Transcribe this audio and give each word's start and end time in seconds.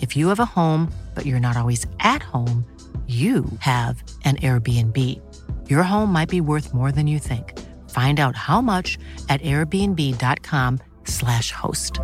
If 0.00 0.16
you 0.16 0.28
have 0.28 0.40
a 0.40 0.46
home, 0.46 0.90
but 1.14 1.26
you're 1.26 1.40
not 1.40 1.56
always 1.56 1.86
at 1.98 2.22
home, 2.22 2.64
you 3.06 3.44
have 3.58 4.02
an 4.24 4.36
Airbnb. 4.36 4.96
Your 5.68 5.82
home 5.82 6.12
might 6.12 6.28
be 6.28 6.40
worth 6.40 6.72
more 6.72 6.92
than 6.92 7.08
you 7.08 7.18
think. 7.18 7.58
Find 7.90 8.20
out 8.20 8.36
how 8.36 8.60
much 8.60 8.96
at 9.28 9.42
airbnb.com/slash 9.42 11.50
host. 11.50 11.98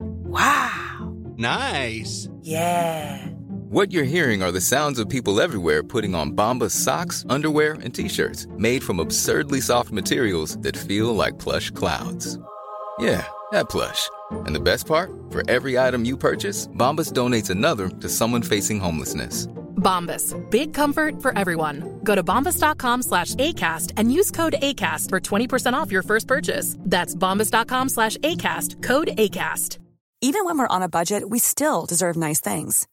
Wow. 0.00 1.14
Nice. 1.36 2.28
Yeah. 2.40 3.28
What 3.68 3.92
you're 3.92 4.04
hearing 4.04 4.42
are 4.42 4.50
the 4.52 4.60
sounds 4.60 4.98
of 4.98 5.08
people 5.08 5.40
everywhere 5.40 5.84
putting 5.84 6.14
on 6.16 6.32
Bombas 6.32 6.72
socks, 6.72 7.24
underwear, 7.28 7.74
and 7.74 7.94
t-shirts 7.94 8.48
made 8.56 8.82
from 8.82 8.98
absurdly 9.00 9.60
soft 9.60 9.92
materials 9.92 10.58
that 10.58 10.76
feel 10.76 11.14
like 11.14 11.38
plush 11.38 11.70
clouds. 11.70 12.38
Yeah, 12.98 13.26
that 13.52 13.68
plush. 13.68 14.10
And 14.30 14.54
the 14.54 14.60
best 14.60 14.86
part? 14.86 15.10
For 15.30 15.48
every 15.50 15.78
item 15.78 16.04
you 16.04 16.16
purchase, 16.16 16.66
Bombas 16.68 17.12
donates 17.12 17.50
another 17.50 17.88
to 17.88 18.08
someone 18.08 18.42
facing 18.42 18.80
homelessness. 18.80 19.46
Bombas. 19.76 20.34
Big 20.50 20.72
comfort 20.74 21.22
for 21.22 21.36
everyone. 21.38 22.00
Go 22.02 22.14
to 22.14 22.24
bombas.com 22.24 23.02
slash 23.02 23.34
ACAST 23.34 23.92
and 23.96 24.12
use 24.12 24.30
code 24.30 24.56
ACAST 24.60 25.10
for 25.10 25.20
20% 25.20 25.74
off 25.74 25.92
your 25.92 26.02
first 26.02 26.26
purchase. 26.26 26.76
That's 26.80 27.14
bombas.com 27.14 27.88
slash 27.90 28.16
ACAST. 28.18 28.82
Code 28.82 29.08
ACAST. 29.08 29.78
Even 30.22 30.46
when 30.46 30.58
we're 30.58 30.66
on 30.68 30.82
a 30.82 30.88
budget, 30.88 31.28
we 31.28 31.38
still 31.38 31.84
deserve 31.84 32.16
nice 32.16 32.40
things. 32.40 32.88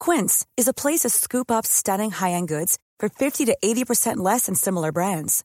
Quince 0.00 0.44
is 0.56 0.66
a 0.66 0.74
place 0.74 1.00
to 1.00 1.08
scoop 1.08 1.48
up 1.50 1.64
stunning 1.64 2.10
high-end 2.10 2.48
goods 2.48 2.76
for 2.98 3.08
50 3.08 3.44
to 3.44 3.56
80% 3.64 4.16
less 4.16 4.46
than 4.46 4.56
similar 4.56 4.90
brands. 4.90 5.44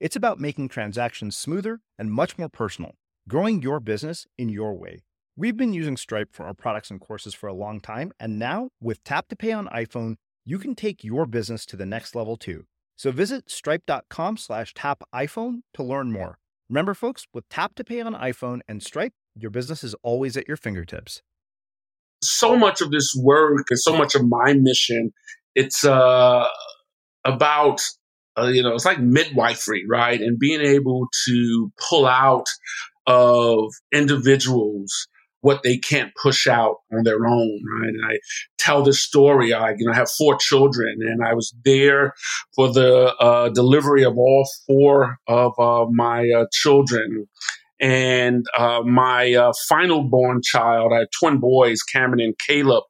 It's 0.00 0.14
about 0.14 0.38
making 0.38 0.68
transactions 0.68 1.36
smoother 1.36 1.80
and 1.98 2.12
much 2.12 2.38
more 2.38 2.48
personal, 2.48 2.92
growing 3.28 3.62
your 3.62 3.80
business 3.80 4.28
in 4.38 4.48
your 4.48 4.74
way. 4.74 5.02
We've 5.36 5.56
been 5.56 5.72
using 5.72 5.96
Stripe 5.96 6.28
for 6.32 6.46
our 6.46 6.54
products 6.54 6.88
and 6.88 7.00
courses 7.00 7.34
for 7.34 7.48
a 7.48 7.52
long 7.52 7.80
time, 7.80 8.12
and 8.20 8.38
now 8.38 8.68
with 8.80 9.02
Tap 9.02 9.26
to 9.28 9.36
Pay 9.36 9.50
on 9.50 9.66
iPhone, 9.68 10.14
you 10.44 10.60
can 10.60 10.76
take 10.76 11.02
your 11.02 11.26
business 11.26 11.66
to 11.66 11.76
the 11.76 11.84
next 11.84 12.14
level 12.14 12.36
too. 12.36 12.66
So 12.96 13.10
visit 13.10 13.50
stripe.com 13.50 14.36
slash 14.36 14.72
tap 14.72 15.02
iPhone 15.12 15.62
to 15.74 15.82
learn 15.82 16.12
more. 16.12 16.38
Remember, 16.68 16.94
folks, 16.94 17.26
with 17.34 17.48
Tap 17.48 17.74
to 17.74 17.82
Pay 17.84 18.00
on 18.00 18.14
iPhone 18.14 18.60
and 18.68 18.82
Stripe, 18.82 19.14
your 19.34 19.50
business 19.50 19.82
is 19.82 19.96
always 20.04 20.36
at 20.36 20.46
your 20.46 20.56
fingertips. 20.56 21.22
So 22.22 22.56
much 22.56 22.80
of 22.80 22.92
this 22.92 23.14
work 23.16 23.66
and 23.68 23.78
so 23.80 23.96
much 23.96 24.14
of 24.14 24.28
my 24.28 24.52
mission, 24.52 25.12
it's 25.56 25.84
uh, 25.84 26.46
about 27.24 27.80
uh, 28.38 28.46
you 28.46 28.62
know, 28.62 28.74
it's 28.74 28.84
like 28.84 29.00
midwifery, 29.00 29.84
right? 29.88 30.20
And 30.20 30.38
being 30.38 30.60
able 30.60 31.06
to 31.26 31.72
pull 31.88 32.06
out 32.06 32.46
of 33.06 33.70
individuals 33.92 35.08
what 35.40 35.62
they 35.62 35.78
can't 35.78 36.12
push 36.20 36.46
out 36.46 36.76
on 36.92 37.04
their 37.04 37.26
own, 37.26 37.60
right? 37.80 37.88
And 37.88 38.04
I 38.04 38.18
tell 38.58 38.82
this 38.82 39.00
story. 39.00 39.52
I, 39.52 39.70
you 39.70 39.86
know, 39.86 39.92
have 39.92 40.10
four 40.10 40.36
children, 40.36 40.98
and 41.00 41.24
I 41.24 41.34
was 41.34 41.54
there 41.64 42.14
for 42.54 42.72
the 42.72 43.14
uh, 43.16 43.48
delivery 43.50 44.04
of 44.04 44.18
all 44.18 44.48
four 44.66 45.18
of 45.26 45.52
uh, 45.58 45.86
my 45.90 46.28
uh, 46.28 46.46
children. 46.52 47.26
And 47.80 48.44
uh, 48.58 48.82
my 48.84 49.32
uh, 49.34 49.52
final 49.68 50.02
born 50.02 50.40
child, 50.42 50.92
I 50.92 51.00
had 51.00 51.08
twin 51.16 51.38
boys, 51.38 51.80
Cameron 51.82 52.20
and 52.20 52.34
Caleb. 52.44 52.82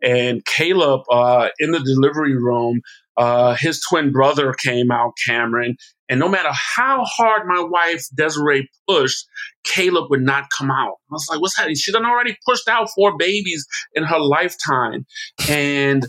And 0.00 0.44
Caleb, 0.44 1.00
uh, 1.10 1.48
in 1.58 1.72
the 1.72 1.80
delivery 1.80 2.36
room, 2.36 2.80
Uh, 3.16 3.56
his 3.58 3.80
twin 3.88 4.12
brother 4.12 4.52
came 4.52 4.90
out, 4.90 5.12
Cameron, 5.26 5.76
and 6.08 6.20
no 6.20 6.28
matter 6.28 6.50
how 6.52 7.04
hard 7.04 7.46
my 7.46 7.60
wife 7.60 8.04
Desiree 8.16 8.68
pushed, 8.88 9.26
Caleb 9.64 10.10
would 10.10 10.22
not 10.22 10.46
come 10.56 10.70
out. 10.70 10.94
I 11.10 11.12
was 11.12 11.26
like, 11.30 11.40
what's 11.40 11.56
happening? 11.56 11.76
She 11.76 11.92
done 11.92 12.06
already 12.06 12.36
pushed 12.46 12.68
out 12.68 12.88
four 12.94 13.16
babies 13.16 13.66
in 13.94 14.04
her 14.04 14.18
lifetime. 14.18 15.04
And 15.48 16.06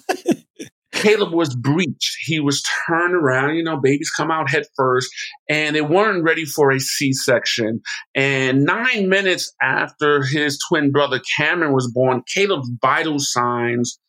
Caleb 0.92 1.34
was 1.34 1.56
breached. 1.56 2.18
He 2.26 2.40
was 2.40 2.64
turned 2.88 3.16
around. 3.16 3.56
You 3.56 3.64
know, 3.64 3.80
babies 3.80 4.12
come 4.12 4.32
out 4.32 4.50
head 4.50 4.66
first, 4.76 5.10
and 5.50 5.76
they 5.76 5.82
weren't 5.82 6.24
ready 6.24 6.46
for 6.46 6.72
a 6.72 6.80
C 6.80 7.14
section. 7.14 7.82
And 8.16 8.64
nine 8.64 9.10
minutes 9.10 9.54
after 9.62 10.24
his 10.24 10.60
twin 10.70 10.92
brother 10.92 11.22
Cameron 11.38 11.74
was 11.74 11.92
born, 11.92 12.24
Caleb's 12.34 12.70
vital 12.82 13.20
signs 13.20 14.00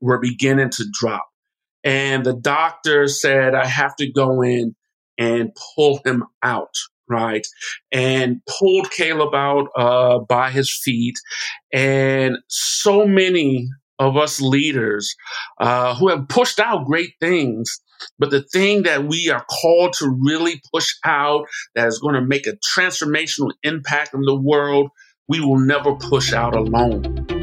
were 0.00 0.18
beginning 0.18 0.70
to 0.70 0.84
drop. 0.92 1.26
And 1.86 2.26
the 2.26 2.34
doctor 2.34 3.06
said, 3.06 3.54
I 3.54 3.64
have 3.64 3.94
to 3.96 4.10
go 4.10 4.42
in 4.42 4.74
and 5.16 5.56
pull 5.76 6.00
him 6.04 6.24
out, 6.42 6.74
right? 7.08 7.46
And 7.92 8.40
pulled 8.58 8.90
Caleb 8.90 9.34
out 9.34 9.68
uh, 9.76 10.18
by 10.18 10.50
his 10.50 10.76
feet. 10.82 11.14
And 11.72 12.38
so 12.48 13.06
many 13.06 13.68
of 14.00 14.16
us 14.16 14.40
leaders 14.40 15.14
uh, 15.60 15.94
who 15.94 16.08
have 16.08 16.28
pushed 16.28 16.58
out 16.58 16.86
great 16.86 17.12
things. 17.20 17.80
But 18.18 18.30
the 18.30 18.42
thing 18.42 18.82
that 18.82 19.04
we 19.04 19.30
are 19.30 19.44
called 19.44 19.94
to 19.94 20.18
really 20.20 20.60
push 20.74 20.92
out 21.04 21.46
that 21.76 21.86
is 21.86 22.00
going 22.00 22.16
to 22.16 22.20
make 22.20 22.48
a 22.48 22.58
transformational 22.76 23.52
impact 23.62 24.12
in 24.12 24.22
the 24.22 24.38
world, 24.38 24.90
we 25.28 25.40
will 25.40 25.60
never 25.60 25.94
push 25.94 26.32
out 26.32 26.54
alone. 26.56 27.35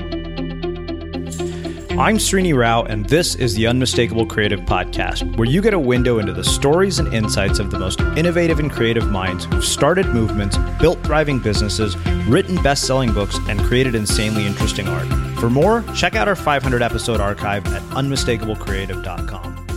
I'm 1.95 2.17
Srini 2.17 2.57
Rao, 2.57 2.81
and 2.81 3.05
this 3.05 3.35
is 3.35 3.53
the 3.53 3.67
Unmistakable 3.67 4.25
Creative 4.25 4.59
Podcast, 4.61 5.37
where 5.37 5.47
you 5.47 5.61
get 5.61 5.75
a 5.75 5.79
window 5.79 6.17
into 6.17 6.33
the 6.33 6.43
stories 6.43 6.97
and 6.97 7.13
insights 7.13 7.59
of 7.59 7.69
the 7.69 7.77
most 7.77 7.99
innovative 8.17 8.57
and 8.57 8.71
creative 8.71 9.11
minds 9.11 9.45
who've 9.45 9.63
started 9.63 10.07
movements, 10.07 10.57
built 10.81 10.97
thriving 11.03 11.37
businesses, 11.37 11.95
written 12.27 12.55
best 12.63 12.87
selling 12.87 13.13
books, 13.13 13.37
and 13.47 13.59
created 13.61 13.93
insanely 13.93 14.43
interesting 14.47 14.87
art. 14.87 15.07
For 15.39 15.51
more, 15.51 15.83
check 15.95 16.15
out 16.15 16.27
our 16.27 16.35
500 16.35 16.81
episode 16.81 17.21
archive 17.21 17.63
at 17.67 17.83
unmistakablecreative.com. 17.91 19.67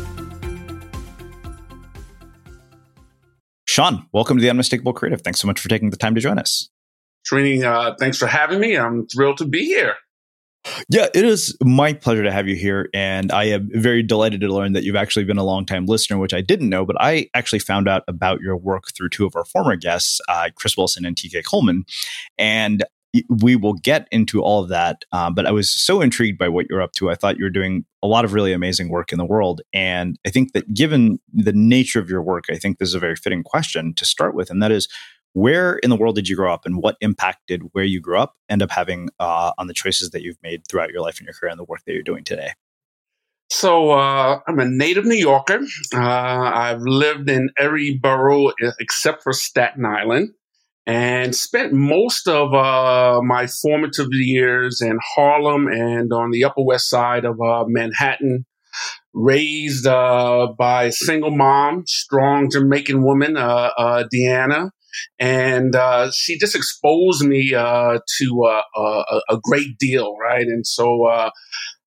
Shawn, 3.67 4.09
welcome 4.13 4.39
to 4.39 4.41
the 4.41 4.49
Unmistakable 4.49 4.95
Creative. 4.95 5.21
Thanks 5.21 5.41
so 5.41 5.47
much 5.47 5.61
for 5.61 5.69
taking 5.69 5.91
the 5.91 5.99
time 5.99 6.15
to 6.15 6.23
join 6.23 6.39
us. 6.39 6.71
Srini, 7.31 7.63
uh, 7.63 7.95
thanks 8.01 8.17
for 8.17 8.27
having 8.27 8.59
me. 8.59 8.75
I'm 8.75 9.07
thrilled 9.07 9.37
to 9.37 9.45
be 9.45 9.67
here. 9.67 9.97
Yeah, 10.89 11.07
it 11.15 11.25
is 11.25 11.57
my 11.63 11.93
pleasure 11.93 12.23
to 12.23 12.33
have 12.33 12.49
you 12.49 12.57
here. 12.57 12.89
And 12.95 13.33
I 13.33 13.45
am 13.45 13.69
very 13.73 14.03
delighted 14.03 14.41
to 14.41 14.49
learn 14.49 14.73
that 14.73 14.85
you've 14.85 14.97
actually 14.97 15.25
been 15.25 15.39
a 15.39 15.45
longtime 15.45 15.87
listener, 15.87 16.19
which 16.19 16.35
I 16.35 16.41
didn't 16.41 16.69
know, 16.69 16.85
but 16.85 16.97
I 17.01 17.29
actually 17.35 17.61
found 17.61 17.89
out 17.89 18.03
about 18.09 18.41
your 18.41 18.57
work 18.57 18.95
through 18.95 19.11
two 19.11 19.27
of 19.27 19.37
our 19.37 19.45
former 19.45 19.77
guests, 19.77 20.21
uh, 20.29 20.49
Chris 20.55 20.77
Wilson 20.77 21.05
and 21.05 21.17
TK 21.17 21.45
Coleman. 21.45 21.85
And 22.39 22.85
we 23.29 23.57
will 23.57 23.75
get 23.75 24.09
into 24.11 24.43
all 24.43 24.63
of 24.63 24.69
that. 24.69 25.05
Um, 25.13 25.35
but 25.35 25.47
I 25.47 25.51
was 25.51 25.71
so 25.71 26.01
intrigued 26.01 26.39
by 26.39 26.49
what 26.49 26.67
you're 26.69 26.83
up 26.83 26.93
to. 26.95 27.11
I 27.11 27.15
thought 27.15 27.39
you 27.39 27.45
were 27.45 27.51
doing 27.51 27.85
a 28.03 28.07
lot 28.07 28.25
of 28.25 28.35
really 28.35 28.53
amazing 28.53 28.89
work 28.89 29.13
in 29.13 29.19
the 29.19 29.25
world. 29.25 29.63
And 29.73 30.19
I 30.27 30.31
think 30.31 30.53
that 30.53 30.75
given 30.75 31.19
the 31.33 31.53
nature 31.53 32.01
of 32.01 32.11
your 32.11 32.23
work, 32.23 32.45
I 32.51 32.57
think 32.57 32.79
this 32.79 32.89
is 32.89 32.95
a 32.95 33.01
very 33.01 33.17
fitting 33.17 33.43
question 33.43 33.95
to 33.95 34.05
start 34.05 34.35
with. 34.35 34.51
And 34.51 34.63
that 34.63 34.73
is, 34.73 34.89
where 35.37 35.77
in 35.77 35.91
the 35.91 35.97
world 35.97 36.15
did 36.15 36.31
you 36.31 36.35
grow 36.35 36.51
up 36.51 36.65
and 36.65 36.83
what 36.83 36.97
impact 37.03 37.41
did 37.47 37.61
where 37.73 37.85
you 37.85 38.01
grew 38.01 38.19
up 38.19 38.37
end 38.49 38.63
up 38.63 38.71
having 38.71 39.11
uh, 39.21 39.53
on 39.59 39.67
the 39.67 39.75
choices 39.75 40.09
that 40.11 40.23
you've 40.23 40.43
made 40.43 40.67
throughout 40.67 40.89
your 40.89 41.03
life 41.03 41.19
and 41.19 41.27
your 41.27 41.35
career 41.35 41.51
and 41.51 41.61
the 41.61 41.65
work 41.65 41.81
that 41.85 41.93
you're 41.93 42.03
doing 42.03 42.25
today? 42.25 42.53
So 43.51 43.91
uh, 43.91 44.41
I'm 44.49 44.59
a 44.59 44.65
native 44.65 45.05
New 45.05 45.15
Yorker. 45.15 45.61
Uh, 45.95 45.99
I've 46.01 46.81
lived 46.81 47.29
in 47.29 47.51
every 47.59 47.99
borough 47.99 48.51
except 48.81 49.23
for 49.23 49.35
Staten 49.35 49.85
Island 49.85 50.31
and 50.87 51.37
spent 51.37 51.75
most 51.75 52.27
of 52.27 52.55
uh, 52.55 53.21
my 53.23 53.47
formative 53.47 54.09
years 54.13 54.81
in 54.81 54.99
Harlem 55.03 55.67
and 55.67 56.15
on 56.15 56.31
the 56.31 56.45
Upper 56.45 56.65
West 56.65 56.89
Side 56.89 57.27
of 57.27 57.39
uh, 57.43 57.65
Manhattan. 57.67 58.47
Raised 59.15 59.87
uh, 59.87 60.49
by 60.59 60.85
a 60.85 60.93
single 60.93 61.31
mom, 61.31 61.85
strong 61.87 62.51
Jamaican 62.51 63.03
woman, 63.03 63.35
Deanna 63.35 64.71
and 65.19 65.75
uh, 65.75 66.11
she 66.13 66.39
just 66.39 66.55
exposed 66.55 67.25
me 67.25 67.55
uh, 67.55 67.99
to 68.19 68.45
uh, 68.45 68.63
a, 68.77 69.21
a, 69.31 69.39
great 69.43 69.79
deal, 69.79 70.17
right? 70.19 70.47
And 70.47 70.67
so 70.67 71.05
uh, 71.05 71.31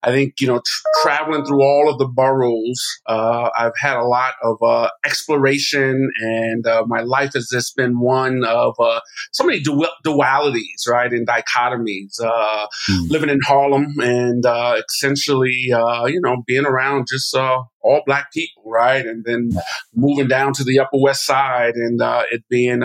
I 0.02 0.12
think 0.12 0.36
you 0.40 0.48
know, 0.48 0.62
traveling 1.02 1.46
through 1.46 1.62
all 1.62 1.90
of 1.90 2.00
the 2.00 2.08
boroughs, 2.08 2.82
uh, 3.08 3.50
I've 3.58 3.78
had 3.78 3.98
a 3.98 4.06
lot 4.06 4.36
of 4.44 4.58
uh, 4.64 4.90
exploration, 5.06 6.10
and 6.22 6.66
uh, 6.66 6.86
my 6.88 7.02
life 7.02 7.34
has 7.34 7.50
just 7.52 7.76
been 7.76 8.00
one 8.00 8.46
of 8.46 8.76
uh, 8.80 9.02
so 9.34 9.44
many 9.44 9.60
du- 9.60 9.88
dualities, 10.06 10.88
right, 10.88 11.12
and 11.12 11.28
dichotomies. 11.28 12.20
Mm. 12.22 13.10
Living 13.10 13.30
in 13.30 13.40
Harlem, 13.46 13.96
and 14.00 14.46
uh, 14.46 14.82
essentially, 14.90 15.56
you 15.68 16.22
know, 16.24 16.44
being 16.48 16.66
around 16.66 17.08
just 17.12 17.36
all 17.82 18.02
black 18.06 18.32
people, 18.34 18.64
right, 18.66 19.06
and 19.06 19.24
then 19.26 19.52
moving 19.94 20.28
down 20.28 20.54
to 20.54 20.64
the 20.64 20.80
Upper 20.80 21.00
West 21.00 21.26
Side, 21.26 21.76
and 21.76 22.00
it 22.32 22.44
being 22.50 22.82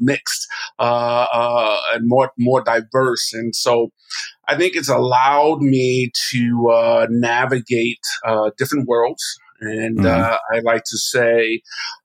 mixed 0.00 0.46
and 0.78 2.08
more 2.08 2.32
more 2.38 2.62
diverse, 2.62 3.32
and 3.32 3.54
so. 3.54 3.90
I 4.46 4.56
think 4.56 4.76
it's 4.76 4.90
allowed 4.90 5.62
me 5.62 6.12
to 6.30 6.68
uh, 6.70 7.06
navigate 7.08 8.04
uh, 8.26 8.50
different 8.58 8.86
worlds. 8.86 9.22
And 9.60 9.98
mm-hmm. 9.98 10.06
uh, 10.06 10.36
I 10.52 10.60
like 10.60 10.82
to 10.84 10.98
say, 10.98 11.62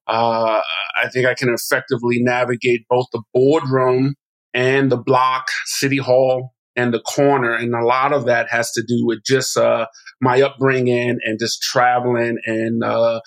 uh, 0.07 0.62
I 0.95 1.09
think 1.09 1.25
I 1.25 1.33
can 1.33 1.50
effectively 1.50 2.19
navigate 2.21 2.88
both 2.89 3.07
the 3.12 3.21
boardroom 3.33 4.15
and 4.53 4.91
the 4.91 4.97
block, 4.97 5.47
city 5.65 5.97
hall, 5.97 6.53
and 6.75 6.94
the 6.94 7.01
corner. 7.01 7.54
And 7.54 7.74
a 7.74 7.83
lot 7.83 8.13
of 8.13 8.25
that 8.25 8.48
has 8.50 8.71
to 8.71 8.83
do 8.88 9.06
with 9.06 9.19
just 9.25 9.58
uh, 9.58 9.88
my 10.22 10.41
upbringing 10.41 11.17
and 11.24 11.39
just 11.39 11.62
traveling 11.62 12.38
and 12.46 12.84
uh, 12.84 13.20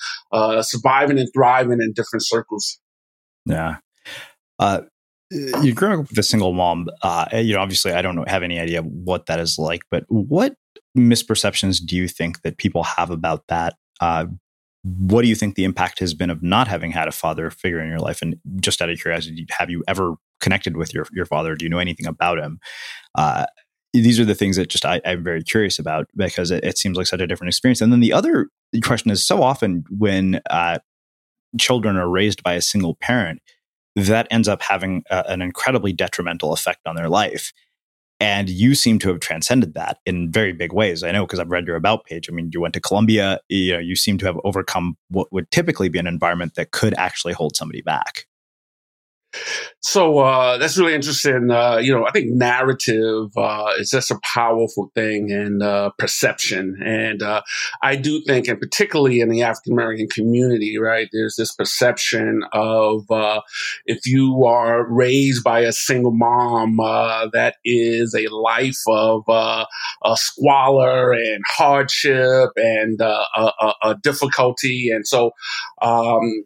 surviving 0.62 1.18
and 1.18 1.28
thriving 1.34 1.80
in 1.80 1.92
different 1.94 2.26
circles. 2.26 2.78
Yeah. 3.46 3.76
Uh, 4.58 4.82
you're 5.30 5.74
growing 5.74 6.00
up 6.00 6.08
with 6.08 6.18
a 6.18 6.22
single 6.22 6.52
mom. 6.52 6.88
Uh, 7.02 7.26
you 7.32 7.54
know, 7.54 7.60
obviously, 7.60 7.92
I 7.92 8.02
don't 8.02 8.28
have 8.28 8.42
any 8.42 8.58
idea 8.58 8.82
what 8.82 9.26
that 9.26 9.40
is 9.40 9.58
like, 9.58 9.82
but 9.90 10.04
what 10.08 10.54
misperceptions 10.96 11.84
do 11.84 11.96
you 11.96 12.06
think 12.06 12.42
that 12.42 12.58
people 12.58 12.82
have 12.82 13.10
about 13.10 13.44
that? 13.48 13.74
What 14.84 15.22
do 15.22 15.28
you 15.28 15.34
think 15.34 15.54
the 15.54 15.64
impact 15.64 16.00
has 16.00 16.12
been 16.12 16.30
of 16.30 16.42
not 16.42 16.66
having 16.66 16.90
had 16.90 17.08
a 17.08 17.12
father 17.12 17.50
figure 17.50 17.80
in 17.80 17.88
your 17.88 18.00
life? 18.00 18.20
And 18.20 18.36
just 18.60 18.82
out 18.82 18.90
of 18.90 18.98
curiosity, 18.98 19.46
have 19.50 19.70
you 19.70 19.84
ever 19.86 20.14
connected 20.40 20.76
with 20.76 20.92
your 20.92 21.06
your 21.12 21.26
father? 21.26 21.54
Do 21.54 21.64
you 21.64 21.70
know 21.70 21.78
anything 21.78 22.06
about 22.06 22.38
him? 22.38 22.58
Uh, 23.14 23.46
these 23.92 24.18
are 24.18 24.24
the 24.24 24.34
things 24.34 24.56
that 24.56 24.68
just 24.68 24.84
I, 24.84 25.00
am 25.04 25.22
very 25.22 25.42
curious 25.42 25.78
about 25.78 26.08
because 26.16 26.50
it, 26.50 26.64
it, 26.64 26.78
seems 26.78 26.96
like 26.96 27.06
such 27.06 27.20
a 27.20 27.26
different 27.26 27.48
experience. 27.48 27.80
And 27.80 27.92
then 27.92 28.00
the 28.00 28.12
other 28.12 28.48
question 28.82 29.10
is 29.10 29.26
so 29.26 29.42
often 29.42 29.84
when 29.90 30.40
uh, 30.48 30.78
children 31.60 31.96
are 31.96 32.08
raised 32.08 32.42
by 32.42 32.54
a 32.54 32.62
single 32.62 32.94
parent, 32.94 33.42
that 33.94 34.26
ends 34.30 34.48
up 34.48 34.62
having 34.62 35.04
a, 35.10 35.24
an 35.28 35.42
incredibly 35.42 35.92
detrimental 35.92 36.52
effect 36.52 36.80
on 36.86 36.96
their 36.96 37.10
life. 37.10 37.52
And 38.22 38.48
you 38.48 38.76
seem 38.76 39.00
to 39.00 39.08
have 39.08 39.18
transcended 39.18 39.74
that 39.74 39.98
in 40.06 40.30
very 40.30 40.52
big 40.52 40.72
ways. 40.72 41.02
I 41.02 41.10
know 41.10 41.26
because 41.26 41.40
I've 41.40 41.50
read 41.50 41.66
your 41.66 41.74
about 41.74 42.04
page. 42.04 42.30
I 42.30 42.32
mean, 42.32 42.50
you 42.54 42.60
went 42.60 42.72
to 42.74 42.80
Columbia. 42.80 43.40
You 43.48 43.72
know, 43.72 43.78
you 43.80 43.96
seem 43.96 44.16
to 44.18 44.26
have 44.26 44.38
overcome 44.44 44.96
what 45.08 45.32
would 45.32 45.50
typically 45.50 45.88
be 45.88 45.98
an 45.98 46.06
environment 46.06 46.54
that 46.54 46.70
could 46.70 46.94
actually 46.94 47.32
hold 47.32 47.56
somebody 47.56 47.82
back. 47.82 48.26
So 49.80 50.20
uh, 50.20 50.58
that's 50.58 50.78
really 50.78 50.94
interesting. 50.94 51.50
Uh, 51.50 51.76
you 51.78 51.92
know, 51.92 52.06
I 52.06 52.12
think 52.12 52.30
narrative 52.30 53.36
uh, 53.36 53.72
is 53.78 53.90
just 53.90 54.10
a 54.10 54.20
powerful 54.22 54.92
thing 54.94 55.32
and 55.32 55.62
uh, 55.62 55.90
perception. 55.98 56.80
And 56.84 57.22
uh, 57.22 57.42
I 57.82 57.96
do 57.96 58.20
think, 58.20 58.46
and 58.46 58.60
particularly 58.60 59.20
in 59.20 59.28
the 59.28 59.42
African 59.42 59.72
American 59.72 60.08
community, 60.08 60.78
right, 60.78 61.08
there's 61.12 61.36
this 61.36 61.52
perception 61.52 62.44
of 62.52 63.10
uh, 63.10 63.40
if 63.86 64.06
you 64.06 64.44
are 64.44 64.86
raised 64.88 65.42
by 65.42 65.60
a 65.60 65.72
single 65.72 66.12
mom, 66.12 66.76
that 67.32 67.56
is 67.64 68.14
a 68.14 68.28
life 68.28 68.82
of 68.88 69.24
a 69.28 69.66
squalor 70.14 71.12
and 71.12 71.42
hardship 71.48 72.50
and 72.56 73.00
a, 73.00 73.24
a, 73.82 73.96
difficulty. 74.02 74.90
And 74.90 75.06
so, 75.06 75.32
um, 75.80 76.44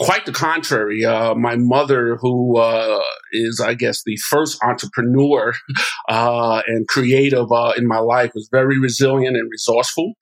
quite 0.00 0.24
the 0.24 0.32
contrary. 0.32 1.04
Uh, 1.04 1.34
my 1.34 1.56
mother, 1.56 2.16
who 2.20 2.56
uh, 2.56 3.00
is, 3.32 3.60
I 3.64 3.74
guess, 3.74 4.02
the 4.04 4.16
first 4.16 4.58
entrepreneur 4.64 5.52
uh, 6.08 6.62
and 6.66 6.88
creative 6.88 7.52
uh, 7.52 7.72
in 7.76 7.86
my 7.86 7.98
life, 7.98 8.32
was 8.34 8.48
very 8.50 8.78
resilient 8.78 9.36
and 9.36 9.48
resourceful. 9.50 10.14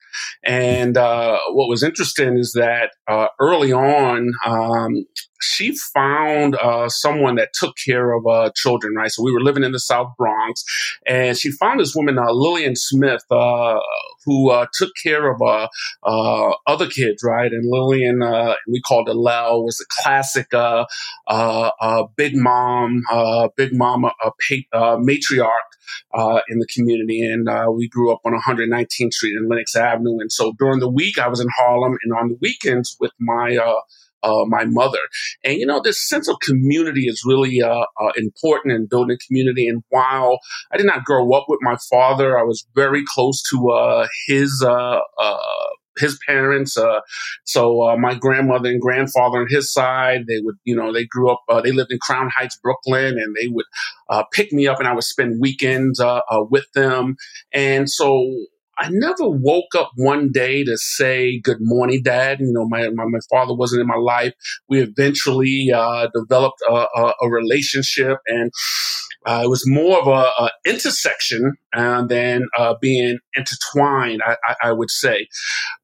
And 0.43 0.97
uh, 0.97 1.37
what 1.51 1.69
was 1.69 1.81
interesting 1.81 2.37
is 2.37 2.53
that 2.53 2.91
uh, 3.07 3.27
early 3.39 3.71
on, 3.71 4.31
um, 4.45 5.05
she 5.41 5.75
found 5.93 6.55
uh, 6.55 6.89
someone 6.89 7.35
that 7.35 7.49
took 7.53 7.75
care 7.85 8.13
of 8.13 8.25
uh, 8.27 8.51
children, 8.55 8.93
right? 8.95 9.11
So 9.11 9.23
we 9.23 9.31
were 9.31 9.41
living 9.41 9.63
in 9.63 9.71
the 9.71 9.79
South 9.79 10.13
Bronx, 10.17 10.63
and 11.05 11.37
she 11.37 11.51
found 11.51 11.79
this 11.79 11.93
woman, 11.95 12.17
uh, 12.17 12.31
Lillian 12.31 12.75
Smith, 12.75 13.23
uh, 13.31 13.79
who 14.25 14.51
uh, 14.51 14.67
took 14.73 14.91
care 15.03 15.31
of 15.31 15.41
uh, 15.41 16.51
other 16.67 16.87
kids, 16.87 17.23
right? 17.23 17.51
And 17.51 17.69
Lillian, 17.69 18.19
we 18.67 18.81
called 18.81 19.07
her 19.07 19.13
Lel, 19.13 19.63
was 19.63 19.79
a 19.81 20.01
classic 20.01 20.47
big 22.15 22.35
mom, 22.35 23.03
big 23.55 23.73
mama, 23.73 24.11
matriarch. 24.73 25.49
in 26.49 26.59
the 26.59 26.67
community, 26.73 27.21
and 27.21 27.47
we 27.75 27.87
grew 27.87 28.11
up 28.11 28.21
on 28.25 28.33
119th 28.33 29.13
Street 29.13 29.35
and 29.35 29.49
Lenox 29.49 29.75
Avenue. 29.75 30.19
And 30.19 30.31
so 30.31 30.53
during 30.59 30.79
the 30.79 30.89
week, 30.89 31.17
I 31.17 31.27
was 31.27 31.39
in 31.39 31.47
Harlem, 31.57 31.97
and 32.03 32.13
on 32.13 32.29
the 32.29 32.37
weekends 32.41 32.97
with 32.99 33.11
my 33.19 33.57
uh, 34.23 34.45
my 34.47 34.65
mother. 34.65 34.99
And, 35.43 35.57
you 35.57 35.65
know, 35.65 35.81
this 35.83 36.07
sense 36.07 36.27
of 36.27 36.37
community 36.41 37.07
is 37.07 37.23
really 37.25 37.61
uh, 37.61 37.85
uh, 37.99 38.11
important 38.17 38.73
in 38.73 38.87
building 38.87 39.15
a 39.15 39.25
community. 39.27 39.67
And 39.67 39.83
while 39.89 40.39
I 40.71 40.77
did 40.77 40.85
not 40.85 41.05
grow 41.05 41.31
up 41.33 41.45
with 41.47 41.59
my 41.61 41.77
father, 41.89 42.37
I 42.37 42.43
was 42.43 42.65
very 42.75 43.03
close 43.05 43.41
to 43.51 43.69
uh, 43.69 44.07
his 44.27 44.63
uh, 44.65 44.99
uh, 45.17 45.37
his 45.97 46.17
parents. 46.25 46.77
Uh, 46.77 47.01
so 47.43 47.81
uh, 47.81 47.97
my 47.97 48.15
grandmother 48.15 48.69
and 48.69 48.79
grandfather 48.79 49.39
on 49.39 49.47
his 49.49 49.73
side, 49.73 50.21
they 50.27 50.39
would, 50.41 50.55
you 50.63 50.73
know, 50.73 50.93
they 50.93 51.03
grew 51.03 51.29
up, 51.29 51.41
uh, 51.49 51.59
they 51.59 51.73
lived 51.73 51.91
in 51.91 51.99
Crown 52.01 52.29
Heights, 52.33 52.57
Brooklyn, 52.63 53.17
and 53.17 53.35
they 53.35 53.47
would 53.49 53.65
pick 54.31 54.53
me 54.53 54.65
up, 54.65 54.79
and 54.79 54.87
I 54.87 54.93
would 54.93 55.03
spend 55.03 55.41
weekends 55.41 56.01
with 56.49 56.71
them. 56.73 57.17
And 57.51 57.89
so 57.89 58.33
I 58.79 58.87
never 58.89 59.29
woke 59.29 59.75
up 59.77 59.91
one 59.95 60.31
day 60.31 60.63
to 60.63 60.77
say, 60.77 61.39
Good 61.41 61.57
morning, 61.59 62.01
Dad. 62.01 62.39
You 62.39 62.51
know, 62.53 62.65
my, 62.69 62.87
my, 62.89 63.03
my 63.05 63.19
father 63.29 63.53
wasn't 63.53 63.81
in 63.81 63.87
my 63.87 63.97
life. 63.97 64.33
We 64.69 64.81
eventually 64.81 65.69
uh, 65.75 66.07
developed 66.13 66.61
a, 66.69 66.73
a, 66.73 67.13
a, 67.21 67.29
relationship, 67.29 68.19
and 68.27 68.51
uh, 69.25 69.41
it 69.43 69.49
was 69.49 69.63
more 69.67 69.99
of 69.99 70.07
a, 70.07 70.43
a 70.43 70.51
intersection 70.65 71.53
uh, 71.75 72.05
than 72.05 72.43
uh, 72.57 72.75
being 72.81 73.19
intertwined, 73.35 74.21
I, 74.25 74.37
I, 74.47 74.69
I, 74.69 74.71
would 74.71 74.89
say. 74.89 75.27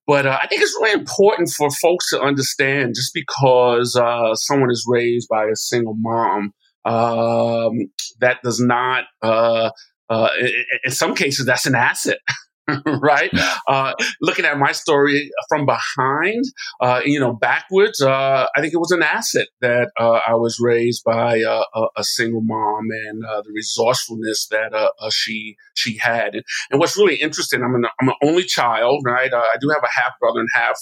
But 0.08 0.26
uh, 0.26 0.40
I 0.42 0.48
think 0.48 0.62
it's 0.62 0.78
really 0.80 0.98
important 0.98 1.50
for 1.50 1.70
folks 1.70 2.10
to 2.12 2.22
understand 2.22 2.94
just 2.96 3.14
because 3.14 3.98
uh, 3.98 4.36
someone 4.36 4.72
is 4.72 4.86
raised 4.88 5.28
by 5.30 5.46
a 5.46 5.56
single 5.56 5.96
mom, 5.98 6.54
um, 6.86 7.90
that 8.22 8.38
does 8.42 8.62
not, 8.62 9.04
in, 9.22 10.52
in 10.86 10.92
some 10.92 11.14
cases, 11.14 11.46
that's 11.46 11.66
an 11.66 11.76
asset. 11.76 12.20
right? 13.02 13.32
Uh, 13.68 13.94
looking 14.22 14.46
at 14.46 14.58
my 14.58 14.72
story 14.72 15.30
from 15.50 15.66
behind, 15.66 16.44
uh, 16.82 17.02
you 17.06 17.20
know, 17.20 17.34
backwards, 17.34 18.02
uh, 18.02 18.48
I 18.56 18.62
think 18.62 18.74
it 18.74 18.80
was 18.80 18.92
an 18.92 19.04
asset 19.04 19.48
that 19.62 19.92
uh, 20.00 20.20
I 20.28 20.36
was 20.36 20.58
raised 20.60 21.04
by 21.04 21.42
uh, 21.42 21.64
a, 21.74 21.86
a, 21.98 22.04
single 22.04 22.42
mom 22.42 22.88
and 23.08 23.26
uh, 23.26 23.42
the 23.42 23.52
resourcefulness 23.54 24.48
that 24.48 24.72
she 25.12 25.56
she 25.74 25.98
had. 25.98 26.36
And, 26.36 26.44
and, 26.72 26.80
what's 26.80 26.98
really 26.98 27.16
interesting, 27.16 27.62
I'm 27.64 27.76
an, 27.76 27.86
I'm 28.02 28.10
an 28.10 28.16
only 28.24 28.44
child, 28.44 29.04
right? 29.06 29.34
I 29.34 29.58
do 29.60 29.70
have 29.70 29.84
a 29.84 30.02
half 30.02 30.18
brother 30.20 30.40
and 30.40 30.50
half 30.54 30.78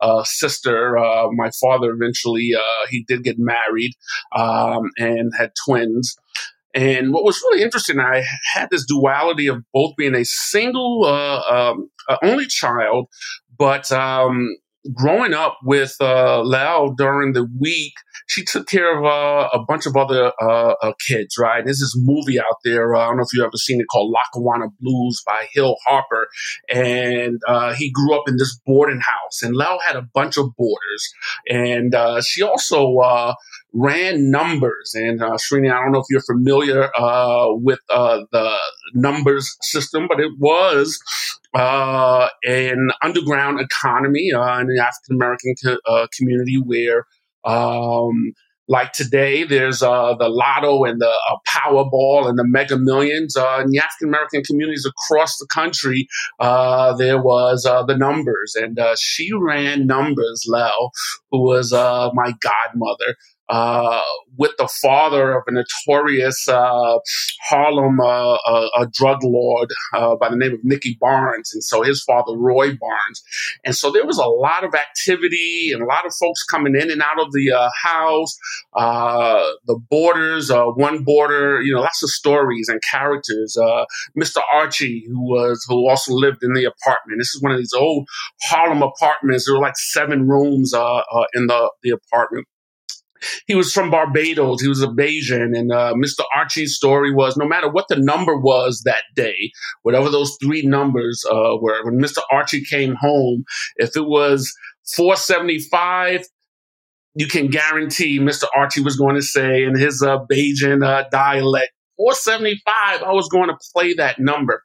uh, 0.00 0.24
sister. 0.24 0.98
Uh, 0.98 1.28
my 1.32 1.50
father 1.60 1.90
eventually 1.90 2.52
uh, 2.56 2.86
he 2.88 3.04
did 3.06 3.24
get 3.24 3.36
married 3.38 3.92
um, 4.34 4.90
and 4.98 5.32
had 5.36 5.52
twins. 5.64 6.16
And 6.74 7.12
what 7.12 7.24
was 7.24 7.40
really 7.50 7.62
interesting, 7.62 7.98
I 7.98 8.24
had 8.54 8.68
this 8.70 8.84
duality 8.86 9.46
of 9.46 9.62
both 9.72 9.94
being 9.96 10.14
a 10.14 10.24
single, 10.24 11.04
uh, 11.04 11.40
um, 11.40 11.90
uh, 12.08 12.16
only 12.22 12.46
child, 12.46 13.08
but 13.58 13.90
um, 13.90 14.56
growing 14.94 15.34
up 15.34 15.58
with 15.64 15.96
uh, 16.00 16.42
during 16.96 17.32
the 17.32 17.48
week, 17.58 17.94
she 18.26 18.44
took 18.44 18.68
care 18.68 18.98
of 18.98 19.04
uh, 19.04 19.48
a 19.52 19.64
bunch 19.64 19.86
of 19.86 19.96
other 19.96 20.32
uh, 20.40 20.74
uh, 20.82 20.92
kids, 21.06 21.36
right? 21.38 21.64
There's 21.64 21.80
this 21.80 21.96
movie 21.96 22.38
out 22.38 22.58
there. 22.64 22.94
Uh, 22.94 23.00
I 23.00 23.06
don't 23.06 23.16
know 23.16 23.22
if 23.22 23.28
you've 23.32 23.44
ever 23.44 23.56
seen 23.56 23.80
it 23.80 23.86
called 23.90 24.12
Lackawanna 24.12 24.66
Blues 24.80 25.22
by 25.26 25.46
Hill 25.52 25.76
Harper. 25.86 26.28
And 26.68 27.40
uh, 27.48 27.74
he 27.74 27.90
grew 27.90 28.14
up 28.14 28.28
in 28.28 28.36
this 28.36 28.60
boarding 28.66 29.00
house, 29.00 29.42
and 29.42 29.56
Lel 29.56 29.78
had 29.80 29.96
a 29.96 30.06
bunch 30.14 30.36
of 30.36 30.54
boarders. 30.56 31.12
And 31.48 31.94
uh, 31.94 32.20
she 32.20 32.42
also 32.42 33.34
ran 33.78 34.30
numbers. 34.30 34.92
And 34.94 35.22
uh, 35.22 35.36
Srini, 35.36 35.72
I 35.72 35.82
don't 35.82 35.92
know 35.92 36.00
if 36.00 36.06
you're 36.10 36.20
familiar 36.22 36.90
with 37.62 37.78
the 37.88 38.58
numbers 38.94 39.56
system, 39.62 40.06
but 40.08 40.20
it 40.20 40.32
was 40.38 40.98
uh, 41.54 42.28
an 42.44 42.90
underground 43.02 43.60
economy 43.60 44.32
uh, 44.32 44.60
in 44.60 44.66
the 44.66 44.82
African 44.82 45.16
American 45.16 45.54
co- 45.64 45.80
uh, 45.86 46.06
community 46.16 46.60
where, 46.64 47.06
um, 47.44 48.32
like 48.70 48.92
today, 48.92 49.44
there's 49.44 49.82
uh, 49.82 50.14
the 50.18 50.28
Lotto 50.28 50.84
and 50.84 51.00
the 51.00 51.08
uh, 51.08 51.36
Powerball 51.48 52.28
and 52.28 52.38
the 52.38 52.44
Mega 52.46 52.76
Millions. 52.76 53.34
Uh, 53.34 53.62
in 53.64 53.70
the 53.70 53.78
African 53.78 54.08
American 54.08 54.42
communities 54.42 54.86
across 54.86 55.38
the 55.38 55.46
country, 55.46 56.06
there 56.38 57.22
was 57.22 57.62
the 57.62 57.96
numbers, 57.96 58.54
and 58.54 58.78
she 58.98 59.30
ran 59.32 59.86
numbers. 59.86 60.44
Lel, 60.46 60.90
who 61.30 61.42
was 61.42 61.72
my 61.72 62.34
godmother, 62.40 63.16
uh, 63.48 64.00
with 64.36 64.52
the 64.58 64.68
father 64.82 65.36
of 65.36 65.42
a 65.46 65.52
notorious 65.52 66.46
uh, 66.48 66.98
Harlem 67.48 67.98
uh, 68.00 68.34
uh 68.34 68.86
drug 68.92 69.18
lord 69.24 69.68
uh, 69.94 70.16
by 70.16 70.28
the 70.28 70.36
name 70.36 70.52
of 70.52 70.60
Nicky 70.62 70.96
Barnes. 71.00 71.50
And 71.54 71.64
so 71.64 71.82
his 71.82 72.02
father, 72.02 72.36
Roy 72.36 72.76
Barnes. 72.76 73.22
And 73.64 73.74
so 73.74 73.90
there 73.90 74.06
was 74.06 74.18
a 74.18 74.26
lot 74.26 74.64
of 74.64 74.74
activity 74.74 75.70
and 75.72 75.82
a 75.82 75.86
lot 75.86 76.06
of 76.06 76.12
folks 76.20 76.42
coming 76.44 76.76
in 76.76 76.90
and 76.90 77.02
out 77.02 77.20
of 77.20 77.32
the 77.32 77.52
uh, 77.52 77.70
house. 77.82 78.36
the 78.74 79.80
boarders, 79.90 80.50
one 80.52 81.04
boarder, 81.04 81.62
you 81.62 81.74
know, 81.74 81.80
lots 81.80 82.02
of 82.02 82.10
stories 82.10 82.68
and 82.68 82.80
characters. 82.82 83.56
Mr. 84.18 84.40
Archie, 84.52 85.04
who 85.08 85.22
was, 85.22 85.64
who 85.68 85.88
also 85.88 86.12
lived 86.12 86.42
in 86.42 86.52
the 86.52 86.64
apartment. 86.64 87.18
This 87.18 87.34
is 87.34 87.42
one 87.42 87.52
of 87.52 87.58
these 87.58 87.74
old 87.74 88.06
Harlem 88.42 88.82
apartments. 88.82 89.46
There 89.46 89.54
were 89.54 89.62
like 89.62 89.76
seven 89.76 90.28
rooms 90.28 90.74
in 91.34 91.46
the, 91.46 91.70
the 91.82 91.90
apartment 91.90 92.46
he 93.46 93.54
was 93.54 93.72
from 93.72 93.90
Barbados. 93.90 94.60
He 94.60 94.68
was 94.68 94.82
a 94.82 94.88
Bajan. 94.88 95.56
And 95.56 95.72
uh, 95.72 95.94
Mr. 95.94 96.24
Archie's 96.34 96.76
story 96.76 97.14
was 97.14 97.36
no 97.36 97.46
matter 97.46 97.68
what 97.68 97.86
the 97.88 97.96
number 97.96 98.38
was 98.38 98.82
that 98.84 99.04
day, 99.14 99.50
whatever 99.82 100.10
those 100.10 100.36
three 100.42 100.62
numbers 100.62 101.24
uh, 101.30 101.56
were, 101.60 101.84
when 101.84 102.00
Mr. 102.00 102.18
Archie 102.30 102.64
came 102.64 102.94
home, 103.00 103.44
if 103.76 103.96
it 103.96 104.06
was 104.06 104.52
475, 104.96 106.24
you 107.14 107.26
can 107.26 107.48
guarantee 107.48 108.20
Mr. 108.20 108.44
Archie 108.56 108.82
was 108.82 108.96
going 108.96 109.16
to 109.16 109.22
say 109.22 109.64
in 109.64 109.76
his 109.76 110.02
uh, 110.02 110.18
Bajan 110.30 110.86
uh, 110.86 111.04
dialect, 111.10 111.72
475, 111.96 113.02
I 113.02 113.12
was 113.12 113.28
going 113.28 113.48
to 113.48 113.58
play 113.74 113.94
that 113.94 114.20
number. 114.20 114.62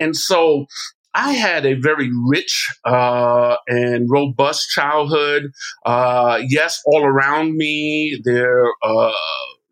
And 0.00 0.16
so 0.16 0.66
I 1.14 1.32
had 1.32 1.66
a 1.66 1.74
very 1.74 2.10
rich 2.26 2.70
uh, 2.84 3.56
and 3.68 4.08
robust 4.10 4.70
childhood. 4.70 5.52
Uh, 5.84 6.40
yes, 6.48 6.82
all 6.86 7.04
around 7.04 7.56
me 7.56 8.20
there 8.24 8.66
uh, 8.82 9.12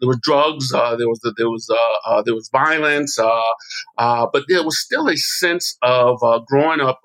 there 0.00 0.08
were 0.08 0.18
drugs, 0.22 0.72
uh, 0.72 0.96
there 0.96 1.08
was 1.08 1.20
there 1.36 1.50
was 1.50 1.68
uh, 1.70 2.08
uh, 2.08 2.22
there 2.22 2.34
was 2.34 2.48
violence, 2.52 3.18
but 3.18 4.44
there 4.48 4.64
was 4.64 4.80
still 4.80 5.08
a 5.08 5.16
sense 5.16 5.76
of 5.82 6.20
growing 6.46 6.80
up 6.80 7.00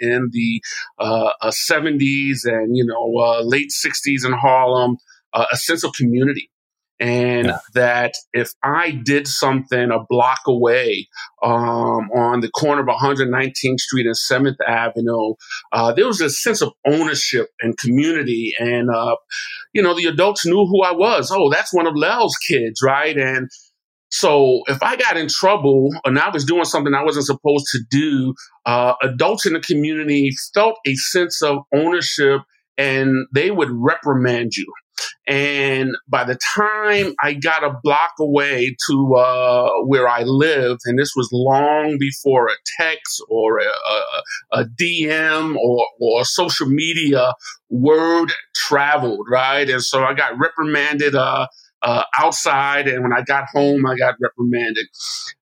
in 0.00 0.30
the 0.32 0.62
'70s 1.00 2.44
and 2.44 2.76
you 2.76 2.84
know 2.84 3.40
late 3.42 3.70
'60s 3.70 4.24
in 4.24 4.32
Harlem, 4.32 4.96
a 5.34 5.56
sense 5.56 5.84
of 5.84 5.92
community 5.94 6.50
and 7.00 7.46
yeah. 7.46 7.58
that 7.74 8.14
if 8.32 8.52
I 8.62 8.90
did 8.90 9.28
something 9.28 9.90
a 9.90 10.00
block 10.08 10.40
away 10.46 11.08
um, 11.42 12.10
on 12.10 12.40
the 12.40 12.50
corner 12.50 12.82
of 12.82 12.88
119th 12.88 13.80
Street 13.80 14.06
and 14.06 14.16
7th 14.16 14.56
Avenue, 14.66 15.34
uh, 15.72 15.92
there 15.92 16.06
was 16.06 16.20
a 16.20 16.30
sense 16.30 16.60
of 16.60 16.72
ownership 16.86 17.48
and 17.60 17.78
community. 17.78 18.52
And, 18.58 18.90
uh, 18.90 19.16
you 19.72 19.82
know, 19.82 19.94
the 19.94 20.06
adults 20.06 20.44
knew 20.44 20.66
who 20.66 20.82
I 20.82 20.92
was. 20.92 21.30
Oh, 21.32 21.50
that's 21.50 21.72
one 21.72 21.86
of 21.86 21.94
Lel's 21.96 22.36
kids, 22.48 22.80
right? 22.82 23.16
And 23.16 23.48
so 24.10 24.62
if 24.66 24.82
I 24.82 24.96
got 24.96 25.16
in 25.16 25.28
trouble 25.28 25.90
and 26.04 26.18
I 26.18 26.30
was 26.30 26.44
doing 26.44 26.64
something 26.64 26.94
I 26.94 27.04
wasn't 27.04 27.26
supposed 27.26 27.66
to 27.72 27.80
do, 27.90 28.34
uh, 28.66 28.94
adults 29.02 29.46
in 29.46 29.52
the 29.52 29.60
community 29.60 30.30
felt 30.52 30.76
a 30.86 30.94
sense 30.94 31.42
of 31.42 31.58
ownership 31.72 32.40
and 32.76 33.26
they 33.34 33.50
would 33.50 33.68
reprimand 33.70 34.56
you 34.56 34.66
And 35.26 35.90
by 36.08 36.24
the 36.24 36.38
time 36.56 37.14
I 37.22 37.34
got 37.34 37.62
a 37.62 37.78
block 37.82 38.12
away 38.18 38.74
to 38.88 39.14
uh, 39.14 39.70
where 39.84 40.08
I 40.08 40.22
lived, 40.22 40.80
and 40.86 40.98
this 40.98 41.12
was 41.14 41.28
long 41.32 41.98
before 41.98 42.46
a 42.46 42.56
text 42.80 43.22
or 43.28 43.58
a, 43.58 43.64
a, 43.64 44.60
a 44.60 44.64
DM 44.80 45.56
or, 45.56 45.86
or 46.00 46.24
social 46.24 46.66
media, 46.66 47.34
word 47.68 48.32
traveled, 48.54 49.26
right? 49.30 49.68
And 49.68 49.82
so 49.82 50.02
I 50.02 50.14
got 50.14 50.38
reprimanded 50.38 51.14
uh, 51.14 51.46
uh, 51.82 52.02
outside, 52.18 52.88
and 52.88 53.02
when 53.02 53.12
I 53.12 53.22
got 53.22 53.44
home, 53.52 53.86
I 53.86 53.96
got 53.96 54.14
reprimanded. 54.20 54.86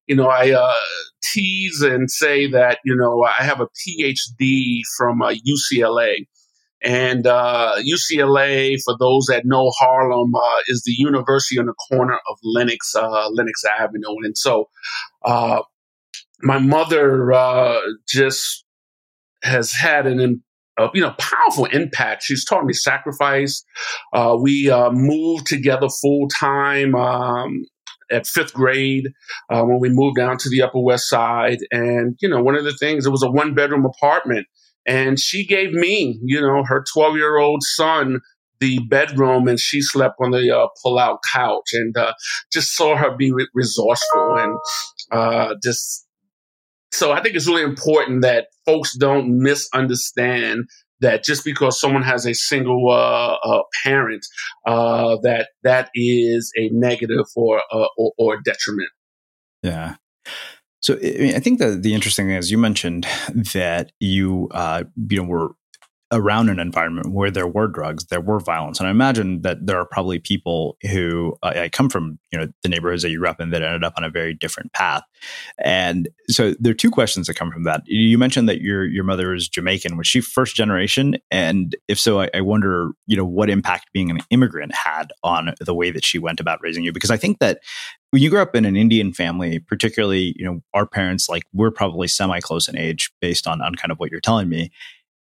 You 0.07 0.17
know, 0.17 0.29
I 0.29 0.51
uh, 0.51 0.75
tease 1.23 1.83
and 1.83 2.11
say 2.11 2.51
that, 2.51 2.79
you 2.85 2.95
know, 2.95 3.23
I 3.23 3.43
have 3.45 3.61
a 3.61 3.67
PhD 3.67 4.81
from 4.97 5.21
UCLA. 5.21 6.27
Uh, 6.85 6.89
and 6.89 7.27
uh, 7.27 7.75
UCLA, 7.81 8.77
for 8.85 8.97
those 8.99 9.27
that 9.27 9.45
know 9.45 9.71
Harlem, 9.79 10.35
uh, 10.35 10.59
is 10.69 10.83
the 10.85 10.95
university 10.97 11.59
on 11.59 11.67
the 11.67 11.75
corner 11.75 12.19
of 12.29 12.39
Lenox, 12.43 12.95
uh, 12.95 13.29
Lenox 13.31 13.65
Avenue. 13.65 14.25
And 14.25 14.37
so 14.37 14.69
uh, 15.25 15.63
my 16.43 16.59
mother 16.59 17.33
uh, 17.33 17.81
just 18.09 18.65
has 19.43 19.73
had 19.73 20.07
an 20.07 20.43
uh, 20.79 20.89
you 20.93 21.01
know 21.01 21.15
powerful 21.19 21.67
impact. 21.67 22.23
She's 22.23 22.45
taught 22.45 22.65
me 22.65 22.73
sacrifice. 22.73 23.65
we 24.39 24.71
moved 24.93 25.47
together 25.47 25.89
full 25.89 26.29
time. 26.29 26.95
Um, 26.95 27.65
at 28.09 28.25
fifth 28.25 28.55
grade, 28.55 29.09
when 29.49 29.81
we 29.81 29.89
moved 29.89 30.17
down 30.17 30.39
to 30.39 30.49
the 30.49 30.63
Upper 30.63 30.79
West 30.79 31.09
Side, 31.09 31.59
and 31.73 32.17
you 32.21 32.29
know, 32.29 32.41
one 32.41 32.55
of 32.55 32.63
the 32.63 32.73
things 32.73 33.05
it 33.05 33.11
was 33.11 33.25
a 33.25 33.29
one 33.29 33.53
bedroom 33.53 33.85
apartment, 33.85 34.47
and 34.87 35.19
she 35.19 35.47
gave 35.47 35.73
me, 35.73 36.19
you 36.23 36.41
know, 36.41 36.63
her 36.65 36.85
12 36.93 37.17
year 37.17 37.39
old 37.39 37.63
son 37.63 38.21
the 38.59 38.79
bedroom 38.89 39.49
and 39.49 39.61
she 39.61 39.83
slept 39.83 40.15
on 40.19 40.31
the 40.31 40.57
uh, 40.57 40.67
pull 40.83 40.99
out 40.99 41.19
couch 41.33 41.69
and 41.75 41.97
uh, 41.97 42.15
just 42.51 42.75
saw 42.75 42.97
her 42.97 43.15
be 43.15 43.31
re- 43.31 43.49
resourceful 43.55 44.37
and 44.39 44.57
uh, 45.13 45.55
just 45.63 46.07
so 46.91 47.13
I 47.13 47.23
think 47.23 47.37
it's 47.37 47.47
really 47.47 47.63
important 47.63 48.23
that 48.23 48.47
folks 48.65 48.97
don't 48.97 49.43
misunderstand 49.43 50.65
that 51.01 51.25
just 51.25 51.45
because 51.45 51.79
someone 51.79 52.03
has 52.03 52.27
a 52.27 52.35
single 52.35 52.91
uh, 52.91 53.35
uh, 53.47 53.63
parent, 53.85 54.25
uh, 54.67 55.17
that 55.23 55.49
that 55.63 55.91
is 55.95 56.51
a 56.57 56.71
negative 56.73 57.27
or, 57.35 57.63
or, 57.71 58.13
or 58.17 58.41
detriment. 58.43 58.89
Yeah. 59.63 59.97
So 60.87 60.97
I 61.03 61.41
think 61.41 61.59
that 61.59 61.83
the 61.83 61.95
interesting 61.95 62.29
thing 62.29 62.37
is 62.37 62.53
you 62.53 62.59
mentioned 62.59 63.09
that 63.55 63.91
you 63.99 64.47
uh, 64.53 64.85
you 65.11 65.17
know 65.21 65.29
were 65.29 65.57
around 66.13 66.49
an 66.49 66.59
environment 66.59 67.13
where 67.13 67.31
there 67.31 67.47
were 67.47 67.67
drugs, 67.67 68.07
there 68.07 68.21
were 68.21 68.39
violence, 68.39 68.79
and 68.79 68.87
I 68.87 68.91
imagine 68.91 69.43
that 69.43 69.67
there 69.67 69.79
are 69.79 69.85
probably 69.85 70.19
people 70.19 70.77
who 70.91 71.37
uh, 71.43 71.53
I 71.57 71.69
come 71.69 71.89
from, 71.89 72.19
you 72.31 72.39
know, 72.39 72.49
the 72.63 72.69
neighborhoods 72.69 73.03
that 73.03 73.11
you 73.11 73.19
grew 73.19 73.29
up 73.29 73.41
in 73.41 73.51
that 73.51 73.63
ended 73.63 73.85
up 73.85 73.95
on 73.97 74.05
a 74.05 74.11
very 74.11 74.35
different 74.35 74.73
path. 74.73 75.03
And 75.59 76.09
so 76.29 76.55
there 76.61 76.71
are 76.71 76.75
two 76.75 76.91
questions 76.91 77.27
that 77.27 77.35
come 77.35 77.51
from 77.51 77.65
that. 77.65 77.83
You 77.87 78.19
mentioned 78.19 78.49
that 78.49 78.61
your 78.61 78.85
your 78.85 79.05
mother 79.05 79.35
is 79.35 79.49
Jamaican. 79.49 79.97
Was 79.97 80.07
she 80.07 80.21
first 80.21 80.55
generation? 80.55 81.17
And 81.31 81.75
if 81.89 81.99
so, 81.99 82.21
I, 82.21 82.31
I 82.35 82.41
wonder, 82.41 82.91
you 83.07 83.17
know, 83.17 83.25
what 83.25 83.51
impact 83.51 83.93
being 83.93 84.11
an 84.11 84.21
immigrant 84.31 84.75
had 84.75 85.13
on 85.23 85.55
the 85.61 85.75
way 85.75 85.91
that 85.91 86.05
she 86.05 86.19
went 86.19 86.41
about 86.41 86.61
raising 86.63 86.85
you. 86.85 86.93
Because 86.93 87.11
I 87.11 87.17
think 87.17 87.39
that 87.39 87.61
when 88.11 88.23
you 88.23 88.31
grew 88.31 88.41
up 88.41 88.55
in 88.55 88.65
an 88.65 88.77
Indian 88.77 89.13
family, 89.13 89.59
particularly, 89.59 90.35
you 90.37 90.45
know, 90.45 90.63
our 90.73 90.87
parents, 90.87 91.29
like 91.29 91.43
we're 91.53 91.71
probably 91.71 92.09
semi 92.09 92.41
close 92.41 92.69
in 92.69 92.79
age 92.79 93.11
based 93.21 93.47
on, 93.47 93.61
on 93.61 93.75
kind 93.75 93.91
of 93.91 93.99
what 93.99 94.11
you're 94.11 94.21
telling 94.21 94.49
me. 94.49 94.71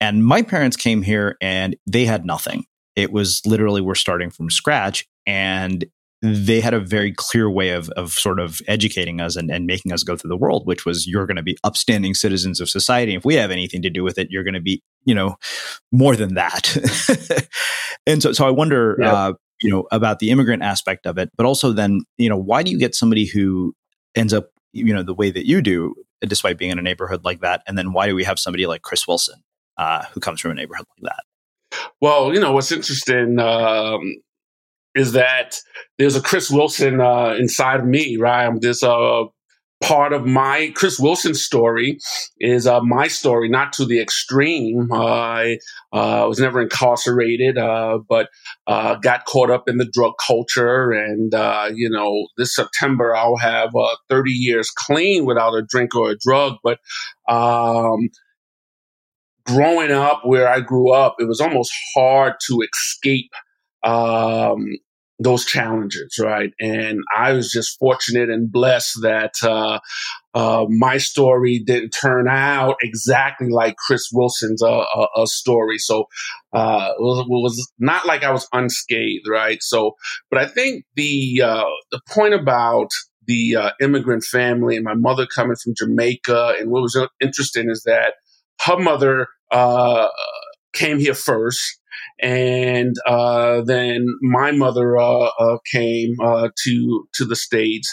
And 0.02 0.24
my 0.24 0.42
parents 0.42 0.76
came 0.76 1.00
here 1.02 1.36
and 1.40 1.76
they 1.86 2.04
had 2.04 2.26
nothing. 2.26 2.64
It 2.96 3.12
was 3.12 3.40
literally 3.46 3.80
we're 3.80 3.94
starting 3.94 4.30
from 4.30 4.50
scratch. 4.50 5.06
And 5.28 5.84
they 6.22 6.60
had 6.60 6.74
a 6.74 6.80
very 6.80 7.12
clear 7.12 7.48
way 7.48 7.68
of, 7.70 7.88
of 7.90 8.10
sort 8.10 8.40
of 8.40 8.60
educating 8.66 9.20
us 9.20 9.36
and, 9.36 9.48
and 9.48 9.64
making 9.64 9.92
us 9.92 10.02
go 10.02 10.16
through 10.16 10.30
the 10.30 10.36
world, 10.36 10.66
which 10.66 10.84
was 10.84 11.06
you're 11.06 11.24
going 11.24 11.36
to 11.36 11.42
be 11.44 11.56
upstanding 11.62 12.14
citizens 12.14 12.60
of 12.60 12.68
society. 12.68 13.14
If 13.14 13.24
we 13.24 13.36
have 13.36 13.52
anything 13.52 13.80
to 13.82 13.90
do 13.90 14.02
with 14.02 14.18
it, 14.18 14.26
you're 14.28 14.42
going 14.42 14.54
to 14.54 14.60
be, 14.60 14.82
you 15.04 15.14
know, 15.14 15.36
more 15.92 16.16
than 16.16 16.34
that. 16.34 16.76
and 18.06 18.20
so, 18.20 18.32
so 18.32 18.44
I 18.44 18.50
wonder, 18.50 18.96
yeah. 19.00 19.12
uh, 19.12 19.32
you 19.60 19.70
know, 19.70 19.86
about 19.92 20.18
the 20.18 20.30
immigrant 20.30 20.64
aspect 20.64 21.06
of 21.06 21.16
it, 21.16 21.30
but 21.36 21.46
also 21.46 21.70
then, 21.70 22.00
you 22.18 22.28
know, 22.28 22.36
why 22.36 22.64
do 22.64 22.72
you 22.72 22.78
get 22.78 22.96
somebody 22.96 23.24
who 23.24 23.72
ends 24.16 24.34
up, 24.34 24.50
you 24.72 24.92
know, 24.92 25.04
the 25.04 25.14
way 25.14 25.30
that 25.30 25.46
you 25.46 25.62
do, 25.62 25.94
despite 26.22 26.58
being 26.58 26.72
in 26.72 26.80
a 26.80 26.82
neighborhood 26.82 27.24
like 27.24 27.40
that? 27.42 27.62
And 27.68 27.78
then 27.78 27.92
why 27.92 28.08
do 28.08 28.16
we 28.16 28.24
have 28.24 28.40
somebody 28.40 28.66
like 28.66 28.82
Chris 28.82 29.06
Wilson, 29.06 29.44
uh, 29.76 30.04
who 30.12 30.20
comes 30.20 30.40
from 30.40 30.52
a 30.52 30.54
neighborhood 30.54 30.86
like 31.00 31.12
that? 31.12 31.24
Well, 32.00 32.34
you 32.34 32.40
know, 32.40 32.52
what's 32.52 32.72
interesting 32.72 33.38
um, 33.38 34.14
is 34.94 35.12
that 35.12 35.56
there's 35.98 36.16
a 36.16 36.20
Chris 36.20 36.50
Wilson 36.50 37.00
uh, 37.00 37.34
inside 37.38 37.80
of 37.80 37.86
me, 37.86 38.16
right? 38.16 38.52
This 38.60 38.82
uh, 38.82 39.24
part 39.82 40.12
of 40.12 40.26
my 40.26 40.72
Chris 40.74 40.98
Wilson 40.98 41.34
story 41.34 41.98
is 42.38 42.66
uh, 42.66 42.80
my 42.82 43.08
story, 43.08 43.48
not 43.48 43.72
to 43.74 43.84
the 43.84 44.00
extreme. 44.00 44.92
Uh, 44.92 45.04
I 45.04 45.58
uh, 45.92 46.26
was 46.28 46.38
never 46.38 46.60
incarcerated, 46.60 47.58
uh, 47.58 47.98
but 48.08 48.28
got 48.66 49.24
caught 49.26 49.50
up 49.50 49.68
in 49.68 49.78
the 49.78 49.90
drug 49.92 50.12
culture. 50.24 50.92
And, 50.92 51.32
you 51.76 51.90
know, 51.90 52.26
this 52.36 52.54
September 52.54 53.14
I'll 53.16 53.36
have 53.36 53.70
30 54.08 54.30
years 54.30 54.70
clean 54.70 55.24
without 55.24 55.54
a 55.54 55.62
drink 55.62 55.94
or 55.94 56.10
a 56.10 56.18
drug. 56.18 56.56
But 56.62 56.78
um, 57.28 58.10
growing 59.44 59.90
up 59.90 60.22
where 60.24 60.48
I 60.48 60.60
grew 60.60 60.92
up, 60.92 61.16
it 61.18 61.28
was 61.28 61.40
almost 61.40 61.72
hard 61.94 62.34
to 62.48 62.62
escape 62.62 63.30
um, 63.84 64.64
those 65.18 65.44
challenges, 65.44 66.18
right? 66.20 66.52
And 66.60 67.00
I 67.16 67.32
was 67.32 67.50
just 67.50 67.78
fortunate 67.78 68.30
and 68.30 68.50
blessed 68.50 68.98
that 69.02 69.34
uh, 69.42 69.78
uh, 70.34 70.66
my 70.68 70.98
story 70.98 71.62
didn't 71.64 71.90
turn 71.90 72.28
out 72.28 72.76
exactly 72.82 73.48
like 73.48 73.76
Chris 73.76 74.08
Wilson's 74.12 74.62
uh, 74.62 74.84
uh 75.16 75.26
story. 75.26 75.78
So 75.78 76.06
uh, 76.52 76.92
it 76.98 77.02
was, 77.02 77.20
it, 77.20 77.28
was, 77.28 77.72
not 77.78 78.06
like 78.06 78.24
I 78.24 78.32
was 78.32 78.48
unscathed, 78.52 79.28
right? 79.28 79.62
So, 79.62 79.92
but 80.30 80.40
I 80.40 80.46
think 80.46 80.84
the 80.96 81.42
uh, 81.44 81.64
the 81.90 82.00
point 82.08 82.34
about 82.34 82.88
the 83.26 83.72
immigrant 83.80 84.24
family 84.24 84.74
and 84.74 84.84
my 84.84 84.94
mother 84.94 85.26
coming 85.26 85.56
from 85.62 85.74
Jamaica, 85.76 86.54
and 86.58 86.70
what 86.70 86.82
was 86.82 87.00
interesting 87.20 87.70
is 87.70 87.84
that 87.84 88.14
her 88.60 88.78
mother 88.78 89.28
came 90.72 90.98
here 90.98 91.14
first 91.14 91.80
and 92.22 92.94
uh, 93.06 93.62
then 93.62 94.06
my 94.22 94.52
mother 94.52 94.96
uh, 94.96 95.28
uh, 95.38 95.58
came 95.70 96.14
uh, 96.22 96.48
to 96.64 97.08
to 97.14 97.24
the 97.24 97.36
states, 97.36 97.92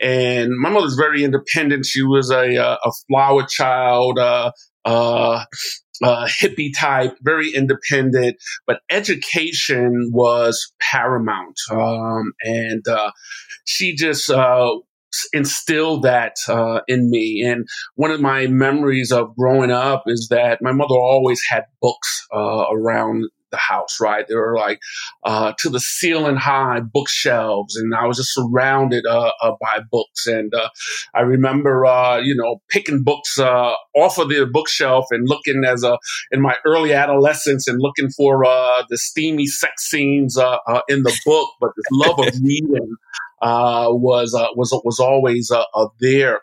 and 0.00 0.50
my 0.58 0.68
mother's 0.68 0.96
very 0.96 1.24
independent. 1.24 1.86
She 1.86 2.02
was 2.02 2.30
a 2.30 2.56
uh, 2.56 2.76
a 2.84 2.92
flower 3.08 3.44
child. 3.48 4.18
Uh, 4.18 4.52
hippie 6.26 6.72
type, 6.74 7.14
very 7.20 7.52
independent, 7.54 8.34
but 8.66 8.80
education 8.88 10.10
was 10.14 10.72
paramount. 10.80 11.58
Um, 11.70 12.32
and 12.42 12.82
she 13.66 13.94
just 13.94 14.30
instilled 15.32 16.02
that 16.02 16.36
uh, 16.48 16.80
in 16.88 17.10
me. 17.10 17.42
And 17.42 17.68
one 17.94 18.10
of 18.10 18.20
my 18.20 18.46
memories 18.46 19.12
of 19.12 19.36
growing 19.36 19.70
up 19.70 20.04
is 20.06 20.28
that 20.30 20.62
my 20.62 20.72
mother 20.72 20.94
always 20.94 21.40
had 21.50 21.64
books 21.80 22.26
uh, 22.34 22.66
around 22.70 23.24
the 23.50 23.56
house, 23.56 24.00
right? 24.00 24.26
There 24.28 24.38
were 24.38 24.56
like 24.56 24.80
uh, 25.24 25.52
to 25.58 25.68
the 25.68 25.80
ceiling 25.80 26.36
high 26.36 26.80
bookshelves, 26.80 27.76
and 27.76 27.94
I 27.94 28.06
was 28.06 28.16
just 28.16 28.34
surrounded 28.34 29.04
uh, 29.06 29.32
uh, 29.42 29.52
by 29.60 29.80
books. 29.90 30.26
And 30.26 30.54
uh, 30.54 30.68
I 31.14 31.20
remember, 31.20 31.84
uh, 31.86 32.18
you 32.18 32.34
know, 32.34 32.62
picking 32.68 33.02
books 33.02 33.38
uh, 33.38 33.72
off 33.96 34.18
of 34.18 34.28
the 34.28 34.46
bookshelf 34.46 35.06
and 35.10 35.28
looking 35.28 35.64
as 35.66 35.82
a 35.82 35.98
in 36.30 36.40
my 36.40 36.56
early 36.64 36.92
adolescence 36.92 37.66
and 37.66 37.80
looking 37.80 38.10
for 38.10 38.44
the 38.88 38.98
steamy 38.98 39.46
sex 39.46 39.88
scenes 39.88 40.36
in 40.88 41.02
the 41.02 41.20
book, 41.24 41.50
but 41.60 41.70
this 41.76 41.86
love 41.90 42.18
of 42.18 42.34
reading. 42.42 42.96
Uh, 43.40 43.88
was 43.90 44.34
uh, 44.34 44.48
was 44.54 44.70
was 44.84 44.98
always 45.00 45.50
uh, 45.50 45.64
there, 45.98 46.40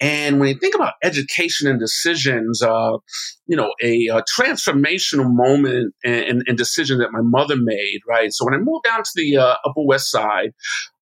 and 0.00 0.38
when 0.38 0.48
you 0.48 0.54
think 0.58 0.74
about 0.74 0.94
education 1.02 1.68
and 1.68 1.80
decisions, 1.80 2.62
uh, 2.62 2.98
you 3.46 3.56
know, 3.56 3.72
a, 3.82 4.06
a 4.08 4.22
transformational 4.22 5.26
moment 5.28 5.94
and, 6.04 6.44
and, 6.46 6.58
decision 6.58 6.98
that 6.98 7.12
my 7.12 7.22
mother 7.22 7.56
made, 7.56 8.00
right? 8.06 8.32
So 8.32 8.44
when 8.44 8.54
I 8.54 8.58
moved 8.58 8.84
down 8.84 9.02
to 9.02 9.10
the 9.14 9.38
uh, 9.38 9.54
Upper 9.64 9.84
West 9.86 10.10
Side, 10.10 10.52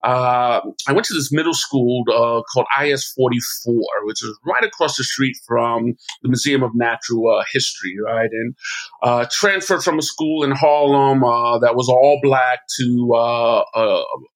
uh, 0.06 0.60
I 0.86 0.92
went 0.92 1.04
to 1.06 1.14
this 1.14 1.32
middle 1.32 1.54
school 1.54 2.04
uh, 2.08 2.40
called 2.52 2.66
IS 2.80 3.12
44, 3.16 3.74
which 4.04 4.22
is 4.22 4.38
right 4.46 4.62
across 4.62 4.96
the 4.96 5.02
street 5.02 5.36
from 5.46 5.96
the 6.22 6.28
Museum 6.28 6.62
of 6.62 6.70
Natural 6.74 7.38
uh, 7.40 7.44
History, 7.52 7.96
right? 8.04 8.30
And 8.30 8.54
uh, 9.02 9.26
transferred 9.32 9.82
from 9.82 9.98
a 9.98 10.02
school 10.02 10.44
in 10.44 10.52
Harlem 10.52 11.20
that 11.60 11.74
was 11.74 11.88
all 11.88 12.20
black 12.22 12.60
to 12.78 13.12
a, 13.14 13.64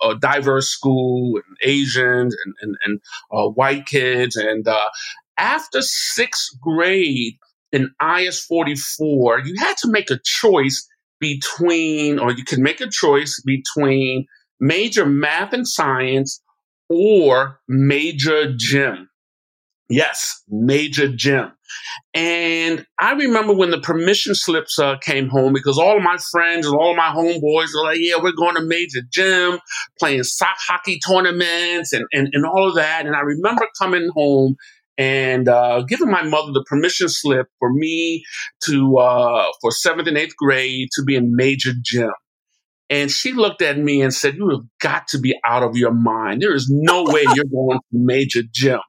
a, 0.03 0.19
diverse 0.19 0.69
school, 0.69 1.37
and 1.37 1.57
Asians 1.63 2.35
and, 2.45 2.55
and, 2.63 2.77
and 2.85 3.55
white 3.55 3.87
kids. 3.87 4.35
And 4.35 4.50
Uh, 4.67 4.89
after 5.37 5.81
sixth 5.83 6.49
grade 6.61 7.35
in 7.73 7.91
IS 8.19 8.45
44, 8.45 9.41
you 9.41 9.55
had 9.59 9.77
to 9.79 9.91
make 9.91 10.11
a 10.11 10.21
choice 10.25 10.87
between, 11.21 12.19
or 12.19 12.33
you 12.33 12.45
can 12.45 12.63
make 12.63 12.81
a 12.81 12.89
choice 12.91 13.41
between 13.45 14.27
major 14.59 15.07
math 15.07 15.53
and 15.53 15.69
science 15.69 16.43
or 16.89 17.61
major 17.69 18.55
gym. 18.57 19.10
Yes, 19.91 20.45
major 20.49 21.09
gym. 21.09 21.51
And 22.15 22.87
I 23.01 23.13
remember 23.13 23.53
when 23.53 23.71
the 23.73 23.81
permission 23.81 24.37
slips 24.37 24.79
uh, 24.79 24.99
came 24.99 25.29
home 25.29 25.53
because 25.53 25.79
all 25.79 25.97
of 25.97 26.03
my 26.03 26.17
friends 26.31 26.67
and 26.67 26.77
all 26.77 26.95
my 26.95 27.09
homeboys 27.09 27.75
were 27.75 27.85
like, 27.85 27.99
yeah, 28.01 28.15
we're 28.23 28.33
going 28.33 28.55
to 28.55 28.63
major 28.63 29.01
gym, 29.11 29.59
playing 29.99 30.23
sock 30.23 30.57
hockey 30.59 31.01
tournaments 31.05 31.93
and, 31.93 32.05
and, 32.13 32.29
and 32.33 32.47
all 32.47 32.69
of 32.69 32.77
that. 32.77 33.05
And 33.05 33.17
I 33.17 33.21
remember 33.21 33.67
coming 33.81 34.09
home 34.15 34.55
and 34.97 35.49
uh, 35.49 35.83
giving 35.83 36.11
my 36.11 36.23
mother 36.23 36.53
the 36.53 36.65
permission 36.69 37.09
slip 37.09 37.49
for 37.59 37.73
me 37.73 38.23
to, 38.67 38.97
uh, 38.99 39.47
for 39.61 39.73
seventh 39.73 40.07
and 40.07 40.19
eighth 40.19 40.37
grade 40.37 40.89
to 40.93 41.03
be 41.03 41.17
in 41.17 41.35
major 41.35 41.73
gym. 41.83 42.13
And 42.91 43.11
she 43.11 43.33
looked 43.33 43.63
at 43.63 43.79
me 43.79 44.03
and 44.03 44.13
said, 44.15 44.37
You 44.37 44.51
have 44.51 44.61
got 44.81 45.09
to 45.09 45.19
be 45.19 45.39
out 45.45 45.63
of 45.63 45.77
your 45.77 45.93
mind. 45.93 46.43
There 46.43 46.55
is 46.55 46.69
no 46.71 47.05
way 47.05 47.23
you're 47.35 47.45
going 47.45 47.79
to 47.79 47.85
major 47.93 48.43
gym. 48.53 48.81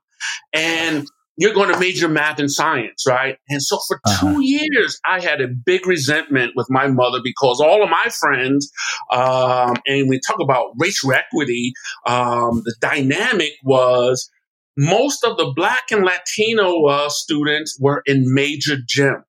And 0.54 1.08
you're 1.38 1.54
going 1.54 1.72
to 1.74 1.80
major 1.80 2.08
math 2.08 2.40
and 2.40 2.52
science, 2.52 3.06
right? 3.08 3.38
And 3.50 3.64
so 3.64 3.80
for 3.88 4.00
uh-huh. 4.06 4.34
two 4.34 4.44
years, 4.44 5.00
I 5.06 5.20
had 5.20 5.42
a 5.42 5.48
big 5.48 5.88
resentment 5.88 6.52
with 6.56 6.68
my 6.70 6.88
mother 6.88 7.20
because 7.24 7.60
all 7.60 7.84
of 7.84 7.90
my 7.90 8.10
friends, 8.20 8.70
um, 9.12 9.76
and 9.88 10.10
we 10.10 10.20
talk 10.28 10.40
about 10.40 10.74
racial 10.78 11.14
equity, 11.14 11.74
um, 12.06 12.62
the 12.66 12.76
dynamic 12.80 13.54
was 13.64 14.30
most 14.78 15.24
of 15.24 15.38
the 15.38 15.52
black 15.56 15.92
and 15.92 16.04
Latino 16.04 16.86
uh, 16.86 17.10
students 17.10 17.78
were 17.80 18.04
in 18.06 18.34
major 18.34 18.76
gym. 18.86 19.24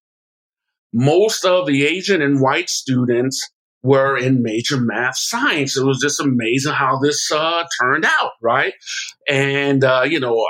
Most 0.92 1.44
of 1.44 1.66
the 1.66 1.87
Asian 1.87 2.20
and 2.20 2.40
white 2.40 2.68
students 2.68 3.50
were 3.83 4.16
in 4.16 4.42
major 4.42 4.78
math 4.78 5.16
science. 5.16 5.76
It 5.76 5.85
was 5.85 5.98
just 6.00 6.20
amazing 6.20 6.74
how 6.74 6.98
this 6.98 7.31
uh, 7.33 7.64
turned 7.81 8.05
out, 8.05 8.33
right? 8.40 8.74
And, 9.28 9.83
uh, 9.83 10.02
you 10.07 10.20
know, 10.20 10.46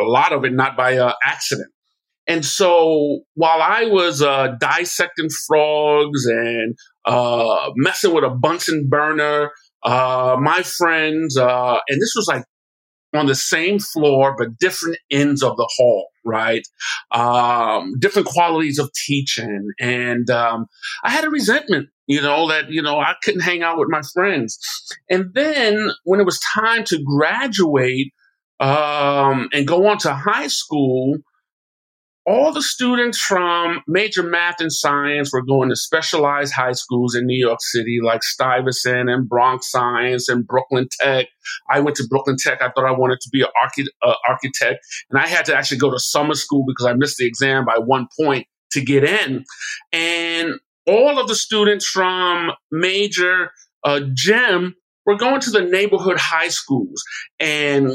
a 0.00 0.04
lot 0.04 0.32
of 0.32 0.44
it 0.44 0.52
not 0.52 0.76
by 0.76 0.96
uh, 0.96 1.12
accident. 1.24 1.68
And 2.26 2.44
so 2.44 3.20
while 3.34 3.60
I 3.60 3.86
was 3.86 4.22
uh, 4.22 4.54
dissecting 4.60 5.28
frogs 5.46 6.24
and 6.26 6.76
uh, 7.04 7.70
messing 7.76 8.14
with 8.14 8.24
a 8.24 8.30
Bunsen 8.30 8.88
burner, 8.88 9.50
uh, 9.82 10.36
my 10.40 10.62
friends, 10.62 11.36
uh, 11.36 11.78
and 11.88 12.00
this 12.00 12.12
was 12.14 12.26
like 12.28 12.44
on 13.14 13.26
the 13.26 13.34
same 13.34 13.78
floor, 13.78 14.34
but 14.38 14.56
different 14.58 14.98
ends 15.10 15.42
of 15.42 15.56
the 15.56 15.68
hall, 15.76 16.08
right? 16.24 16.66
Um, 17.10 17.92
different 17.98 18.28
qualities 18.28 18.78
of 18.78 18.90
teaching. 19.06 19.68
And 19.80 20.30
um, 20.30 20.66
I 21.04 21.10
had 21.10 21.24
a 21.24 21.30
resentment, 21.30 21.88
you 22.06 22.22
know, 22.22 22.48
that, 22.48 22.70
you 22.70 22.80
know, 22.80 22.98
I 22.98 23.14
couldn't 23.22 23.42
hang 23.42 23.62
out 23.62 23.78
with 23.78 23.88
my 23.90 24.00
friends. 24.14 24.58
And 25.10 25.26
then 25.34 25.90
when 26.04 26.20
it 26.20 26.26
was 26.26 26.40
time 26.54 26.84
to 26.84 27.02
graduate, 27.04 28.12
um, 28.62 29.48
and 29.52 29.66
go 29.66 29.88
on 29.88 29.98
to 29.98 30.14
high 30.14 30.46
school, 30.46 31.16
all 32.24 32.52
the 32.52 32.62
students 32.62 33.18
from 33.18 33.82
major 33.88 34.22
math 34.22 34.60
and 34.60 34.72
science 34.72 35.32
were 35.32 35.42
going 35.42 35.68
to 35.68 35.74
specialized 35.74 36.52
high 36.52 36.70
schools 36.70 37.16
in 37.16 37.26
New 37.26 37.44
York 37.44 37.58
City, 37.60 37.98
like 38.00 38.22
Stuyvesant 38.22 39.10
and 39.10 39.28
Bronx 39.28 39.68
Science 39.68 40.28
and 40.28 40.46
Brooklyn 40.46 40.86
Tech. 41.00 41.26
I 41.68 41.80
went 41.80 41.96
to 41.96 42.06
Brooklyn 42.08 42.36
Tech. 42.38 42.62
I 42.62 42.70
thought 42.70 42.86
I 42.86 42.96
wanted 42.96 43.18
to 43.22 43.30
be 43.32 43.42
an 43.42 43.48
archi- 43.60 43.90
uh, 44.00 44.14
architect, 44.28 44.78
and 45.10 45.18
I 45.18 45.26
had 45.26 45.44
to 45.46 45.56
actually 45.56 45.78
go 45.78 45.90
to 45.90 45.98
summer 45.98 46.34
school 46.34 46.64
because 46.64 46.86
I 46.86 46.92
missed 46.92 47.16
the 47.16 47.26
exam 47.26 47.64
by 47.64 47.78
one 47.78 48.06
point 48.20 48.46
to 48.70 48.80
get 48.80 49.02
in. 49.02 49.44
And 49.92 50.52
all 50.86 51.18
of 51.18 51.26
the 51.26 51.34
students 51.34 51.86
from 51.86 52.52
major 52.70 53.50
uh, 53.82 54.02
GEM 54.14 54.76
were 55.04 55.16
going 55.16 55.40
to 55.40 55.50
the 55.50 55.62
neighborhood 55.62 56.18
high 56.18 56.48
schools. 56.48 57.02
And 57.40 57.90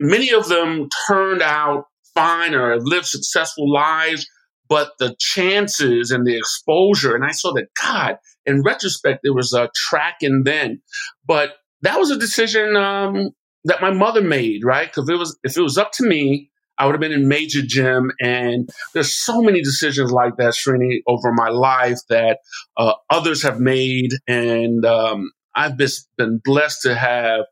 many 0.00 0.32
of 0.32 0.48
them 0.48 0.88
turned 1.06 1.42
out 1.42 1.84
fine 2.14 2.54
or 2.54 2.78
lived 2.80 3.06
successful 3.06 3.70
lives, 3.70 4.26
but 4.68 4.92
the 4.98 5.14
chances 5.18 6.10
and 6.10 6.26
the 6.26 6.36
exposure, 6.36 7.14
and 7.14 7.24
I 7.24 7.30
saw 7.30 7.52
that 7.54 7.68
God, 7.80 8.16
in 8.44 8.62
retrospect, 8.62 9.20
there 9.22 9.34
was 9.34 9.52
a 9.52 9.70
track 9.74 10.18
and 10.22 10.44
then, 10.44 10.80
but 11.26 11.54
that 11.82 11.98
was 11.98 12.10
a 12.10 12.18
decision 12.18 12.76
um, 12.76 13.30
that 13.64 13.82
my 13.82 13.92
mother 13.92 14.22
made, 14.22 14.64
right? 14.64 14.88
Because 14.88 15.08
it 15.08 15.18
was 15.18 15.38
if 15.44 15.56
it 15.56 15.62
was 15.62 15.78
up 15.78 15.92
to 15.92 16.06
me, 16.06 16.50
I 16.78 16.86
would 16.86 16.92
have 16.92 17.00
been 17.00 17.12
in 17.12 17.28
major 17.28 17.62
gym. 17.62 18.10
And 18.20 18.68
there's 18.94 19.12
so 19.12 19.40
many 19.40 19.62
decisions 19.62 20.12
like 20.12 20.36
that, 20.36 20.54
Srini, 20.54 21.00
over 21.06 21.32
my 21.32 21.48
life 21.48 21.98
that 22.08 22.38
uh, 22.76 22.94
others 23.10 23.42
have 23.42 23.60
made, 23.60 24.10
and 24.26 24.84
um, 24.84 25.30
I've 25.54 25.76
been 25.76 26.40
blessed 26.44 26.82
to 26.82 26.94
have 26.94 27.46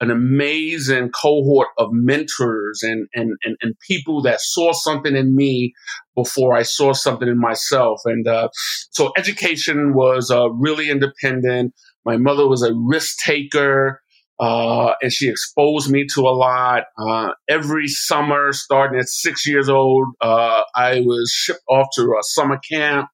an 0.00 0.10
amazing 0.10 1.10
cohort 1.10 1.68
of 1.76 1.88
mentors 1.92 2.82
and, 2.82 3.08
and, 3.14 3.32
and, 3.44 3.56
and, 3.62 3.74
people 3.86 4.22
that 4.22 4.40
saw 4.40 4.72
something 4.72 5.16
in 5.16 5.34
me 5.34 5.72
before 6.14 6.54
I 6.54 6.62
saw 6.62 6.92
something 6.92 7.28
in 7.28 7.38
myself. 7.38 8.00
And 8.04 8.26
uh, 8.28 8.48
so 8.90 9.12
education 9.16 9.94
was 9.94 10.30
uh, 10.30 10.50
really 10.50 10.90
independent. 10.90 11.74
My 12.04 12.16
mother 12.16 12.46
was 12.46 12.62
a 12.62 12.72
risk 12.74 13.18
taker. 13.24 14.00
Uh, 14.40 14.94
and 15.02 15.12
she 15.12 15.28
exposed 15.28 15.90
me 15.90 16.06
to 16.14 16.20
a 16.20 16.30
lot. 16.30 16.84
Uh, 16.96 17.30
every 17.48 17.88
summer, 17.88 18.52
starting 18.52 18.96
at 18.96 19.08
six 19.08 19.44
years 19.48 19.68
old, 19.68 20.06
uh, 20.20 20.62
I 20.76 21.00
was 21.00 21.32
shipped 21.34 21.64
off 21.68 21.88
to 21.96 22.02
a 22.02 22.22
summer 22.22 22.60
camp 22.70 23.08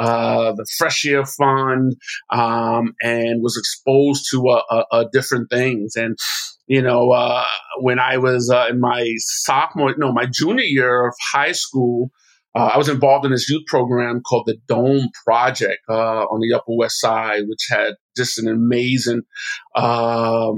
uh, 0.00 0.52
the 0.52 0.66
Fresh 0.78 1.04
Air 1.06 1.24
Fund, 1.24 1.94
um, 2.30 2.94
and 3.02 3.42
was 3.42 3.56
exposed 3.56 4.24
to 4.30 4.48
uh, 4.48 4.84
uh, 4.90 5.04
different 5.12 5.50
things. 5.50 5.94
And 5.94 6.16
you 6.66 6.82
know, 6.82 7.44
when 7.78 7.98
I 7.98 8.16
was 8.16 8.52
in 8.70 8.80
my 8.80 9.12
sophomore, 9.18 9.94
no, 9.98 10.12
my 10.12 10.26
junior 10.26 10.64
year 10.64 11.08
of 11.08 11.14
high 11.32 11.52
school. 11.52 12.10
I 12.52 12.76
was 12.76 12.88
involved 12.88 13.24
in 13.24 13.30
this 13.30 13.48
youth 13.48 13.62
program 13.68 14.22
called 14.28 14.46
the 14.46 14.56
Dome 14.66 15.08
Project 15.24 15.82
on 15.88 16.40
the 16.40 16.52
Upper 16.56 16.74
West 16.76 17.00
Side, 17.00 17.42
which 17.46 17.68
had 17.70 17.94
just 18.16 18.40
an 18.40 18.48
amazing 18.48 19.22
um, 19.76 20.56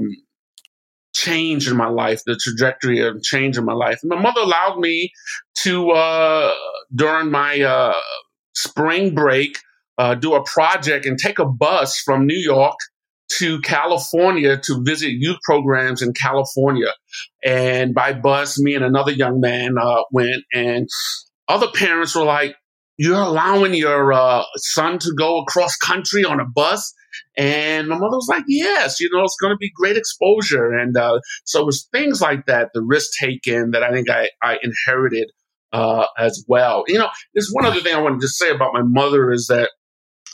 change 1.13 1.67
in 1.67 1.77
my 1.77 1.87
life, 1.87 2.21
the 2.25 2.39
trajectory 2.41 2.99
of 2.99 3.21
change 3.21 3.57
in 3.57 3.65
my 3.65 3.73
life. 3.73 3.99
And 4.01 4.09
my 4.09 4.19
mother 4.19 4.41
allowed 4.41 4.79
me 4.79 5.11
to, 5.59 5.91
uh, 5.91 6.53
during 6.93 7.29
my 7.31 7.61
uh, 7.61 7.93
spring 8.53 9.13
break, 9.15 9.59
uh, 9.97 10.15
do 10.15 10.33
a 10.33 10.43
project 10.43 11.05
and 11.05 11.17
take 11.17 11.39
a 11.39 11.45
bus 11.45 11.99
from 11.99 12.25
New 12.25 12.37
York 12.37 12.75
to 13.37 13.59
California 13.61 14.57
to 14.57 14.81
visit 14.83 15.11
youth 15.11 15.37
programs 15.43 16.01
in 16.01 16.13
California. 16.13 16.91
And 17.43 17.93
by 17.93 18.13
bus, 18.13 18.59
me 18.59 18.75
and 18.75 18.85
another 18.85 19.11
young 19.11 19.39
man 19.39 19.75
uh, 19.79 20.03
went, 20.11 20.43
and 20.53 20.87
other 21.47 21.67
parents 21.73 22.15
were 22.15 22.25
like, 22.25 22.55
You're 22.97 23.21
allowing 23.21 23.73
your 23.73 24.13
uh, 24.13 24.43
son 24.57 24.99
to 24.99 25.13
go 25.17 25.41
across 25.41 25.75
country 25.77 26.23
on 26.23 26.39
a 26.39 26.45
bus? 26.45 26.93
And 27.37 27.87
my 27.87 27.97
mother 27.97 28.17
was 28.17 28.27
like, 28.29 28.43
Yes, 28.47 28.99
you 28.99 29.09
know, 29.11 29.23
it's 29.23 29.37
going 29.41 29.53
to 29.53 29.57
be 29.57 29.71
great 29.75 29.97
exposure. 29.97 30.71
And 30.71 30.95
uh, 30.95 31.19
so 31.45 31.61
it 31.61 31.65
was 31.65 31.87
things 31.91 32.21
like 32.21 32.45
that, 32.47 32.69
the 32.73 32.81
risk 32.81 33.11
taken 33.19 33.71
that 33.71 33.83
I 33.83 33.91
think 33.91 34.09
I, 34.09 34.29
I 34.41 34.59
inherited 34.61 35.31
uh, 35.73 36.05
as 36.17 36.43
well. 36.47 36.83
You 36.87 36.99
know, 36.99 37.09
there's 37.33 37.49
one 37.51 37.65
other 37.65 37.81
thing 37.81 37.95
I 37.95 38.01
wanted 38.01 38.21
to 38.21 38.27
say 38.27 38.51
about 38.51 38.73
my 38.73 38.83
mother 38.83 39.31
is 39.31 39.47
that 39.47 39.71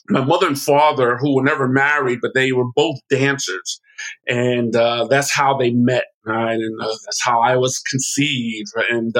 my 0.09 0.23
mother 0.23 0.47
and 0.47 0.59
father, 0.59 1.17
who 1.17 1.35
were 1.35 1.43
never 1.43 1.67
married, 1.67 2.19
but 2.21 2.33
they 2.33 2.51
were 2.51 2.71
both 2.75 2.97
dancers, 3.09 3.79
and 4.27 4.75
uh, 4.75 5.07
that's 5.07 5.33
how 5.33 5.57
they 5.57 5.71
met, 5.71 6.05
right? 6.25 6.55
And 6.55 6.81
uh, 6.81 6.95
that's 7.05 7.23
how 7.23 7.41
I 7.41 7.57
was 7.57 7.79
conceived. 7.79 8.69
And 8.89 9.15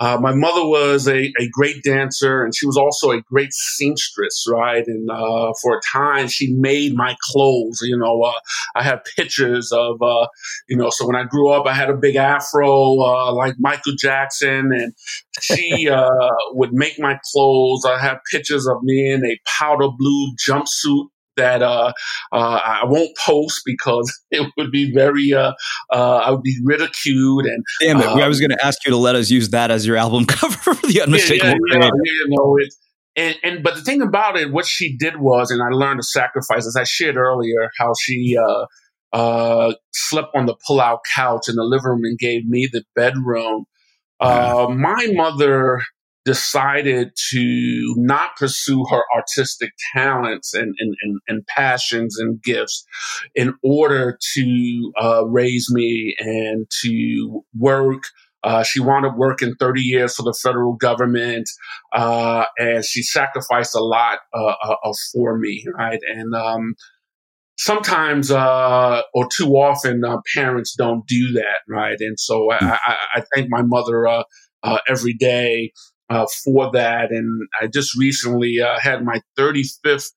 uh, 0.00 0.18
my 0.20 0.34
mother 0.34 0.66
was 0.66 1.06
a, 1.06 1.32
a 1.38 1.48
great 1.52 1.82
dancer, 1.84 2.42
and 2.42 2.54
she 2.54 2.66
was 2.66 2.76
also 2.76 3.12
a 3.12 3.22
great 3.22 3.52
seamstress, 3.52 4.44
right? 4.48 4.84
And 4.86 5.08
uh, 5.08 5.52
for 5.62 5.78
a 5.78 5.80
time, 5.92 6.26
she 6.26 6.52
made 6.52 6.94
my 6.94 7.14
clothes. 7.20 7.80
You 7.82 7.96
know, 7.96 8.22
uh, 8.22 8.32
I 8.74 8.82
have 8.82 9.04
pictures 9.16 9.70
of, 9.72 10.02
uh, 10.02 10.26
you 10.68 10.76
know, 10.76 10.90
so 10.90 11.06
when 11.06 11.16
I 11.16 11.24
grew 11.24 11.50
up, 11.50 11.66
I 11.66 11.74
had 11.74 11.90
a 11.90 11.96
big 11.96 12.16
afro 12.16 13.00
uh, 13.00 13.32
like 13.34 13.54
Michael 13.58 13.94
Jackson, 13.96 14.72
and 14.72 14.92
she 15.40 15.88
uh, 15.92 16.10
would 16.50 16.72
make 16.72 16.98
my 16.98 17.18
clothes. 17.32 17.84
I 17.84 17.98
have 18.00 18.18
pictures 18.32 18.66
of 18.66 18.82
me 18.82 19.12
in 19.12 19.24
a 19.24 19.38
powder 19.46 19.88
blue 19.96 20.34
jumpsuit 20.48 21.06
that 21.36 21.62
uh, 21.62 21.92
uh, 22.32 22.60
I 22.64 22.84
won't 22.84 23.16
post 23.24 23.62
because 23.64 24.12
it 24.30 24.50
would 24.56 24.70
be 24.70 24.92
very 24.92 25.32
uh, 25.32 25.52
uh, 25.92 26.16
I 26.16 26.30
would 26.30 26.42
be 26.42 26.56
ridiculed 26.62 27.46
and 27.46 27.64
damn 27.80 28.00
it. 28.00 28.06
Um, 28.06 28.20
I 28.20 28.28
was 28.28 28.40
going 28.40 28.50
to 28.50 28.64
ask 28.64 28.84
you 28.84 28.90
to 28.90 28.96
let 28.96 29.14
us 29.14 29.30
use 29.30 29.50
that 29.50 29.70
as 29.70 29.86
your 29.86 29.96
album 29.96 30.26
cover 30.28 30.74
for 30.74 30.86
the 30.86 31.02
unmistakable. 31.02 31.54
Yeah, 31.70 31.78
yeah, 31.78 31.84
yeah, 31.84 31.90
you 32.04 32.26
know, 32.28 32.56
it, 32.58 32.74
and, 33.16 33.36
and 33.44 33.62
but 33.62 33.76
the 33.76 33.82
thing 33.82 34.02
about 34.02 34.36
it, 34.36 34.52
what 34.52 34.66
she 34.66 34.96
did 34.96 35.20
was, 35.20 35.50
and 35.50 35.62
I 35.62 35.68
learned 35.68 36.00
to 36.00 36.04
sacrifice, 36.04 36.66
as 36.66 36.76
I 36.76 36.84
shared 36.84 37.16
earlier, 37.16 37.70
how 37.78 37.92
she 38.00 38.36
uh, 38.36 38.66
uh, 39.12 39.74
slept 39.92 40.34
on 40.34 40.46
the 40.46 40.56
pull-out 40.66 41.00
couch 41.14 41.48
in 41.48 41.54
the 41.54 41.62
living 41.62 41.84
room 41.84 42.04
and 42.04 42.18
gave 42.18 42.46
me 42.46 42.68
the 42.70 42.84
bedroom. 42.96 43.64
Uh, 44.18 44.66
my 44.70 45.08
mother 45.12 45.80
decided 46.24 47.12
to 47.30 47.94
not 47.96 48.36
pursue 48.36 48.84
her 48.90 49.02
artistic 49.14 49.70
talents 49.94 50.54
and, 50.54 50.74
and, 50.78 50.94
and, 51.02 51.20
and 51.28 51.46
passions 51.46 52.18
and 52.18 52.42
gifts 52.42 52.84
in 53.34 53.54
order 53.62 54.18
to 54.34 54.92
uh, 55.00 55.24
raise 55.26 55.70
me 55.70 56.14
and 56.18 56.66
to 56.82 57.44
work. 57.58 58.04
Uh, 58.42 58.62
she 58.62 58.78
wound 58.78 59.06
up 59.06 59.16
working 59.16 59.54
30 59.58 59.80
years 59.80 60.14
for 60.14 60.22
the 60.22 60.38
federal 60.42 60.74
government, 60.74 61.48
uh, 61.94 62.44
and 62.58 62.84
she 62.84 63.02
sacrificed 63.02 63.74
a 63.74 63.82
lot 63.82 64.18
uh, 64.34 64.54
uh, 64.62 64.92
for 65.12 65.38
me, 65.38 65.64
right? 65.78 66.00
And 66.14 66.34
um, 66.34 66.74
sometimes 67.56 68.30
uh, 68.30 69.02
or 69.14 69.28
too 69.34 69.52
often 69.52 70.04
uh, 70.04 70.18
parents 70.34 70.74
don't 70.76 71.06
do 71.06 71.32
that 71.32 71.58
right 71.68 71.96
and 72.00 72.18
so 72.18 72.50
i, 72.50 72.56
I, 72.60 72.96
I 73.16 73.22
thank 73.34 73.48
my 73.48 73.62
mother 73.62 74.06
uh, 74.08 74.24
uh 74.62 74.78
every 74.88 75.14
day 75.14 75.70
uh, 76.10 76.26
for 76.44 76.70
that 76.72 77.10
and 77.10 77.42
i 77.60 77.66
just 77.66 77.96
recently 77.96 78.60
uh, 78.60 78.78
had 78.78 79.04
my 79.04 79.20
35th 79.38 80.12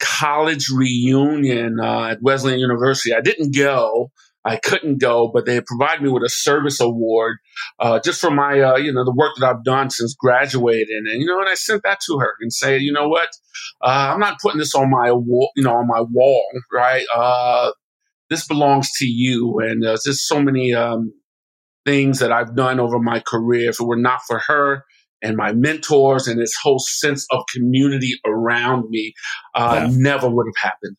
college 0.00 0.68
reunion 0.68 1.78
at 1.80 2.18
wesleyan 2.22 2.58
university 2.58 3.14
i 3.14 3.20
didn't 3.20 3.54
go 3.54 4.10
I 4.44 4.56
couldn't 4.56 5.00
go, 5.00 5.30
but 5.32 5.46
they 5.46 5.60
provided 5.60 6.02
me 6.02 6.10
with 6.10 6.24
a 6.24 6.28
service 6.28 6.80
award 6.80 7.38
uh, 7.78 8.00
just 8.00 8.20
for 8.20 8.30
my, 8.30 8.60
uh, 8.60 8.76
you 8.76 8.92
know, 8.92 9.04
the 9.04 9.14
work 9.14 9.36
that 9.38 9.48
I've 9.48 9.64
done 9.64 9.90
since 9.90 10.14
graduating. 10.14 11.04
And 11.08 11.20
you 11.20 11.26
know, 11.26 11.38
and 11.38 11.48
I 11.48 11.54
sent 11.54 11.82
that 11.84 12.00
to 12.06 12.18
her 12.18 12.32
and 12.40 12.52
say, 12.52 12.78
you 12.78 12.92
know 12.92 13.08
what, 13.08 13.28
uh, 13.82 14.10
I'm 14.12 14.20
not 14.20 14.40
putting 14.40 14.58
this 14.58 14.74
on 14.74 14.90
my 14.90 15.12
wall, 15.12 15.50
you 15.56 15.62
know, 15.62 15.74
on 15.74 15.86
my 15.86 16.00
wall, 16.00 16.44
right? 16.72 17.04
Uh, 17.14 17.70
this 18.30 18.46
belongs 18.46 18.90
to 18.98 19.06
you. 19.06 19.60
And 19.60 19.82
there's 19.82 20.02
just 20.04 20.26
so 20.26 20.42
many 20.42 20.74
um, 20.74 21.12
things 21.84 22.18
that 22.18 22.32
I've 22.32 22.56
done 22.56 22.80
over 22.80 22.98
my 22.98 23.20
career. 23.20 23.70
If 23.70 23.80
it 23.80 23.86
were 23.86 23.96
not 23.96 24.22
for 24.26 24.40
her, 24.40 24.84
and 25.22 25.36
my 25.36 25.52
mentors 25.52 26.26
and 26.26 26.40
this 26.40 26.54
whole 26.62 26.78
sense 26.78 27.26
of 27.30 27.42
community 27.54 28.14
around 28.26 28.88
me, 28.90 29.12
uh, 29.54 29.86
yeah. 29.88 29.96
never 29.96 30.28
would 30.28 30.46
have 30.46 30.70
happened. 30.70 30.96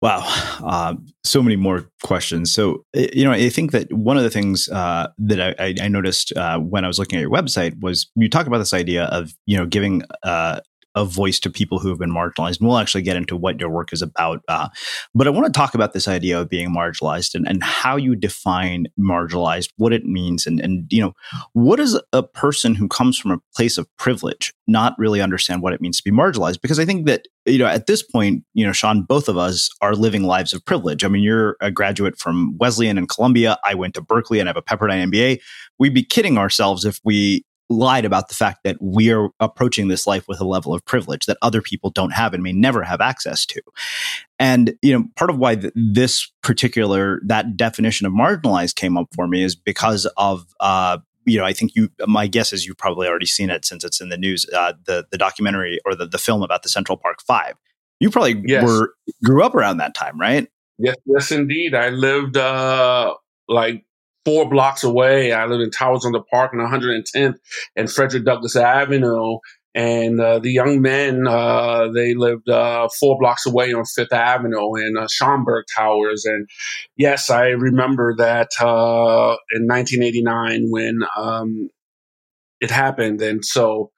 Wow, 0.00 0.22
uh, 0.64 0.94
so 1.24 1.42
many 1.42 1.56
more 1.56 1.90
questions. 2.04 2.52
So, 2.52 2.84
you 2.94 3.24
know, 3.24 3.32
I 3.32 3.48
think 3.48 3.72
that 3.72 3.92
one 3.92 4.16
of 4.16 4.22
the 4.22 4.30
things 4.30 4.68
uh, 4.68 5.08
that 5.18 5.56
I, 5.58 5.74
I 5.82 5.88
noticed 5.88 6.32
uh, 6.36 6.60
when 6.60 6.84
I 6.84 6.86
was 6.86 7.00
looking 7.00 7.18
at 7.18 7.22
your 7.22 7.32
website 7.32 7.74
was 7.80 8.08
you 8.14 8.30
talk 8.30 8.46
about 8.46 8.58
this 8.58 8.72
idea 8.72 9.06
of 9.06 9.34
you 9.46 9.56
know 9.56 9.66
giving 9.66 10.02
uh, 10.22 10.60
a 10.98 11.04
voice 11.04 11.38
to 11.38 11.48
people 11.48 11.78
who 11.78 11.88
have 11.88 11.98
been 11.98 12.10
marginalized. 12.10 12.58
And 12.58 12.68
we'll 12.68 12.78
actually 12.78 13.02
get 13.02 13.16
into 13.16 13.36
what 13.36 13.60
your 13.60 13.70
work 13.70 13.92
is 13.92 14.02
about. 14.02 14.42
Uh, 14.48 14.68
but 15.14 15.28
I 15.28 15.30
want 15.30 15.46
to 15.46 15.56
talk 15.56 15.74
about 15.74 15.92
this 15.92 16.08
idea 16.08 16.40
of 16.40 16.48
being 16.48 16.74
marginalized 16.74 17.36
and, 17.36 17.46
and 17.46 17.62
how 17.62 17.96
you 17.96 18.16
define 18.16 18.86
marginalized, 18.98 19.70
what 19.76 19.92
it 19.92 20.04
means, 20.04 20.44
and, 20.44 20.58
and, 20.60 20.86
you 20.90 21.00
know, 21.00 21.12
what 21.52 21.76
does 21.76 22.00
a 22.12 22.22
person 22.22 22.74
who 22.74 22.88
comes 22.88 23.16
from 23.16 23.30
a 23.30 23.38
place 23.54 23.78
of 23.78 23.88
privilege 23.96 24.52
not 24.66 24.94
really 24.98 25.20
understand 25.20 25.62
what 25.62 25.72
it 25.72 25.80
means 25.80 25.98
to 25.98 26.04
be 26.04 26.10
marginalized? 26.10 26.60
Because 26.60 26.80
I 26.80 26.84
think 26.84 27.06
that, 27.06 27.28
you 27.46 27.58
know, 27.58 27.66
at 27.66 27.86
this 27.86 28.02
point, 28.02 28.42
you 28.54 28.66
know, 28.66 28.72
Shawn, 28.72 29.02
both 29.02 29.28
of 29.28 29.38
us 29.38 29.70
are 29.80 29.94
living 29.94 30.24
lives 30.24 30.52
of 30.52 30.64
privilege. 30.64 31.04
I 31.04 31.08
mean, 31.08 31.22
you're 31.22 31.56
a 31.60 31.70
graduate 31.70 32.18
from 32.18 32.58
Wesleyan 32.58 32.98
and 32.98 33.08
Columbia. 33.08 33.56
I 33.64 33.74
went 33.74 33.94
to 33.94 34.02
Berkeley 34.02 34.40
and 34.40 34.48
have 34.48 34.56
a 34.56 34.62
Pepperdine 34.62 35.10
MBA. 35.12 35.40
We'd 35.78 35.94
be 35.94 36.04
kidding 36.04 36.38
ourselves 36.38 36.84
if 36.84 36.98
we 37.04 37.44
lied 37.70 38.04
about 38.04 38.28
the 38.28 38.34
fact 38.34 38.60
that 38.64 38.76
we 38.80 39.12
are 39.12 39.28
approaching 39.40 39.88
this 39.88 40.06
life 40.06 40.26
with 40.26 40.40
a 40.40 40.44
level 40.44 40.72
of 40.72 40.84
privilege 40.84 41.26
that 41.26 41.36
other 41.42 41.60
people 41.60 41.90
don't 41.90 42.12
have 42.12 42.32
and 42.32 42.42
may 42.42 42.52
never 42.52 42.82
have 42.82 43.00
access 43.00 43.44
to. 43.44 43.60
And, 44.38 44.74
you 44.80 44.98
know, 44.98 45.04
part 45.16 45.30
of 45.30 45.38
why 45.38 45.56
th- 45.56 45.72
this 45.74 46.32
particular, 46.42 47.20
that 47.26 47.56
definition 47.56 48.06
of 48.06 48.12
marginalized 48.12 48.74
came 48.74 48.96
up 48.96 49.08
for 49.14 49.28
me 49.28 49.44
is 49.44 49.54
because 49.54 50.06
of, 50.16 50.46
uh, 50.60 50.98
you 51.26 51.36
know, 51.36 51.44
I 51.44 51.52
think 51.52 51.72
you, 51.74 51.90
my 52.06 52.26
guess 52.26 52.54
is 52.54 52.64
you've 52.64 52.78
probably 52.78 53.06
already 53.06 53.26
seen 53.26 53.50
it 53.50 53.66
since 53.66 53.84
it's 53.84 54.00
in 54.00 54.08
the 54.08 54.16
news, 54.16 54.46
uh, 54.54 54.72
the, 54.86 55.06
the 55.10 55.18
documentary 55.18 55.78
or 55.84 55.94
the, 55.94 56.06
the 56.06 56.18
film 56.18 56.42
about 56.42 56.62
the 56.62 56.70
Central 56.70 56.96
Park 56.96 57.20
Five. 57.26 57.54
You 58.00 58.10
probably 58.10 58.42
yes. 58.46 58.64
were, 58.64 58.94
grew 59.22 59.44
up 59.44 59.54
around 59.54 59.76
that 59.78 59.94
time, 59.94 60.18
right? 60.18 60.48
Yes, 60.78 60.96
yes, 61.04 61.32
indeed. 61.32 61.74
I 61.74 61.90
lived, 61.90 62.38
uh, 62.38 63.14
like 63.48 63.84
four 64.28 64.46
blocks 64.46 64.84
away. 64.84 65.32
I 65.32 65.46
lived 65.46 65.62
in 65.62 65.70
Towers 65.70 66.04
on 66.04 66.12
the 66.12 66.20
Park 66.20 66.52
on 66.52 66.60
110th 66.60 67.36
and 67.76 67.90
Frederick 67.90 68.26
Douglass 68.26 68.56
Avenue. 68.56 69.38
And 69.74 70.20
uh, 70.20 70.38
the 70.38 70.50
young 70.50 70.82
men, 70.82 71.26
uh, 71.26 71.88
they 71.94 72.14
lived 72.14 72.48
uh, 72.48 72.88
four 73.00 73.16
blocks 73.18 73.46
away 73.46 73.72
on 73.72 73.84
Fifth 73.86 74.12
Avenue 74.12 74.74
in 74.74 74.96
uh, 74.98 75.06
Schomburg 75.06 75.62
Towers. 75.74 76.26
And 76.26 76.46
yes, 76.96 77.30
I 77.30 77.48
remember 77.48 78.14
that 78.18 78.50
uh, 78.60 79.36
in 79.52 79.66
1989 79.66 80.66
when 80.68 80.98
um, 81.16 81.70
it 82.60 82.70
happened. 82.70 83.22
And 83.22 83.42
so 83.42 83.92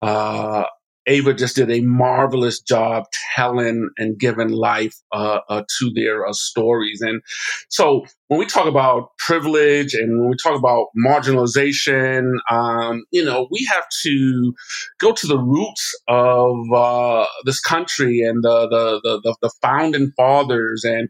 uh, 0.00 0.64
Ava 1.06 1.34
just 1.34 1.56
did 1.56 1.70
a 1.70 1.80
marvelous 1.80 2.60
job 2.60 3.04
telling 3.34 3.90
and 3.98 4.18
giving 4.18 4.48
life 4.48 4.94
uh, 5.12 5.40
uh, 5.48 5.62
to 5.78 5.92
their 5.94 6.26
uh, 6.26 6.32
stories. 6.32 7.00
And 7.00 7.22
so 7.68 8.04
when 8.28 8.38
we 8.40 8.46
talk 8.46 8.66
about 8.66 9.10
privilege 9.18 9.94
and 9.94 10.18
when 10.18 10.30
we 10.30 10.36
talk 10.42 10.58
about 10.58 10.86
marginalization, 10.98 12.32
um, 12.50 13.04
you 13.10 13.24
know, 13.24 13.48
we 13.50 13.68
have 13.70 13.84
to 14.04 14.54
go 14.98 15.12
to 15.12 15.26
the 15.26 15.38
roots 15.38 15.94
of 16.08 16.56
uh, 16.74 17.26
this 17.44 17.60
country 17.60 18.20
and 18.20 18.42
the, 18.42 18.68
the, 18.68 19.20
the, 19.22 19.36
the, 19.42 19.50
founding 19.62 20.10
fathers 20.16 20.84
and 20.84 21.08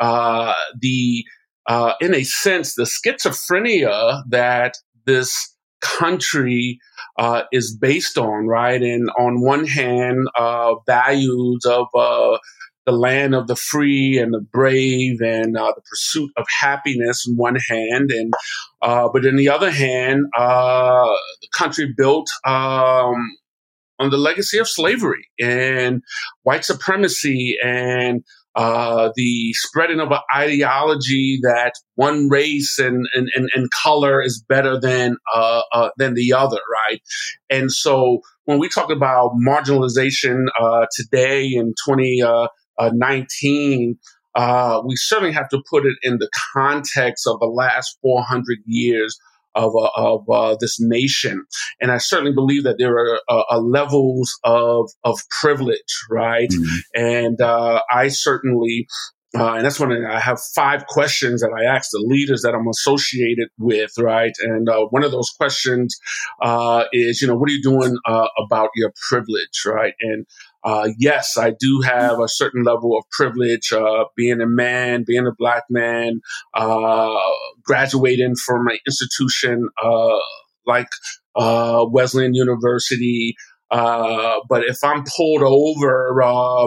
uh, 0.00 0.54
the, 0.80 1.24
uh, 1.68 1.94
in 2.00 2.14
a 2.14 2.24
sense, 2.24 2.74
the 2.74 2.84
schizophrenia 2.84 4.22
that 4.28 4.74
this 5.06 5.55
country 5.80 6.78
uh, 7.18 7.42
is 7.52 7.76
based 7.76 8.18
on, 8.18 8.46
right? 8.46 8.82
And 8.82 9.10
on 9.18 9.40
one 9.40 9.66
hand, 9.66 10.26
uh, 10.38 10.74
values 10.86 11.64
of 11.66 11.86
uh, 11.94 12.38
the 12.84 12.92
land 12.92 13.34
of 13.34 13.48
the 13.48 13.56
free 13.56 14.18
and 14.18 14.32
the 14.32 14.40
brave 14.40 15.20
and 15.20 15.56
uh, 15.56 15.72
the 15.74 15.82
pursuit 15.82 16.30
of 16.36 16.46
happiness 16.60 17.26
on 17.28 17.36
one 17.36 17.56
hand, 17.68 18.10
and 18.10 18.32
uh, 18.82 19.08
but 19.12 19.24
in 19.24 19.36
the 19.36 19.48
other 19.48 19.70
hand, 19.70 20.26
uh, 20.36 21.12
the 21.40 21.48
country 21.52 21.92
built. 21.96 22.28
Um, 22.44 23.36
on 23.98 24.10
the 24.10 24.18
legacy 24.18 24.58
of 24.58 24.68
slavery 24.68 25.26
and 25.40 26.02
white 26.42 26.66
supremacy 26.66 27.56
and 27.64 28.22
uh, 28.56 29.10
the 29.14 29.52
spreading 29.52 30.00
of 30.00 30.10
an 30.10 30.18
ideology 30.34 31.38
that 31.42 31.74
one 31.94 32.28
race 32.30 32.78
and, 32.78 33.06
and, 33.14 33.28
and, 33.34 33.50
and 33.54 33.68
color 33.82 34.22
is 34.22 34.42
better 34.48 34.80
than 34.80 35.18
uh, 35.34 35.60
uh, 35.72 35.90
than 35.98 36.14
the 36.14 36.32
other, 36.32 36.60
right? 36.72 37.02
And 37.50 37.70
so 37.70 38.20
when 38.46 38.58
we 38.58 38.70
talk 38.70 38.90
about 38.90 39.32
marginalization 39.36 40.46
uh, 40.58 40.86
today 40.96 41.50
in 41.52 41.74
2019, 41.86 43.98
uh, 44.34 44.80
we 44.86 44.96
certainly 44.96 45.32
have 45.32 45.50
to 45.50 45.62
put 45.68 45.84
it 45.84 45.96
in 46.02 46.16
the 46.18 46.30
context 46.54 47.26
of 47.26 47.38
the 47.40 47.46
last 47.46 47.98
400 48.00 48.56
years 48.64 49.18
of, 49.56 49.72
uh, 49.74 49.88
of 49.96 50.24
uh, 50.30 50.56
this 50.60 50.76
nation. 50.78 51.44
And 51.80 51.90
I 51.90 51.98
certainly 51.98 52.32
believe 52.32 52.64
that 52.64 52.76
there 52.78 52.94
are 52.94 53.20
uh, 53.28 53.42
uh 53.50 53.58
levels 53.58 54.38
of, 54.44 54.90
of 55.04 55.18
privilege, 55.40 56.04
right? 56.10 56.50
Mm-hmm. 56.50 56.76
And 56.94 57.40
uh, 57.40 57.82
I 57.90 58.08
certainly 58.08 58.86
uh, 59.38 59.54
and 59.54 59.64
that's 59.64 59.78
when 59.78 60.04
I 60.04 60.20
have 60.20 60.40
five 60.54 60.86
questions 60.86 61.40
that 61.40 61.52
I 61.52 61.64
ask 61.64 61.90
the 61.90 62.04
leaders 62.06 62.42
that 62.42 62.54
I'm 62.54 62.68
associated 62.68 63.48
with, 63.58 63.92
right? 63.98 64.32
And 64.42 64.68
uh, 64.68 64.86
one 64.90 65.04
of 65.04 65.12
those 65.12 65.30
questions 65.30 65.96
uh, 66.42 66.84
is, 66.92 67.20
you 67.20 67.28
know, 67.28 67.36
what 67.36 67.48
are 67.48 67.52
you 67.52 67.62
doing 67.62 67.96
about 68.06 68.70
your 68.74 68.92
privilege, 69.08 69.62
right? 69.66 69.94
And 70.00 70.26
uh, 70.66 70.88
yes, 70.98 71.38
I 71.38 71.50
do 71.50 71.80
have 71.82 72.18
a 72.18 72.28
certain 72.28 72.64
level 72.64 72.98
of 72.98 73.04
privilege, 73.10 73.72
uh, 73.72 74.04
being 74.16 74.40
a 74.40 74.46
man, 74.46 75.04
being 75.06 75.26
a 75.26 75.34
black 75.38 75.62
man, 75.70 76.20
uh, 76.54 77.14
graduating 77.62 78.34
from 78.34 78.66
an 78.66 78.78
institution 78.84 79.68
uh, 79.80 80.18
like 80.66 80.88
uh, 81.36 81.86
Wesleyan 81.88 82.34
University. 82.34 83.36
Uh, 83.70 84.40
but 84.48 84.64
if 84.64 84.78
I'm 84.84 85.04
pulled 85.16 85.42
over 85.42 86.14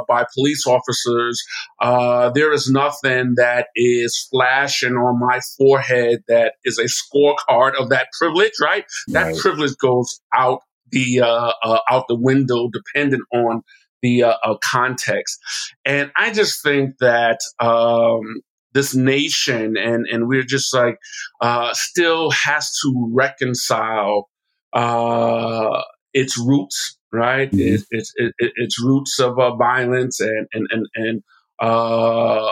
by 0.07 0.25
police 0.33 0.65
officers, 0.67 1.41
there 1.81 2.53
is 2.53 2.69
nothing 2.69 3.33
that 3.35 3.67
is 3.75 4.27
flashing 4.29 4.93
on 4.93 5.19
my 5.19 5.39
forehead 5.57 6.23
that 6.27 6.53
is 6.63 6.77
a 6.77 6.85
scorecard 6.85 7.79
of 7.79 7.89
that 7.89 8.07
privilege, 8.17 8.53
right? 8.61 8.83
right. 8.83 8.85
That 9.07 9.37
privilege 9.37 9.77
goes 9.77 10.19
out 10.33 10.61
the 10.91 11.21
uh, 11.21 11.51
uh, 11.63 11.79
out 11.89 12.05
the 12.07 12.15
window, 12.15 12.69
dependent 12.69 13.23
on 13.33 13.61
the 14.01 14.23
uh, 14.23 14.35
uh, 14.43 14.55
context. 14.63 15.39
And 15.85 16.11
I 16.15 16.31
just 16.31 16.63
think 16.63 16.97
that 16.99 17.39
um, 17.59 18.41
this 18.73 18.95
nation 18.95 19.77
and 19.77 20.05
and 20.11 20.27
we're 20.27 20.43
just 20.43 20.73
like 20.73 20.97
uh, 21.41 21.73
still 21.73 22.31
has 22.31 22.71
to 22.83 23.11
reconcile 23.13 24.29
uh, 24.73 25.81
its 26.13 26.37
roots, 26.37 26.97
right? 27.11 27.51
Mm-hmm. 27.51 27.75
It, 27.91 28.07
it, 28.15 28.33
it, 28.37 28.53
its 28.55 28.81
roots 28.81 29.19
of 29.19 29.39
uh, 29.39 29.55
violence 29.55 30.19
and 30.19 30.47
and 30.53 30.67
and, 30.71 30.85
and 30.95 31.23
uh, 31.59 32.51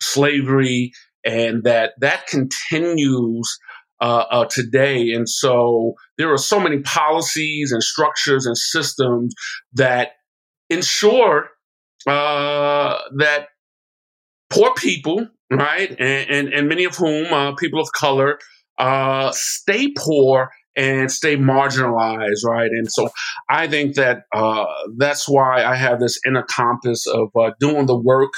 slavery, 0.00 0.92
and 1.24 1.64
that 1.64 1.92
that 2.00 2.26
continues 2.26 3.58
uh, 4.00 4.24
uh, 4.30 4.44
today. 4.46 5.12
And 5.12 5.28
so 5.28 5.94
there 6.18 6.32
are 6.32 6.38
so 6.38 6.58
many 6.58 6.80
policies 6.80 7.72
and 7.72 7.82
structures 7.82 8.46
and 8.46 8.58
systems 8.58 9.34
that 9.74 10.08
ensure 10.68 11.50
uh, 12.06 12.98
that 13.18 13.46
poor 14.50 14.74
people, 14.74 15.28
right, 15.50 15.90
and, 15.90 16.30
and, 16.30 16.48
and 16.52 16.68
many 16.68 16.84
of 16.84 16.96
whom 16.96 17.32
uh, 17.32 17.54
people 17.54 17.80
of 17.80 17.92
color, 17.92 18.38
uh, 18.78 19.30
stay 19.32 19.92
poor 19.96 20.50
and 20.76 21.10
stay 21.10 21.36
marginalized, 21.36 22.44
right? 22.46 22.70
And 22.70 22.90
so 22.90 23.10
I 23.48 23.68
think 23.68 23.96
that 23.96 24.22
uh, 24.32 24.64
that's 24.96 25.28
why 25.28 25.64
I 25.64 25.74
have 25.76 26.00
this 26.00 26.18
inner 26.26 26.44
compass 26.44 27.06
of 27.06 27.28
uh, 27.38 27.50
doing 27.60 27.86
the 27.86 27.98
work 27.98 28.32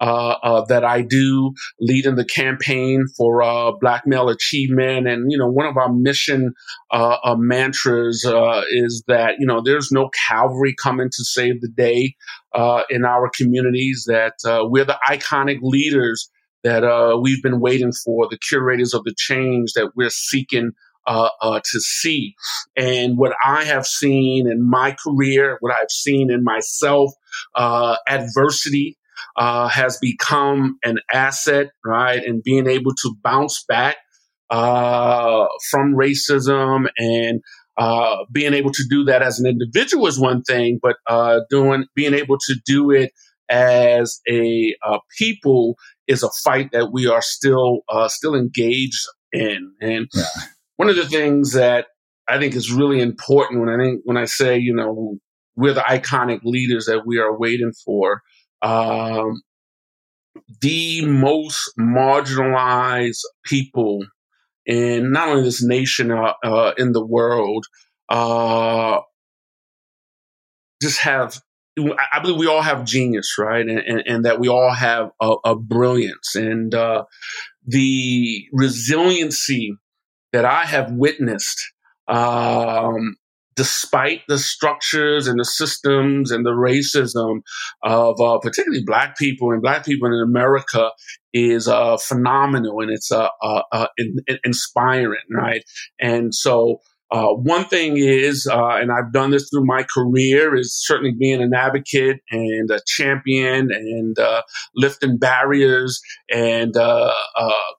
uh, 0.00 0.36
uh, 0.42 0.64
that 0.64 0.82
I 0.82 1.02
do, 1.02 1.52
leading 1.78 2.14
the 2.14 2.24
campaign 2.24 3.04
for 3.18 3.42
uh, 3.42 3.72
Black 3.80 4.06
Male 4.06 4.30
Achievement. 4.30 5.06
And, 5.06 5.30
you 5.30 5.36
know, 5.36 5.50
one 5.50 5.66
of 5.66 5.76
our 5.76 5.92
mission 5.92 6.54
uh, 6.90 7.34
mantras 7.36 8.24
uh, 8.24 8.62
is 8.70 9.04
that, 9.08 9.34
you 9.38 9.46
know, 9.46 9.60
there's 9.62 9.92
no 9.92 10.08
cavalry 10.28 10.74
coming 10.82 11.08
to 11.08 11.24
save 11.24 11.60
the 11.60 11.68
day 11.68 12.14
in 12.88 13.04
our 13.04 13.30
communities, 13.36 14.04
that 14.06 14.32
we're 14.70 14.86
the 14.86 14.98
iconic 15.06 15.58
leaders 15.60 16.30
that 16.64 16.82
we've 17.22 17.42
been 17.42 17.60
waiting 17.60 17.92
for, 17.92 18.26
the 18.30 18.38
curators 18.38 18.94
of 18.94 19.04
the 19.04 19.14
change 19.18 19.74
that 19.74 19.90
we're 19.94 20.08
seeking. 20.08 20.70
Uh, 21.10 21.28
uh, 21.42 21.58
to 21.58 21.80
see. 21.80 22.36
And 22.76 23.18
what 23.18 23.32
I 23.44 23.64
have 23.64 23.84
seen 23.84 24.46
in 24.46 24.70
my 24.70 24.94
career, 25.04 25.56
what 25.58 25.72
I've 25.72 25.90
seen 25.90 26.30
in 26.30 26.44
myself, 26.44 27.10
uh, 27.56 27.96
adversity 28.06 28.96
uh, 29.36 29.66
has 29.66 29.98
become 30.00 30.78
an 30.84 31.00
asset, 31.12 31.70
right? 31.84 32.22
And 32.24 32.44
being 32.44 32.68
able 32.68 32.94
to 32.94 33.16
bounce 33.24 33.64
back 33.66 33.96
uh, 34.50 35.46
from 35.68 35.96
racism 35.96 36.86
and 36.96 37.40
uh, 37.76 38.18
being 38.30 38.54
able 38.54 38.70
to 38.70 38.84
do 38.88 39.02
that 39.06 39.20
as 39.20 39.40
an 39.40 39.46
individual 39.48 40.06
is 40.06 40.16
one 40.16 40.42
thing, 40.42 40.78
but 40.80 40.94
doing 41.50 41.86
being 41.96 42.14
able 42.14 42.38
to 42.38 42.54
do 42.64 42.92
it 42.92 43.10
as 43.48 44.20
a 44.28 44.76
people 45.18 45.74
is 46.06 46.22
a 46.22 46.30
fight 46.44 46.70
that 46.70 46.92
we 46.92 47.08
are 47.08 47.22
still 47.22 47.80
still 48.06 48.36
engaged 48.36 49.04
in. 49.32 49.72
And 49.80 50.06
yeah. 50.14 50.22
One 50.80 50.88
of 50.88 50.96
the 50.96 51.04
things 51.04 51.52
that 51.52 51.88
I 52.26 52.38
think 52.38 52.54
is 52.54 52.72
really 52.72 53.02
important 53.02 53.60
when 53.60 53.68
I 53.68 53.76
think 53.76 54.00
when 54.04 54.16
I 54.16 54.24
say 54.24 54.56
you 54.56 54.74
know 54.74 55.18
we're 55.54 55.74
the 55.74 55.82
iconic 55.82 56.40
leaders 56.42 56.86
that 56.86 57.02
we 57.04 57.18
are 57.18 57.36
waiting 57.36 57.72
for 57.84 58.22
um, 58.62 59.42
the 60.62 61.04
most 61.04 61.70
marginalized 61.78 63.20
people 63.44 64.06
in 64.64 65.12
not 65.12 65.28
only 65.28 65.42
this 65.42 65.62
nation, 65.62 66.10
uh, 66.10 66.32
uh, 66.42 66.72
in 66.78 66.92
the 66.92 67.04
world, 67.04 67.66
uh, 68.08 69.00
just 70.80 71.00
have. 71.00 71.42
I 71.78 72.20
believe 72.20 72.38
we 72.38 72.46
all 72.46 72.62
have 72.62 72.86
genius, 72.86 73.36
right, 73.38 73.66
and, 73.66 73.78
and, 73.78 74.02
and 74.06 74.24
that 74.24 74.40
we 74.40 74.48
all 74.48 74.72
have 74.72 75.10
a, 75.20 75.34
a 75.44 75.56
brilliance 75.56 76.34
and 76.34 76.74
uh, 76.74 77.04
the 77.66 78.46
resiliency 78.52 79.76
that 80.32 80.44
I 80.44 80.64
have 80.64 80.92
witnessed 80.92 81.60
um, 82.08 83.16
despite 83.56 84.22
the 84.26 84.38
structures 84.38 85.26
and 85.26 85.38
the 85.38 85.44
systems 85.44 86.30
and 86.30 86.46
the 86.46 86.50
racism 86.50 87.40
of 87.82 88.20
uh, 88.20 88.38
particularly 88.38 88.82
black 88.84 89.18
people 89.18 89.50
and 89.50 89.60
black 89.60 89.84
people 89.84 90.08
in 90.08 90.20
America 90.22 90.90
is 91.34 91.68
uh, 91.68 91.96
phenomenal 91.98 92.80
and 92.80 92.90
it's 92.90 93.12
uh, 93.12 93.28
uh, 93.42 93.62
uh 93.72 93.86
in, 93.98 94.16
in 94.26 94.38
inspiring, 94.44 95.20
right? 95.30 95.62
And 96.00 96.34
so 96.34 96.80
uh, 97.10 97.28
one 97.28 97.64
thing 97.64 97.96
is, 97.96 98.46
uh, 98.50 98.76
and 98.76 98.92
I've 98.92 99.12
done 99.12 99.30
this 99.30 99.48
through 99.50 99.66
my 99.66 99.84
career, 99.94 100.54
is 100.56 100.74
certainly 100.74 101.12
being 101.18 101.42
an 101.42 101.52
advocate 101.54 102.20
and 102.30 102.70
a 102.70 102.80
champion 102.86 103.70
and 103.72 104.18
uh, 104.18 104.42
lifting 104.76 105.18
barriers 105.18 106.00
and 106.32 106.76
uh, 106.76 107.12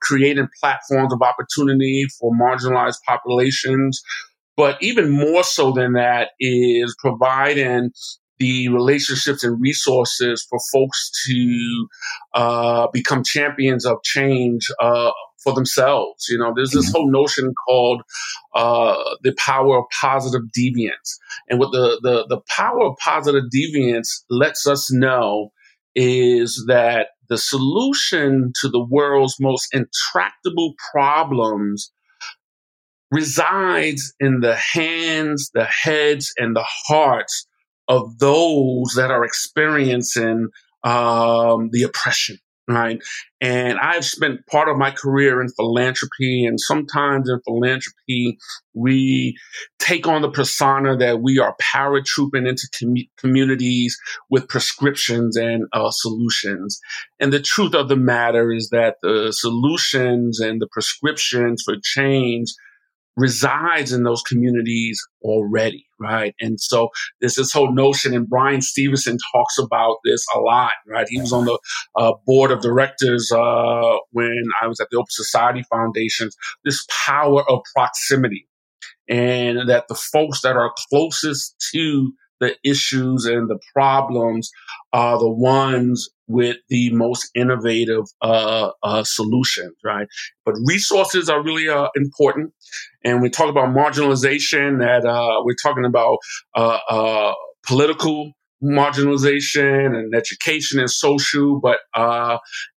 creating 0.02 0.48
platforms 0.60 1.13
of 1.13 1.22
opportunity 1.22 2.06
for 2.20 2.32
marginalized 2.34 2.98
populations. 3.08 4.02
But 4.58 4.78
even 4.82 5.10
more 5.10 5.44
so 5.44 5.72
than 5.72 5.94
that 5.94 6.32
is 6.39 6.96
providing 7.00 7.91
the 8.41 8.70
relationships 8.70 9.44
and 9.44 9.62
resources 9.62 10.46
for 10.50 10.60
folks 10.74 11.12
to 11.28 11.88
uh, 12.34 12.88
become 12.91 13.24
champions 13.24 13.86
of 13.86 13.98
change 14.04 14.67
uh, 14.82 15.12
for 15.43 15.54
themselves. 15.54 16.27
You 16.30 16.38
know, 16.38 16.54
there's 16.56 16.71
this 16.71 16.88
mm-hmm. 16.88 16.97
whole 16.97 17.12
notion 17.12 17.54
called 17.67 18.01
uh, 18.56 18.97
the 19.23 19.34
power 19.38 19.80
of 19.80 19.86
positive 19.99 20.41
deviance, 20.58 21.17
and 21.49 21.60
what 21.60 21.71
the, 21.71 21.99
the 22.01 22.25
the 22.27 22.41
power 22.56 22.86
of 22.86 22.97
positive 22.97 23.45
deviance 23.54 24.23
lets 24.30 24.67
us 24.67 24.91
know 24.91 25.51
is 25.95 26.63
that 26.67 27.08
the 27.30 27.38
solution 27.38 28.51
to 28.62 28.69
the 28.69 28.84
world's 28.84 29.38
most 29.39 29.67
intractable 29.73 30.73
problems 30.91 31.91
resides 33.12 34.13
in 34.19 34.39
the 34.39 34.56
hands, 34.56 35.51
the 35.54 35.65
heads, 35.65 36.34
and 36.38 36.56
the 36.56 36.65
hearts 36.88 37.45
of 37.88 38.17
those 38.19 38.93
that 38.95 39.12
are 39.12 39.25
experiencing 39.25 40.47
um, 40.84 41.69
the 41.71 41.84
oppression, 41.84 42.38
right? 42.74 43.02
And 43.40 43.80
I've 43.80 44.06
spent 44.06 44.46
part 44.48 44.70
of 44.70 44.78
my 44.78 44.92
career 44.92 45.42
in 45.42 45.50
philanthropy, 45.50 46.46
and 46.46 46.60
sometimes 46.60 47.30
in 47.30 47.40
philanthropy, 47.46 48.38
we 48.74 49.36
take 49.80 50.08
on 50.08 50.22
the 50.22 50.30
persona 50.30 50.96
that 50.98 51.22
we 51.22 51.40
are 51.40 51.56
paratrooping 51.62 52.48
into 52.48 52.68
com- 52.80 53.08
communities 53.18 53.98
with 54.30 54.48
prescriptions 54.48 55.38
and 55.38 55.66
uh, 55.74 55.92
solutions. 55.92 56.80
And 57.20 57.34
the 57.34 57.42
truth 57.42 57.74
of 57.74 57.90
the 57.90 57.96
matter 57.96 58.52
is 58.52 58.70
that 58.70 58.98
the 59.02 59.34
solutions 59.34 60.40
and 60.40 60.62
the 60.62 60.68
prescriptions 60.68 61.64
for 61.64 61.76
change 61.82 62.54
resides 63.17 63.91
in 63.91 64.04
those 64.04 64.21
communities 64.21 65.00
already, 65.21 65.86
right? 66.00 66.34
And 66.39 66.60
so 66.60 66.89
there's 67.19 67.36
this 67.36 67.52
whole 67.52 67.74
notion, 67.74 68.13
and 68.13 68.28
Bryan 68.28 68.62
Stevenson 68.62 69.17
talks 69.34 69.58
about 69.58 69.97
this 70.06 70.26
a 70.36 70.39
lot, 70.39 70.74
right? 70.88 71.08
He 71.10 71.19
was 71.19 71.34
on 71.34 71.45
the 71.45 71.60
uh, 71.95 72.13
board 72.26 72.52
of 72.52 72.62
directors 72.62 73.32
uh, 73.32 73.97
when 74.12 74.43
I 74.62 74.67
was 74.67 74.80
at 74.80 74.88
the 74.91 74.97
Open 74.97 75.08
Society 75.10 75.63
Foundations, 75.69 76.36
This 76.63 76.86
power 77.06 77.43
of 77.50 77.62
proximity, 77.76 78.47
and 79.10 79.69
that 79.69 79.88
the 79.88 79.95
folks 79.95 80.41
that 80.41 80.56
are 80.56 80.74
closest 80.89 81.56
to 81.74 82.13
the 82.41 82.56
issues 82.65 83.25
and 83.25 83.49
the 83.49 83.60
problems 83.73 84.51
are 84.91 85.17
the 85.17 85.32
ones 85.32 86.10
with 86.27 86.58
the 86.69 86.91
most 86.91 87.30
innovative 87.36 88.04
uh, 88.21 88.71
uh, 88.84 89.04
solutions, 89.04 89.75
right? 89.84 90.08
But 90.45 90.56
resources 90.65 91.30
are 91.30 91.43
really 91.43 91.69
uh, 91.69 91.89
important. 91.95 92.54
And 93.04 93.21
we 93.21 93.30
talk 93.30 93.49
about 93.49 93.69
marginalization, 93.69 94.80
that 94.80 95.06
uh, 95.06 95.41
we're 95.43 95.56
talking 95.63 95.86
about 95.86 96.17
uh, 96.56 96.80
uh, 96.89 97.34
political 97.65 98.32
marginalization 98.63 99.95
and 99.97 100.15
education 100.15 100.80
and 100.80 100.89
social, 100.89 101.60
but 101.60 101.80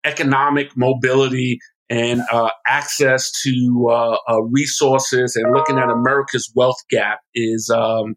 economic 0.04 0.76
mobility 0.76 1.58
and 1.90 2.22
access 2.66 3.30
to 3.42 4.18
resources 4.50 5.36
and 5.36 5.52
looking 5.54 5.78
at 5.78 5.90
America's 5.90 6.50
wealth 6.56 6.78
gap 6.90 7.20
is 7.34 7.70
um, 7.70 8.16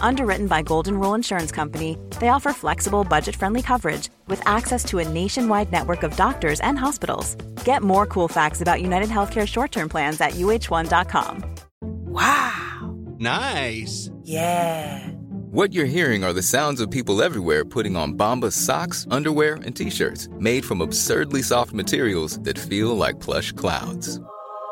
Underwritten 0.00 0.46
by 0.46 0.62
Golden 0.62 0.98
Rule 0.98 1.14
Insurance 1.14 1.52
Company, 1.52 1.98
they 2.20 2.28
offer 2.28 2.52
flexible, 2.52 3.04
budget 3.04 3.36
friendly 3.36 3.62
coverage 3.62 4.08
with 4.28 4.40
access 4.46 4.84
to 4.84 4.98
a 4.98 5.08
nationwide 5.08 5.72
network 5.72 6.02
of 6.02 6.16
doctors 6.16 6.60
and 6.60 6.78
hospitals. 6.78 7.34
Get 7.64 7.82
more 7.82 8.06
cool 8.06 8.28
facts 8.28 8.60
about 8.60 8.80
United 8.80 9.08
Healthcare 9.08 9.46
short 9.46 9.72
term 9.72 9.88
plans 9.88 10.20
at 10.20 10.32
uh1.com. 10.32 11.44
Wow! 11.82 12.96
Nice! 13.18 14.10
Yeah! 14.22 15.10
What 15.50 15.72
you're 15.72 15.86
hearing 15.86 16.24
are 16.24 16.32
the 16.32 16.42
sounds 16.42 16.80
of 16.80 16.90
people 16.90 17.22
everywhere 17.22 17.64
putting 17.64 17.96
on 17.96 18.14
Bombas 18.14 18.52
socks, 18.52 19.06
underwear, 19.10 19.54
and 19.64 19.74
t 19.74 19.90
shirts 19.90 20.28
made 20.38 20.64
from 20.64 20.80
absurdly 20.80 21.42
soft 21.42 21.72
materials 21.72 22.38
that 22.40 22.58
feel 22.58 22.96
like 22.96 23.20
plush 23.20 23.52
clouds. 23.52 24.20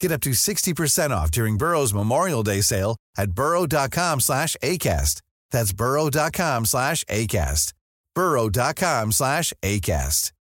Get 0.00 0.12
up 0.12 0.20
to 0.22 0.30
60% 0.30 1.10
off 1.10 1.30
during 1.30 1.56
Burrow's 1.56 1.94
Memorial 1.94 2.42
Day 2.42 2.60
sale 2.60 2.96
at 3.16 3.32
burrow.com 3.32 4.20
slash 4.20 4.56
ACAST. 4.62 5.22
That's 5.50 5.72
burrow.com 5.72 6.66
slash 6.66 7.04
ACAST. 7.04 7.72
burrow.com 8.14 9.12
slash 9.12 9.52
ACAST. 9.62 10.32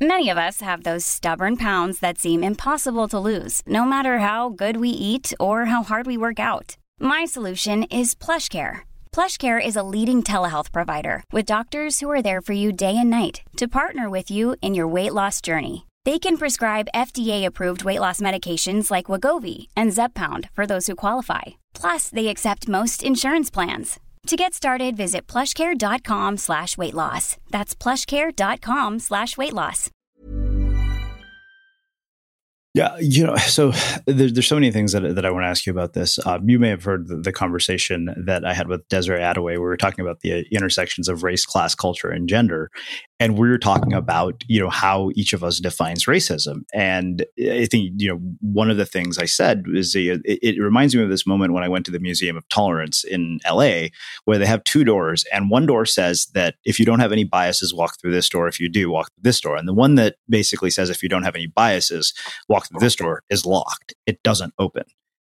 Many 0.00 0.28
of 0.28 0.38
us 0.38 0.60
have 0.60 0.82
those 0.82 1.06
stubborn 1.06 1.56
pounds 1.56 2.00
that 2.00 2.18
seem 2.18 2.42
impossible 2.42 3.06
to 3.08 3.18
lose, 3.18 3.62
no 3.64 3.84
matter 3.84 4.18
how 4.18 4.48
good 4.48 4.76
we 4.76 4.88
eat 4.88 5.32
or 5.38 5.66
how 5.66 5.84
hard 5.84 6.06
we 6.06 6.16
work 6.16 6.40
out. 6.40 6.76
My 6.98 7.24
solution 7.24 7.84
is 7.84 8.14
PlushCare. 8.16 8.80
PlushCare 9.12 9.64
is 9.64 9.76
a 9.76 9.84
leading 9.84 10.24
telehealth 10.24 10.72
provider 10.72 11.22
with 11.30 11.46
doctors 11.46 12.00
who 12.00 12.10
are 12.10 12.22
there 12.22 12.40
for 12.40 12.54
you 12.54 12.72
day 12.72 12.96
and 12.98 13.08
night 13.08 13.42
to 13.56 13.68
partner 13.68 14.10
with 14.10 14.32
you 14.32 14.56
in 14.60 14.74
your 14.74 14.88
weight 14.88 15.14
loss 15.14 15.40
journey. 15.40 15.86
They 16.04 16.18
can 16.18 16.36
prescribe 16.36 16.88
FDA-approved 16.94 17.84
weight 17.84 18.00
loss 18.00 18.20
medications 18.20 18.90
like 18.90 19.06
Wegovy 19.06 19.68
and 19.74 19.92
Zepbound 19.92 20.50
for 20.52 20.66
those 20.66 20.86
who 20.86 20.96
qualify. 20.96 21.42
Plus, 21.72 22.10
they 22.10 22.28
accept 22.28 22.68
most 22.68 23.02
insurance 23.02 23.50
plans. 23.50 24.00
To 24.26 24.36
get 24.36 24.54
started, 24.54 24.96
visit 24.96 25.26
plushcare.com 25.26 26.38
slash 26.38 26.76
weight 26.76 26.94
loss. 26.94 27.36
That's 27.50 27.74
plushcare.com 27.74 28.98
slash 28.98 29.36
weight 29.36 29.52
loss. 29.52 29.90
Yeah, 32.74 32.96
you 32.98 33.24
know, 33.24 33.36
so 33.36 33.72
there's, 34.06 34.32
there's 34.32 34.48
so 34.48 34.56
many 34.56 34.72
things 34.72 34.92
that, 34.92 35.14
that 35.14 35.24
I 35.24 35.30
want 35.30 35.44
to 35.44 35.48
ask 35.48 35.64
you 35.64 35.70
about 35.70 35.92
this. 35.92 36.18
Um, 36.26 36.48
you 36.48 36.58
may 36.58 36.70
have 36.70 36.82
heard 36.82 37.06
the, 37.06 37.16
the, 37.16 37.32
conversation 37.32 38.12
that 38.26 38.44
I 38.44 38.52
had 38.52 38.66
with 38.66 38.88
Desiree 38.88 39.20
Adaway. 39.20 39.52
We 39.52 39.58
were 39.58 39.76
talking 39.76 40.04
about 40.04 40.20
the 40.20 40.44
intersections 40.50 41.08
of 41.08 41.22
race, 41.22 41.46
class, 41.46 41.76
culture, 41.76 42.10
and 42.10 42.28
gender, 42.28 42.72
and 43.24 43.38
we 43.38 43.48
were 43.48 43.56
talking 43.56 43.94
about 43.94 44.44
you 44.48 44.60
know 44.60 44.68
how 44.68 45.10
each 45.14 45.32
of 45.32 45.42
us 45.42 45.58
defines 45.58 46.04
racism. 46.04 46.64
And 46.74 47.24
I 47.40 47.64
think 47.64 47.92
you 47.96 48.08
know 48.08 48.20
one 48.40 48.70
of 48.70 48.76
the 48.76 48.84
things 48.84 49.16
I 49.16 49.24
said 49.24 49.64
is 49.72 49.94
it, 49.94 50.20
it 50.26 50.60
reminds 50.60 50.94
me 50.94 51.02
of 51.02 51.08
this 51.08 51.26
moment 51.26 51.54
when 51.54 51.64
I 51.64 51.68
went 51.68 51.86
to 51.86 51.90
the 51.90 51.98
Museum 51.98 52.36
of 52.36 52.46
Tolerance 52.50 53.02
in 53.02 53.40
L.A., 53.46 53.90
where 54.26 54.36
they 54.36 54.44
have 54.44 54.62
two 54.64 54.84
doors, 54.84 55.24
and 55.32 55.48
one 55.48 55.64
door 55.64 55.86
says 55.86 56.26
that 56.34 56.56
if 56.66 56.78
you 56.78 56.84
don't 56.84 57.00
have 57.00 57.12
any 57.12 57.24
biases, 57.24 57.72
walk 57.72 57.98
through 57.98 58.12
this 58.12 58.28
door. 58.28 58.46
If 58.46 58.60
you 58.60 58.68
do, 58.68 58.90
walk 58.90 59.08
through 59.14 59.22
this 59.22 59.40
door. 59.40 59.56
And 59.56 59.66
the 59.66 59.72
one 59.72 59.94
that 59.94 60.16
basically 60.28 60.70
says 60.70 60.90
if 60.90 61.02
you 61.02 61.08
don't 61.08 61.22
have 61.22 61.34
any 61.34 61.46
biases, 61.46 62.12
walk 62.50 62.68
through 62.68 62.80
this 62.80 62.96
door 62.96 63.22
is 63.30 63.46
locked. 63.46 63.94
It 64.04 64.22
doesn't 64.22 64.52
open, 64.58 64.84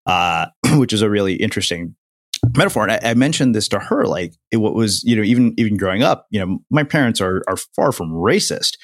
uh, 0.05 0.47
which 0.73 0.91
is 0.91 1.01
a 1.01 1.09
really 1.09 1.35
interesting 1.35 1.95
metaphor. 2.56 2.84
And 2.84 2.91
I, 2.93 3.12
I, 3.12 3.14
mentioned 3.14 3.56
this 3.56 3.68
to 3.70 3.80
her, 3.80 4.06
like 4.06 4.34
it, 4.52 4.58
what 4.58 4.74
was, 4.74 5.04
you 5.04 5.16
know, 5.16 5.24
even 5.24 5.54
even 5.58 5.78
growing 5.78 6.04
up, 6.04 6.28
you 6.30 6.39
know, 6.39 6.60
my 6.70 6.84
parents 6.84 7.22
are 7.22 7.43
are 7.48 7.58
far 7.58 7.91
from 7.91 8.12
racist, 8.12 8.78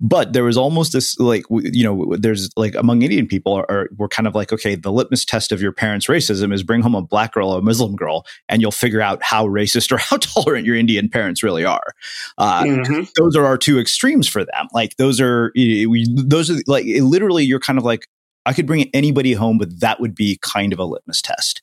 but 0.00 0.32
there 0.32 0.44
was 0.44 0.56
almost 0.56 0.92
this 0.92 1.18
like 1.18 1.44
you 1.50 1.82
know 1.82 2.16
there's 2.16 2.50
like 2.56 2.74
among 2.74 3.02
indian 3.02 3.26
people 3.26 3.54
are, 3.54 3.66
are 3.70 3.88
we're 3.96 4.08
kind 4.08 4.26
of 4.26 4.34
like 4.34 4.52
okay 4.52 4.74
the 4.74 4.92
litmus 4.92 5.24
test 5.24 5.52
of 5.52 5.62
your 5.62 5.72
parents 5.72 6.06
racism 6.06 6.52
is 6.52 6.62
bring 6.62 6.82
home 6.82 6.94
a 6.94 7.02
black 7.02 7.32
girl 7.32 7.50
or 7.50 7.58
a 7.58 7.62
muslim 7.62 7.96
girl 7.96 8.26
and 8.48 8.60
you'll 8.60 8.70
figure 8.70 9.00
out 9.00 9.22
how 9.22 9.46
racist 9.46 9.90
or 9.90 9.96
how 9.98 10.16
tolerant 10.18 10.66
your 10.66 10.76
indian 10.76 11.08
parents 11.08 11.42
really 11.42 11.64
are 11.64 11.94
uh, 12.38 12.62
mm-hmm. 12.62 13.04
those 13.16 13.36
are 13.36 13.46
our 13.46 13.56
two 13.56 13.78
extremes 13.78 14.28
for 14.28 14.44
them 14.44 14.66
like 14.72 14.96
those 14.96 15.20
are 15.20 15.50
we, 15.54 16.06
those 16.14 16.50
are 16.50 16.56
like 16.66 16.84
literally 16.86 17.44
you're 17.44 17.60
kind 17.60 17.78
of 17.78 17.84
like 17.84 18.06
i 18.44 18.52
could 18.52 18.66
bring 18.66 18.90
anybody 18.92 19.32
home 19.32 19.56
but 19.56 19.80
that 19.80 20.00
would 20.00 20.14
be 20.14 20.38
kind 20.42 20.72
of 20.72 20.78
a 20.78 20.84
litmus 20.84 21.22
test 21.22 21.62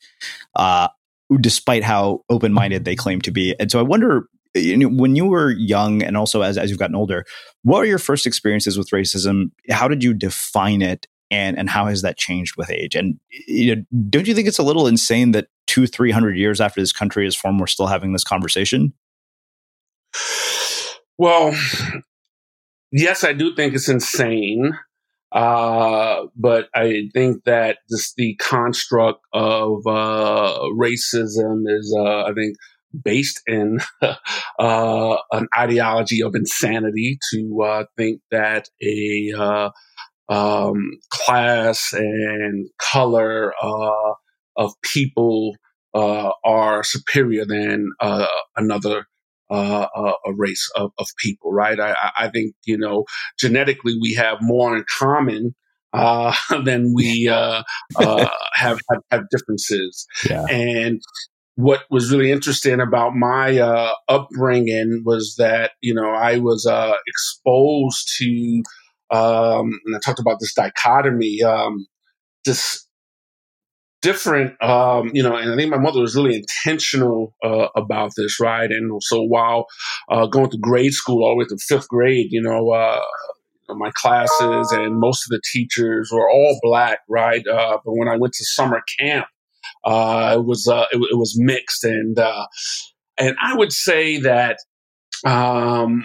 uh, 0.55 0.87
despite 1.37 1.83
how 1.83 2.21
open-minded 2.29 2.85
they 2.85 2.95
claim 2.95 3.21
to 3.21 3.31
be 3.31 3.55
and 3.59 3.71
so 3.71 3.79
i 3.79 3.83
wonder 3.83 4.27
you 4.55 4.77
know, 4.77 4.89
when 4.89 5.15
you 5.15 5.25
were 5.25 5.51
young 5.51 6.03
and 6.03 6.15
also 6.15 6.41
as, 6.41 6.57
as 6.57 6.69
you've 6.69 6.79
gotten 6.79 6.95
older, 6.95 7.25
what 7.63 7.79
are 7.79 7.85
your 7.85 7.99
first 7.99 8.27
experiences 8.27 8.77
with 8.77 8.89
racism? 8.89 9.51
How 9.69 9.87
did 9.87 10.03
you 10.03 10.13
define 10.13 10.81
it? 10.81 11.07
And, 11.31 11.57
and 11.57 11.67
how 11.67 11.87
has 11.87 12.03
that 12.03 12.17
changed 12.17 12.55
with 12.57 12.69
age? 12.69 12.95
And 12.95 13.19
you 13.47 13.75
know, 13.75 13.83
don't 14.09 14.27
you 14.27 14.35
think 14.35 14.47
it's 14.47 14.59
a 14.59 14.63
little 14.63 14.85
insane 14.85 15.31
that 15.31 15.47
two, 15.65 15.87
three 15.87 16.11
hundred 16.11 16.37
years 16.37 16.61
after 16.61 16.79
this 16.79 16.91
country 16.91 17.25
is 17.25 17.35
formed, 17.35 17.59
we're 17.59 17.65
still 17.65 17.87
having 17.87 18.13
this 18.13 18.23
conversation? 18.23 18.93
Well, 21.17 21.57
yes, 22.91 23.23
I 23.23 23.33
do 23.33 23.55
think 23.55 23.73
it's 23.73 23.89
insane. 23.89 24.77
Uh, 25.33 26.27
but 26.35 26.69
I 26.75 27.09
think 27.13 27.43
that 27.45 27.79
just 27.89 28.15
the 28.17 28.35
construct 28.35 29.19
of 29.33 29.79
uh, 29.87 30.59
racism 30.77 31.63
is, 31.67 31.95
uh, 31.99 32.25
I 32.25 32.33
think, 32.33 32.55
based 33.03 33.41
in 33.47 33.79
uh, 34.59 35.17
an 35.31 35.47
ideology 35.57 36.21
of 36.21 36.35
insanity 36.35 37.17
to 37.31 37.63
uh, 37.63 37.83
think 37.97 38.21
that 38.29 38.69
a 38.83 39.33
uh, 39.35 39.69
um, 40.29 40.91
class 41.09 41.93
and 41.93 42.69
color 42.79 43.53
of 44.55 44.71
people 44.83 45.55
uh, 45.95 46.29
are 46.43 46.83
superior 46.83 47.45
than 47.45 47.89
uh, 49.49 49.87
a 50.25 50.33
race 50.35 50.69
of, 50.75 50.91
of 50.97 51.07
people, 51.19 51.51
right? 51.51 51.79
I, 51.79 52.11
I, 52.17 52.29
think 52.29 52.55
you 52.65 52.77
know 52.77 53.05
genetically 53.39 53.97
we 54.01 54.13
have 54.13 54.37
more 54.41 54.75
in 54.75 54.85
common 54.99 55.55
than 56.63 56.93
we 56.95 57.25
have, 57.25 57.65
have, 58.55 58.79
have 59.11 59.29
differences, 59.29 60.07
yeah. 60.29 60.45
and 60.49 61.01
what 61.55 61.81
was 61.91 62.11
really 62.11 62.31
interesting 62.31 62.79
about 62.79 63.15
my 63.15 63.59
uh, 63.59 63.91
upbringing 64.07 65.03
was 65.05 65.35
that 65.37 65.71
you 65.81 65.93
know 65.93 66.09
I 66.09 66.37
was 66.37 66.65
uh, 66.65 66.93
exposed 67.07 68.11
to, 68.17 68.63
um, 69.11 69.79
and 69.85 69.95
I 69.95 69.99
talked 69.99 70.19
about 70.19 70.39
this 70.39 70.53
dichotomy, 70.53 71.43
um, 71.43 71.85
this 72.45 72.87
different, 74.03 74.61
um, 74.61 75.09
you 75.13 75.23
know, 75.23 75.35
and 75.35 75.51
I 75.51 75.55
think 75.55 75.71
my 75.71 75.79
mother 75.79 76.01
was 76.01 76.15
really 76.15 76.35
intentional 76.35 77.33
uh, 77.43 77.69
about 77.75 78.11
this, 78.15 78.39
right? 78.39 78.69
And 78.69 79.01
so 79.01 79.23
while 79.23 79.65
uh, 80.09 80.27
going 80.27 80.51
to 80.51 80.57
grade 80.57 80.93
school 80.93 81.23
all 81.23 81.31
the 81.31 81.37
way 81.37 81.45
to 81.45 81.57
fifth 81.57 81.87
grade, 81.87 82.27
you 82.29 82.41
know, 82.41 82.69
uh, 82.71 83.01
my 83.69 83.91
classes 83.95 84.71
and 84.71 84.99
most 84.99 85.25
of 85.25 85.29
the 85.29 85.41
teachers 85.51 86.11
were 86.13 86.29
all 86.29 86.59
black, 86.61 86.99
right? 87.09 87.47
Uh, 87.47 87.77
but 87.83 87.93
when 87.93 88.09
I 88.09 88.17
went 88.17 88.33
to 88.33 88.45
summer 88.45 88.83
camp, 88.99 89.25
uh, 89.85 90.35
it 90.37 90.45
was 90.45 90.67
uh, 90.67 90.85
it, 90.91 90.97
it, 90.97 91.17
was 91.17 91.35
mixed, 91.37 91.83
and 91.85 92.17
and 93.17 93.35
I 93.41 93.55
would 93.55 93.71
say 93.71 94.19
that 94.19 94.57
um, 95.25 96.03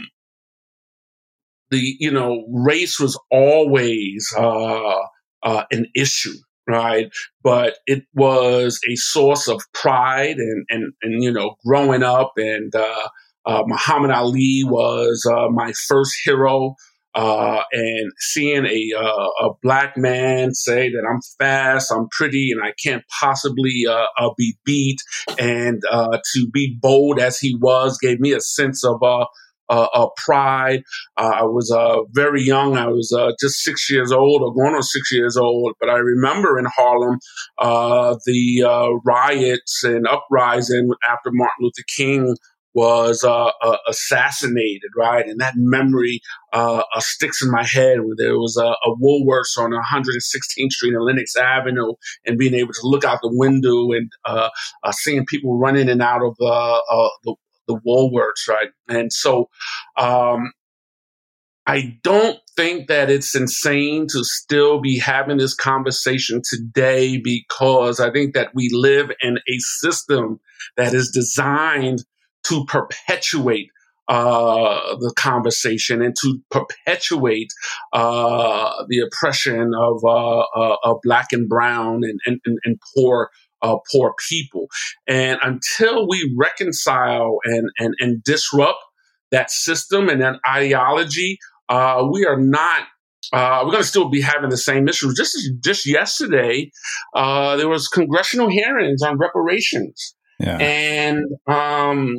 the 1.70 1.80
you 1.98 2.12
know 2.12 2.44
race 2.48 2.98
was 3.00 3.18
always 3.30 4.32
an 4.36 5.86
issue 5.94 6.34
right? 6.68 7.10
But 7.42 7.78
it 7.86 8.04
was 8.14 8.78
a 8.90 8.94
source 8.96 9.48
of 9.48 9.62
pride 9.72 10.36
and, 10.36 10.66
and, 10.68 10.92
and 11.02 11.22
you 11.22 11.32
know, 11.32 11.56
growing 11.64 12.02
up 12.02 12.32
and, 12.36 12.74
uh, 12.74 13.08
uh, 13.46 13.62
Muhammad 13.66 14.10
Ali 14.10 14.62
was 14.64 15.26
uh, 15.30 15.48
my 15.50 15.72
first 15.88 16.14
hero. 16.24 16.74
Uh, 17.14 17.62
and 17.72 18.12
seeing 18.18 18.64
a, 18.64 18.92
uh, 18.96 19.46
a 19.46 19.50
black 19.62 19.96
man 19.96 20.54
say 20.54 20.88
that 20.90 21.04
I'm 21.10 21.20
fast, 21.38 21.90
I'm 21.90 22.06
pretty, 22.10 22.52
and 22.52 22.62
I 22.62 22.74
can't 22.80 23.02
possibly 23.18 23.86
uh, 23.90 24.28
be 24.36 24.56
beat, 24.64 25.00
and 25.36 25.82
to 25.82 26.50
be 26.52 26.78
bold 26.80 27.18
as 27.18 27.38
he 27.38 27.56
was 27.60 27.98
gave 27.98 28.20
me 28.20 28.34
a 28.34 28.40
sense 28.40 28.84
of 28.84 29.00
uh, 29.68 30.08
pride. 30.16 30.82
Uh, 31.16 31.32
I 31.36 31.42
was 31.44 31.70
uh, 31.70 32.02
very 32.12 32.42
young. 32.42 32.76
I 32.76 32.88
was 32.88 33.12
uh, 33.12 33.32
just 33.40 33.62
six 33.62 33.90
years 33.90 34.12
old 34.12 34.42
or 34.42 34.54
going 34.54 34.74
on 34.74 34.82
six 34.82 35.12
years 35.12 35.36
old. 35.36 35.74
But 35.80 35.90
I 35.90 35.98
remember 35.98 36.58
in 36.58 36.66
Harlem 36.66 37.18
uh, 37.58 38.16
the 38.26 39.00
riots 39.04 39.84
and 39.84 40.06
uprising 40.06 40.90
after 41.08 41.30
Martin 41.32 41.56
Luther 41.60 41.84
King 41.96 42.34
was 42.74 43.24
uh, 43.24 43.50
uh, 43.62 43.76
assassinated, 43.88 44.90
right? 44.96 45.26
And 45.26 45.40
that 45.40 45.54
memory 45.56 46.20
uh, 46.52 46.82
sticks 46.98 47.42
in 47.42 47.50
my 47.50 47.64
head. 47.64 48.00
Where 48.00 48.14
there 48.16 48.38
was 48.38 48.56
a, 48.56 48.66
a, 48.66 48.94
Woolworths 49.02 49.58
on 49.58 49.72
116th 49.72 50.70
Street 50.70 50.94
and 50.94 51.04
Lenox 51.04 51.34
Avenue, 51.34 51.94
and 52.24 52.38
being 52.38 52.54
able 52.54 52.72
to 52.72 52.80
look 52.84 53.04
out 53.04 53.18
the 53.22 53.32
window 53.32 53.92
and 53.92 54.10
seeing 54.92 55.26
people 55.26 55.58
running 55.58 55.82
in 55.82 55.88
and 55.88 56.02
out 56.02 56.22
of 56.22 56.36
the 56.38 57.34
the 57.68 57.78
Woolworths, 57.86 58.48
right? 58.48 58.70
And 58.88 59.12
so 59.12 59.48
um, 59.96 60.52
I 61.68 61.98
don't 62.02 62.38
think 62.56 62.88
that 62.88 63.10
it's 63.10 63.34
insane 63.34 64.06
to 64.12 64.24
still 64.24 64.80
be 64.80 64.98
having 64.98 65.36
this 65.36 65.54
conversation 65.54 66.40
today 66.42 67.18
because 67.18 68.00
I 68.00 68.10
think 68.10 68.34
that 68.34 68.52
we 68.54 68.70
live 68.72 69.10
in 69.20 69.36
a 69.36 69.58
system 69.58 70.40
that 70.78 70.94
is 70.94 71.10
designed 71.10 72.04
to 72.44 72.64
perpetuate 72.64 73.68
uh, 74.08 74.96
the 74.96 75.12
conversation 75.18 76.00
and 76.00 76.16
to 76.22 76.40
perpetuate 76.50 77.52
uh, 77.92 78.84
the 78.88 79.00
oppression 79.00 79.72
of, 79.76 80.02
uh, 80.02 80.38
uh 80.56 80.76
of 80.84 80.96
black 81.02 81.26
and 81.32 81.46
brown 81.46 82.00
and, 82.02 82.18
and, 82.24 82.58
and 82.64 82.80
poor 82.96 83.28
uh, 83.62 83.76
poor 83.92 84.14
people. 84.28 84.66
And 85.06 85.38
until 85.42 86.08
we 86.08 86.34
reconcile 86.36 87.38
and, 87.44 87.68
and, 87.78 87.94
and 88.00 88.22
disrupt 88.22 88.78
that 89.30 89.50
system 89.50 90.08
and 90.08 90.22
that 90.22 90.36
ideology, 90.48 91.38
uh, 91.68 92.06
we 92.10 92.26
are 92.26 92.40
not. 92.40 92.82
Uh, 93.32 93.60
we're 93.64 93.72
going 93.72 93.82
to 93.82 93.88
still 93.88 94.08
be 94.08 94.22
having 94.22 94.48
the 94.48 94.56
same 94.56 94.88
issues. 94.88 95.14
Just 95.14 95.36
just 95.62 95.86
yesterday, 95.86 96.70
uh, 97.14 97.56
there 97.56 97.68
was 97.68 97.88
congressional 97.88 98.48
hearings 98.48 99.02
on 99.02 99.18
reparations, 99.18 100.14
yeah. 100.38 100.56
and 100.56 101.24
um, 101.46 102.14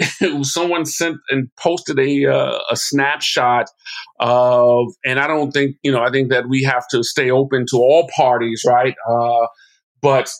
someone 0.42 0.84
sent 0.84 1.16
and 1.30 1.48
posted 1.58 1.98
a 1.98 2.26
uh, 2.26 2.58
a 2.70 2.76
snapshot 2.76 3.66
of, 4.18 4.86
and 5.04 5.18
I 5.18 5.26
don't 5.26 5.52
think 5.52 5.76
you 5.82 5.92
know. 5.92 6.02
I 6.02 6.10
think 6.10 6.30
that 6.30 6.48
we 6.48 6.64
have 6.64 6.86
to 6.90 7.02
stay 7.04 7.30
open 7.30 7.64
to 7.70 7.76
all 7.76 8.10
parties, 8.14 8.62
right? 8.66 8.94
Uh, 9.08 9.46
but 10.02 10.30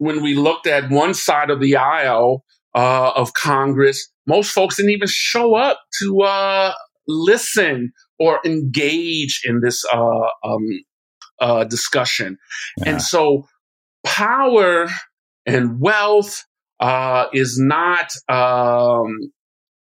when 0.00 0.22
we 0.22 0.34
looked 0.34 0.66
at 0.66 0.90
one 0.90 1.12
side 1.12 1.50
of 1.50 1.60
the 1.60 1.76
aisle 1.76 2.42
uh, 2.74 3.12
of 3.14 3.34
Congress, 3.34 4.10
most 4.26 4.50
folks 4.50 4.76
didn't 4.76 4.92
even 4.92 5.08
show 5.10 5.54
up 5.54 5.78
to 6.00 6.22
uh, 6.22 6.72
listen 7.06 7.92
or 8.18 8.40
engage 8.46 9.42
in 9.44 9.60
this 9.60 9.84
uh, 9.92 9.98
um, 10.42 10.66
uh, 11.38 11.64
discussion. 11.64 12.38
Yeah. 12.78 12.92
And 12.92 13.02
so, 13.02 13.46
power 14.02 14.88
and 15.44 15.78
wealth 15.78 16.44
uh, 16.80 17.26
is 17.34 17.58
not 17.60 18.10
um, 18.30 19.14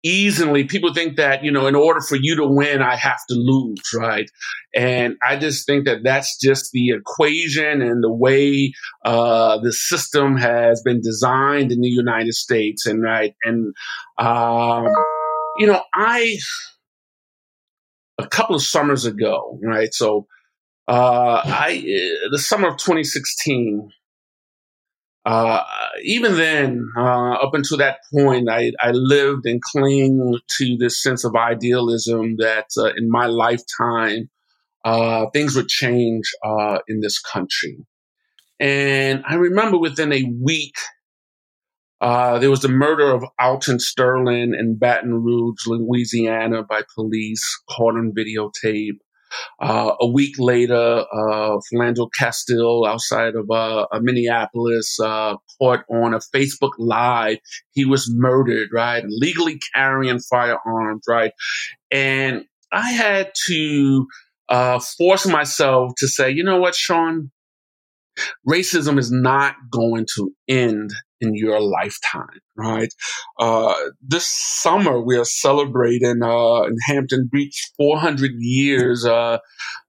easily. 0.03 0.63
People 0.63 0.93
think 0.93 1.17
that 1.17 1.43
you 1.43 1.51
know 1.51 1.67
in 1.67 1.75
order 1.75 2.01
for 2.01 2.15
you 2.15 2.35
to 2.35 2.47
win 2.47 2.81
i 2.81 2.95
have 2.95 3.19
to 3.29 3.35
lose 3.35 3.81
right? 3.95 4.29
And 4.75 5.15
i 5.27 5.37
just 5.37 5.65
think 5.65 5.85
that 5.85 5.99
that's 6.03 6.37
just 6.39 6.71
the 6.71 6.89
equation 6.89 7.81
and 7.81 8.03
the 8.03 8.13
way 8.13 8.73
uh, 9.05 9.59
the 9.59 9.73
system 9.73 10.37
has 10.37 10.81
been 10.83 11.01
designed 11.01 11.71
in 11.71 11.81
the 11.81 11.89
united 11.89 12.33
states 12.33 12.85
and 12.85 13.01
right 13.01 13.33
and 13.43 13.73
um, 14.17 14.87
you 15.57 15.67
know 15.67 15.81
i 15.93 16.37
a 18.19 18.27
couple 18.27 18.55
of 18.55 18.61
summers 18.61 19.05
ago 19.05 19.59
right 19.63 19.93
so 19.93 20.27
uh, 20.87 21.41
i 21.45 21.83
the 22.31 22.39
summer 22.39 22.67
of 22.67 22.77
2016 22.77 23.89
uh, 25.27 25.61
even 26.03 26.37
then, 26.37 26.89
uh, 26.95 27.33
up 27.33 27.53
until 27.53 27.77
that 27.77 27.97
point, 28.13 28.47
I, 28.49 28.71
I, 28.79 28.91
lived 28.91 29.45
and 29.45 29.61
clung 29.61 30.39
to 30.57 30.77
this 30.77 31.03
sense 31.03 31.25
of 31.25 31.35
idealism 31.35 32.37
that 32.37 32.67
uh, 32.77 32.91
in 32.95 33.11
my 33.11 33.25
lifetime, 33.25 34.29
uh, 34.85 35.25
things 35.33 35.53
would 35.57 35.67
change 35.67 36.31
uh, 36.45 36.79
in 36.87 37.01
this 37.01 37.19
country. 37.19 37.77
And 38.61 39.21
I 39.27 39.35
remember 39.35 39.77
within 39.77 40.13
a 40.13 40.23
week, 40.41 40.75
uh, 41.99 42.39
there 42.39 42.49
was 42.49 42.61
the 42.61 42.69
murder 42.69 43.11
of 43.11 43.25
Alton 43.37 43.79
Sterling 43.79 44.55
in 44.57 44.77
Baton 44.77 45.13
Rouge, 45.13 45.67
Louisiana, 45.67 46.63
by 46.63 46.83
police, 46.95 47.43
caught 47.69 47.95
on 47.95 48.13
videotape. 48.17 48.99
Uh, 49.61 49.93
a 49.99 50.07
week 50.07 50.35
later, 50.37 51.05
uh, 51.11 51.57
Philando 51.71 52.09
Castile 52.17 52.85
outside 52.85 53.35
of 53.35 53.49
uh, 53.49 53.85
Minneapolis 54.01 54.97
uh, 54.99 55.35
caught 55.59 55.81
on 55.89 56.13
a 56.13 56.19
Facebook 56.35 56.71
Live. 56.77 57.37
He 57.73 57.85
was 57.85 58.11
murdered, 58.13 58.69
right? 58.73 59.03
Legally 59.07 59.59
carrying 59.73 60.19
firearms, 60.19 61.03
right? 61.07 61.31
And 61.91 62.45
I 62.71 62.91
had 62.91 63.31
to 63.47 64.07
uh, 64.49 64.79
force 64.97 65.25
myself 65.25 65.93
to 65.97 66.07
say, 66.07 66.31
you 66.31 66.43
know 66.43 66.57
what, 66.57 66.75
Shawn? 66.75 67.31
Racism 68.47 68.97
is 68.97 69.11
not 69.11 69.55
going 69.71 70.05
to 70.15 70.31
end 70.47 70.91
in 71.19 71.33
your 71.33 71.59
lifetime, 71.59 72.39
right? 72.55 72.93
Uh, 73.39 73.73
this 74.01 74.27
summer 74.27 75.01
we 75.01 75.17
are 75.17 75.25
celebrating 75.25 76.21
uh, 76.21 76.61
in 76.63 76.75
Hampton 76.85 77.29
Beach 77.31 77.71
400 77.77 78.31
years 78.37 79.05
uh, 79.05 79.39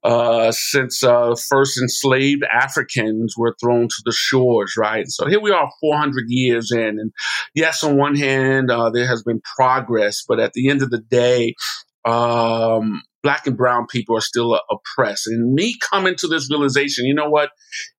uh 0.03 0.53
since 0.53 1.03
uh, 1.03 1.35
first 1.49 1.81
enslaved 1.81 2.45
Africans 2.51 3.35
were 3.37 3.55
thrown 3.61 3.89
to 3.89 4.03
the 4.05 4.13
shores, 4.13 4.75
right? 4.79 5.07
So 5.09 5.27
here 5.27 5.41
we 5.41 5.51
are 5.51 5.69
400 5.81 6.25
years 6.29 6.71
in, 6.73 6.99
and 6.99 7.13
yes, 7.55 7.85
on 7.85 7.97
one 7.97 8.17
hand 8.17 8.71
uh, 8.71 8.91
there 8.91 9.07
has 9.07 9.23
been 9.23 9.41
progress, 9.57 10.25
but 10.27 10.41
at 10.41 10.53
the 10.55 10.71
end 10.71 10.83
of 10.83 10.91
the 10.91 11.03
day, 11.11 11.55
um, 12.05 13.03
black 13.23 13.47
and 13.47 13.57
brown 13.57 13.87
people 13.87 14.17
are 14.17 14.23
still 14.23 14.59
oppressed. 14.71 15.27
And 15.27 15.53
me 15.53 15.77
coming 15.91 16.15
to 16.17 16.29
this 16.29 16.49
realization, 16.51 17.05
you 17.05 17.15
know 17.15 17.29
what? 17.29 17.51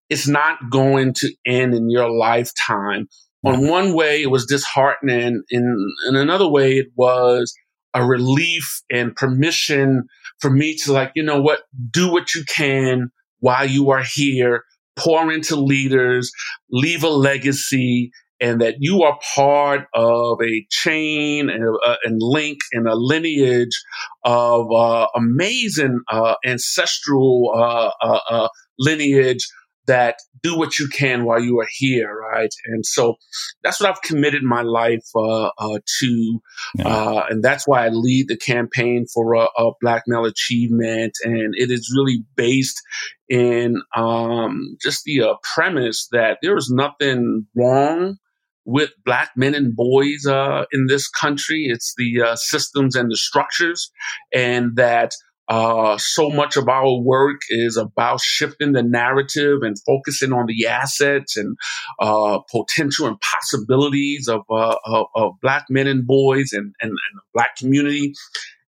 It's 0.10 0.28
not 0.28 0.58
going 0.70 1.14
to 1.16 1.34
end 1.46 1.74
in 1.74 1.90
your 1.90 2.10
lifetime. 2.10 3.08
On 3.46 3.68
one 3.68 3.94
way, 3.94 4.22
it 4.22 4.30
was 4.30 4.46
disheartening. 4.46 5.44
In, 5.50 5.94
in 6.10 6.16
another 6.16 6.50
way, 6.50 6.78
it 6.78 6.88
was 6.96 7.54
a 7.94 8.06
relief 8.06 8.82
and 8.92 9.16
permission 9.16 10.04
for 10.40 10.50
me 10.52 10.76
to 10.84 10.92
like, 10.92 11.12
you 11.16 11.24
know 11.24 11.42
what, 11.42 11.62
do 11.90 12.12
what 12.12 12.36
you 12.36 12.44
can 12.54 13.12
while 13.40 13.66
you 13.66 13.92
are 13.92 14.04
here, 14.14 14.64
pour 14.98 15.32
into 15.32 15.56
leaders, 15.56 16.32
leave 16.70 17.04
a 17.04 17.10
legacy, 17.10 18.12
and 18.42 18.62
that 18.62 18.76
you 18.80 19.04
are 19.04 19.18
part 19.36 19.88
of 19.94 20.40
a 20.42 20.66
chain 20.70 21.50
and, 21.50 21.78
uh, 21.86 21.96
and 22.04 22.18
link 22.22 22.60
and 22.74 22.88
a 22.88 22.96
lineage 22.96 23.82
of 24.24 24.72
uh, 24.72 25.08
amazing 25.16 26.00
uh, 26.12 26.36
ancestral 26.46 27.52
uh, 27.56 27.92
uh, 28.02 28.20
uh, 28.30 28.48
lineage 28.78 29.46
that 29.90 30.16
do 30.42 30.58
what 30.58 30.80
you 30.80 30.88
can 30.88 31.26
while 31.26 31.40
you 31.40 31.60
are 31.60 31.68
here, 31.70 32.16
right? 32.16 32.54
And 32.66 32.86
so 32.86 33.16
that's 33.64 33.82
what 33.82 33.90
I've 33.90 34.02
committed 34.02 34.44
my 34.44 34.62
life 34.62 35.06
uh, 35.16 35.50
uh, 35.58 35.80
to, 36.00 36.40
yeah. 36.76 36.88
Uh, 36.88 37.26
and 37.30 37.44
that's 37.44 37.68
why 37.68 37.86
I 37.86 37.90
lead 37.90 38.28
the 38.28 38.38
campaign 38.38 39.06
for 39.14 39.34
a, 39.34 39.48
Black 39.82 40.04
male 40.08 40.26
achievement, 40.26 41.14
and 41.24 41.54
it 41.56 41.72
is 41.72 41.94
really 41.96 42.24
based 42.36 42.82
in 43.28 43.82
um, 43.96 44.78
just 44.82 45.04
the 45.04 45.22
uh, 45.22 45.34
premise 45.56 46.08
that 46.12 46.38
there 46.42 46.58
is 46.58 46.72
nothing 46.74 47.46
wrong 47.56 48.18
with 48.66 48.92
black 49.04 49.32
men 49.36 49.56
and 49.56 49.76
boys 49.76 50.26
uh, 50.28 50.66
in 50.72 50.86
this 50.88 51.08
country. 51.10 51.68
It's 51.70 51.94
the 51.98 52.22
uh, 52.22 52.36
systems 52.36 52.96
and 52.96 53.10
the 53.10 53.18
structures, 53.18 53.92
and 54.34 54.76
that 54.76 55.14
uh, 55.50 55.98
so 55.98 56.30
much 56.30 56.58
of 56.58 56.70
our 56.70 57.00
work 57.02 57.42
is 57.50 57.76
about 57.76 58.22
shifting 58.22 58.74
the 58.74 58.84
narrative 58.84 59.60
and 59.64 59.76
focusing 59.86 60.32
on 60.32 60.46
the 60.46 60.68
assets 60.68 61.36
and 61.38 61.58
uh, 62.00 62.38
potential 62.52 63.08
and 63.08 63.18
possibilities 63.20 64.28
of, 64.28 64.42
uh, 64.52 64.76
of, 64.86 65.08
of, 65.16 65.32
black 65.42 65.66
men 65.68 65.88
and 65.88 66.06
boys 66.06 66.54
and, 66.54 66.76
and, 66.82 66.92
and, 66.92 67.16
the 67.16 67.22
black 67.34 67.56
community. 67.58 68.14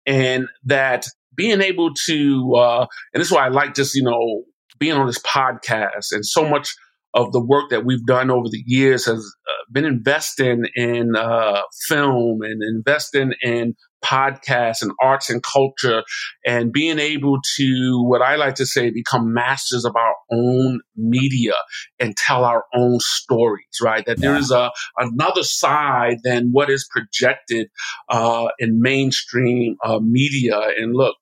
And 0.07 0.47
that 0.63 1.05
being 1.35 1.61
able 1.61 1.93
to, 2.07 2.53
uh, 2.55 2.87
and 3.13 3.21
this 3.21 3.27
is 3.27 3.33
why 3.33 3.45
I 3.45 3.49
like 3.49 3.75
just, 3.75 3.93
you 3.93 4.03
know, 4.03 4.43
being 4.79 4.93
on 4.93 5.05
this 5.05 5.19
podcast 5.19 6.11
and 6.11 6.25
so 6.25 6.49
much 6.49 6.75
of 7.13 7.31
the 7.31 7.43
work 7.43 7.69
that 7.69 7.85
we've 7.85 8.05
done 8.05 8.31
over 8.31 8.47
the 8.49 8.63
years 8.65 9.05
has 9.05 9.17
uh, 9.17 9.63
been 9.71 9.85
investing 9.85 10.63
in 10.75 11.15
uh, 11.15 11.61
film 11.87 12.41
and 12.41 12.61
investing 12.63 13.33
in 13.41 13.75
podcasts 14.03 14.81
and 14.81 14.91
arts 15.01 15.29
and 15.29 15.43
culture 15.43 16.03
and 16.45 16.71
being 16.71 16.99
able 16.99 17.37
to, 17.55 18.03
what 18.07 18.21
I 18.21 18.35
like 18.35 18.55
to 18.55 18.65
say, 18.65 18.89
become 18.89 19.33
masters 19.33 19.85
of 19.85 19.95
our 19.95 20.15
own 20.31 20.79
media 20.95 21.53
and 21.99 22.15
tell 22.17 22.43
our 22.43 22.63
own 22.73 22.99
stories, 22.99 23.77
right? 23.81 24.05
That 24.05 24.19
there 24.19 24.35
is 24.35 24.49
a, 24.51 24.71
another 24.97 25.43
side 25.43 26.17
than 26.23 26.49
what 26.51 26.69
is 26.69 26.87
projected 26.89 27.67
uh, 28.09 28.47
in 28.57 28.81
mainstream 28.81 29.75
uh, 29.83 29.99
media. 30.01 30.59
And 30.77 30.95
look, 30.95 31.15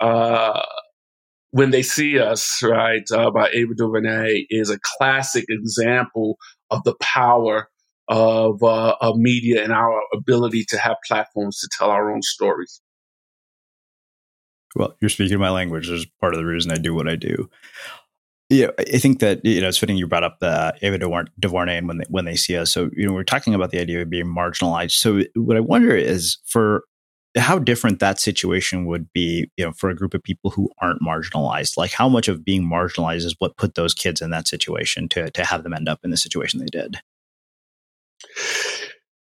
uh, 0.00 0.62
when 1.52 1.70
they 1.70 1.82
see 1.82 2.18
us, 2.18 2.60
right, 2.62 3.04
uh, 3.12 3.30
by 3.30 3.48
Ava 3.50 3.74
DuVernay 3.74 4.46
is 4.50 4.70
a 4.70 4.78
classic 4.98 5.44
example 5.48 6.36
of 6.70 6.82
the 6.84 6.94
power 7.00 7.68
of, 8.08 8.62
uh, 8.62 8.96
of 9.00 9.16
media 9.16 9.62
and 9.62 9.72
our 9.72 10.00
ability 10.12 10.64
to 10.70 10.78
have 10.78 10.96
platforms 11.06 11.58
to 11.60 11.68
tell 11.78 11.90
our 11.90 12.10
own 12.10 12.22
stories. 12.22 12.80
Well, 14.74 14.96
you're 15.00 15.10
speaking 15.10 15.38
my 15.38 15.50
language. 15.50 15.90
Is 15.90 16.06
part 16.20 16.32
of 16.32 16.38
the 16.38 16.46
reason 16.46 16.72
I 16.72 16.76
do 16.76 16.94
what 16.94 17.06
I 17.06 17.16
do. 17.16 17.50
Yeah, 18.48 18.68
I 18.78 18.98
think 18.98 19.20
that 19.20 19.44
you 19.44 19.60
know 19.60 19.68
it's 19.68 19.76
fitting 19.76 19.98
you 19.98 20.06
brought 20.06 20.24
up 20.24 20.38
the 20.40 20.74
Ava 20.80 21.26
DuVernay 21.38 21.76
and 21.76 21.88
when 21.88 21.98
they, 21.98 22.04
when 22.08 22.24
they 22.24 22.36
see 22.36 22.56
us. 22.56 22.72
So 22.72 22.90
you 22.94 23.06
know 23.06 23.12
we're 23.12 23.24
talking 23.24 23.54
about 23.54 23.70
the 23.70 23.80
idea 23.80 24.00
of 24.00 24.08
being 24.08 24.26
marginalized. 24.26 24.92
So 24.92 25.22
what 25.34 25.58
I 25.58 25.60
wonder 25.60 25.94
is 25.94 26.38
for 26.46 26.84
how 27.36 27.58
different 27.58 27.98
that 28.00 28.20
situation 28.20 28.84
would 28.86 29.12
be, 29.12 29.50
you 29.56 29.64
know, 29.64 29.72
for 29.72 29.88
a 29.90 29.94
group 29.94 30.14
of 30.14 30.22
people 30.22 30.50
who 30.50 30.70
aren't 30.80 31.00
marginalized. 31.00 31.76
Like 31.76 31.92
how 31.92 32.08
much 32.08 32.28
of 32.28 32.44
being 32.44 32.62
marginalized 32.62 33.24
is 33.24 33.36
what 33.38 33.56
put 33.56 33.74
those 33.74 33.94
kids 33.94 34.20
in 34.20 34.30
that 34.30 34.48
situation 34.48 35.08
to 35.10 35.30
to 35.30 35.44
have 35.44 35.62
them 35.62 35.74
end 35.74 35.88
up 35.88 36.00
in 36.04 36.10
the 36.10 36.16
situation 36.16 36.60
they 36.60 36.66
did. 36.66 36.98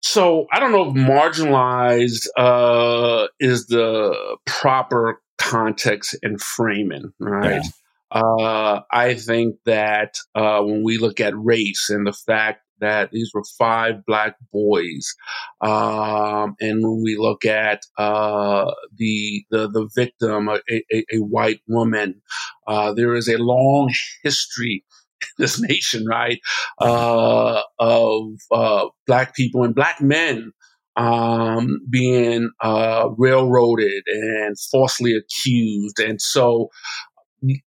So 0.04 0.48
I 0.52 0.60
don't 0.60 0.72
know 0.72 0.90
if 0.90 0.96
marginalized 0.96 2.28
uh, 2.38 3.28
is 3.40 3.68
the 3.68 4.38
proper 4.46 5.22
context 5.38 6.18
and 6.24 6.42
framing, 6.42 7.14
right? 7.20 7.62
Yeah. 7.64 8.20
Uh, 8.20 8.82
I 8.92 9.14
think 9.14 9.56
that 9.66 10.16
uh, 10.36 10.62
when 10.62 10.84
we 10.84 10.98
look 10.98 11.22
at 11.22 11.34
race 11.38 11.90
and 11.90 12.06
the 12.06 12.14
fact 12.14 12.62
that 12.82 13.12
these 13.12 13.32
were 13.34 13.44
five 13.58 14.06
black 14.06 14.36
boys. 14.52 15.14
Um, 15.62 16.56
and 16.60 16.84
when 16.84 17.02
we 17.04 17.18
look 17.18 17.46
at 17.46 17.84
uh, 17.98 18.72
the, 18.98 19.46
the 19.50 19.70
the 19.70 19.90
victim, 19.96 20.50
a, 20.50 20.60
a, 20.70 21.06
a 21.14 21.18
white 21.20 21.62
woman, 21.68 22.22
uh, 22.68 22.94
there 22.94 23.14
is 23.16 23.28
a 23.28 23.38
long 23.38 23.92
history 24.24 24.84
in 25.22 25.28
this 25.38 25.62
nation, 25.62 26.06
right, 26.06 26.40
uh, 26.80 27.62
of 27.80 28.24
uh, 28.52 28.88
black 29.08 29.36
people 29.36 29.64
and 29.64 29.76
black 29.76 30.02
men 30.02 30.52
um, 30.96 31.80
being 31.90 32.50
uh, 32.62 33.10
railroaded 33.18 34.04
and 34.08 34.60
falsely 34.72 35.16
accused, 35.16 36.00
and 36.00 36.22
so 36.22 36.70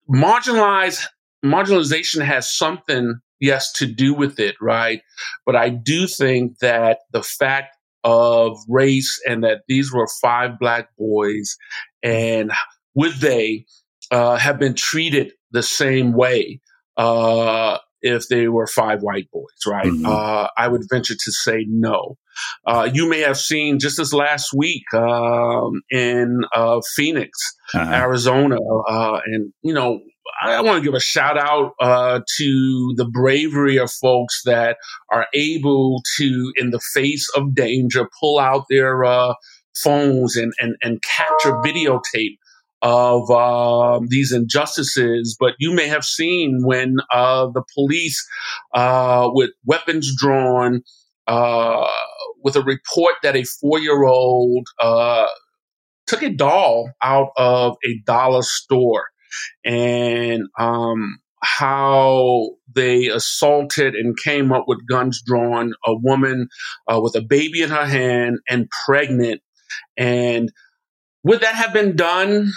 marginalized 0.09 1.05
marginalization 1.43 2.23
has 2.23 2.51
something 2.51 3.19
yes, 3.39 3.71
to 3.73 3.85
do 3.85 4.13
with 4.13 4.39
it, 4.39 4.55
right? 4.61 5.01
But 5.45 5.55
I 5.55 5.69
do 5.69 6.07
think 6.07 6.59
that 6.59 6.99
the 7.11 7.23
fact 7.23 7.75
of 8.03 8.57
race 8.67 9.19
and 9.27 9.43
that 9.43 9.61
these 9.67 9.91
were 9.91 10.07
five 10.21 10.57
black 10.59 10.89
boys 10.97 11.57
and 12.01 12.51
would 12.95 13.13
they 13.15 13.65
uh, 14.11 14.37
have 14.37 14.57
been 14.57 14.73
treated 14.73 15.33
the 15.51 15.63
same 15.63 16.13
way 16.13 16.61
uh, 16.97 17.77
if 18.01 18.27
they 18.27 18.47
were 18.47 18.67
five 18.67 19.01
white 19.01 19.29
boys, 19.31 19.45
right? 19.67 19.85
Mm-hmm. 19.85 20.05
Uh, 20.05 20.47
I 20.57 20.67
would 20.67 20.83
venture 20.89 21.15
to 21.15 21.31
say 21.31 21.65
no. 21.67 22.17
Uh, 22.65 22.89
you 22.93 23.09
may 23.09 23.19
have 23.19 23.37
seen 23.37 23.79
just 23.79 23.97
this 23.97 24.13
last 24.13 24.53
week 24.53 24.83
um, 24.93 25.81
in 25.91 26.41
uh, 26.55 26.79
Phoenix, 26.95 27.37
uh-huh. 27.73 27.93
Arizona, 27.93 28.57
uh, 28.87 29.19
and 29.25 29.51
you 29.61 29.73
know 29.73 29.99
I 30.41 30.61
want 30.61 30.77
to 30.77 30.83
give 30.83 30.95
a 30.95 31.01
shout 31.01 31.37
out 31.37 31.73
uh, 31.81 32.21
to 32.37 32.93
the 32.95 33.05
bravery 33.05 33.77
of 33.77 33.91
folks 33.91 34.41
that 34.45 34.77
are 35.11 35.27
able 35.33 36.01
to, 36.17 36.53
in 36.55 36.69
the 36.69 36.79
face 36.93 37.29
of 37.35 37.55
danger, 37.55 38.07
pull 38.19 38.39
out 38.39 38.65
their 38.69 39.03
uh, 39.03 39.33
phones 39.75 40.35
and, 40.35 40.53
and, 40.59 40.75
and 40.81 41.01
capture 41.01 41.53
videotape 41.63 42.37
of 42.81 43.29
uh, 43.29 43.99
these 44.07 44.31
injustices. 44.31 45.35
But 45.39 45.53
you 45.59 45.73
may 45.73 45.87
have 45.87 46.05
seen 46.05 46.61
when 46.63 46.97
uh, 47.13 47.47
the 47.53 47.63
police, 47.73 48.25
uh, 48.73 49.29
with 49.31 49.51
weapons 49.65 50.13
drawn, 50.17 50.81
uh, 51.27 51.87
with 52.43 52.55
a 52.55 52.63
report 52.63 53.15
that 53.23 53.35
a 53.35 53.43
four 53.43 53.79
year 53.79 54.03
old 54.03 54.67
took 56.09 56.23
a 56.23 56.29
doll 56.29 56.89
out 57.03 57.29
of 57.37 57.77
a 57.85 57.99
dollar 58.05 58.41
store 58.41 59.09
and 59.63 60.43
um, 60.57 61.19
how 61.43 62.49
they 62.73 63.07
assaulted 63.07 63.93
and 63.95 64.17
came 64.17 64.51
up 64.51 64.65
with 64.67 64.87
guns 64.87 65.21
drawn 65.23 65.71
a 65.85 65.95
woman 65.95 66.47
uh, 66.91 66.99
with 66.99 67.15
a 67.15 67.21
baby 67.21 67.61
in 67.61 67.69
her 67.69 67.85
hand 67.85 68.39
and 68.49 68.67
pregnant. 68.85 69.41
And 69.97 70.51
would 71.23 71.41
that 71.41 71.55
have 71.55 71.73
been 71.73 71.95
done 71.95 72.51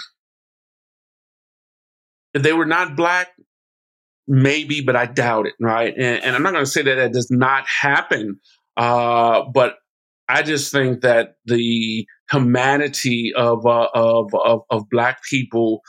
if 2.33 2.41
they 2.43 2.53
were 2.53 2.65
not 2.65 2.95
black? 2.95 3.27
Maybe, 4.27 4.81
but 4.81 4.95
I 4.95 5.05
doubt 5.05 5.47
it, 5.47 5.53
right? 5.59 5.93
And, 5.97 6.23
and 6.23 6.35
I'm 6.35 6.43
not 6.43 6.53
going 6.53 6.63
to 6.63 6.71
say 6.71 6.81
that 6.83 6.95
that 6.95 7.11
does 7.11 7.29
not 7.29 7.65
happen, 7.67 8.39
uh, 8.77 9.41
but 9.53 9.75
I 10.29 10.41
just 10.41 10.71
think 10.71 11.01
that 11.01 11.35
the 11.45 12.07
humanity 12.31 13.33
of 13.35 13.65
uh, 13.65 13.87
of, 13.93 14.33
of, 14.33 14.61
of 14.69 14.89
black 14.89 15.21
people 15.29 15.81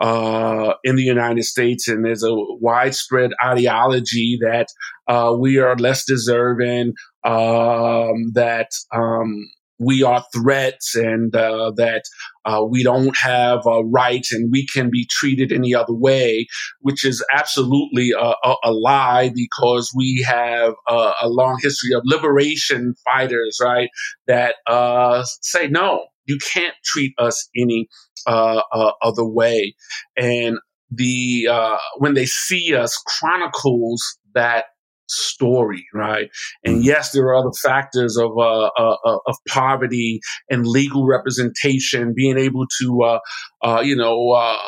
uh, 0.00 0.72
in 0.82 0.96
the 0.96 1.02
United 1.02 1.44
States, 1.44 1.88
and 1.88 2.04
there's 2.04 2.24
a 2.24 2.32
widespread 2.32 3.32
ideology 3.44 4.38
that 4.40 4.68
uh, 5.06 5.34
we 5.38 5.58
are 5.58 5.76
less 5.76 6.04
deserving, 6.06 6.94
um, 7.24 8.32
that 8.32 8.70
um, 8.94 9.46
we 9.82 10.02
are 10.02 10.24
threats 10.34 10.94
and 10.94 11.34
uh, 11.34 11.72
that 11.76 12.04
uh, 12.44 12.64
we 12.68 12.82
don't 12.82 13.16
have 13.16 13.60
uh, 13.66 13.84
rights 13.84 14.32
and 14.32 14.50
we 14.50 14.66
can 14.66 14.90
be 14.90 15.06
treated 15.10 15.52
any 15.52 15.74
other 15.74 15.94
way, 15.94 16.46
which 16.80 17.04
is 17.04 17.24
absolutely 17.32 18.10
a, 18.12 18.34
a, 18.44 18.56
a 18.64 18.72
lie 18.72 19.30
because 19.34 19.92
we 19.96 20.24
have 20.26 20.74
a, 20.88 21.12
a, 21.22 21.28
long 21.28 21.58
history 21.62 21.94
of 21.94 22.02
liberation 22.04 22.94
fighters, 23.04 23.58
right? 23.62 23.88
That 24.26 24.56
uh, 24.66 25.24
say, 25.40 25.68
no, 25.68 26.06
you 26.26 26.38
can't 26.52 26.74
treat 26.84 27.14
us 27.18 27.48
any 27.56 27.88
uh, 28.26 28.62
uh, 28.72 28.92
other 29.02 29.24
way. 29.24 29.74
And 30.16 30.58
the 30.90 31.48
when 31.96 32.14
they 32.14 32.26
see 32.26 32.74
us 32.74 33.02
chronicles 33.06 34.18
that 34.34 34.66
story, 35.08 35.84
right? 35.94 36.30
And 36.64 36.76
mm-hmm. 36.76 36.84
yes, 36.84 37.12
there 37.12 37.24
are 37.24 37.36
other 37.36 37.52
factors 37.62 38.16
of 38.16 38.32
uh, 38.36 38.70
uh, 38.78 38.96
uh, 39.04 39.18
of 39.26 39.36
poverty 39.48 40.20
and 40.50 40.66
legal 40.66 41.06
representation, 41.06 42.14
being 42.14 42.38
able 42.38 42.66
to, 42.80 43.02
uh, 43.02 43.18
uh 43.62 43.80
you 43.80 43.96
know, 43.96 44.30
uh, 44.30 44.58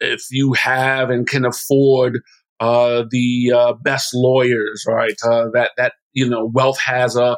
if 0.00 0.22
you 0.30 0.52
have 0.54 1.10
and 1.10 1.26
can 1.26 1.44
afford 1.44 2.20
uh 2.58 3.04
the 3.10 3.76
best 3.82 4.10
lawyers, 4.14 4.84
right? 4.86 5.16
that 5.22 5.70
that 5.76 5.92
you 6.12 6.28
know, 6.28 6.50
wealth 6.52 6.80
has 6.80 7.16
a 7.16 7.36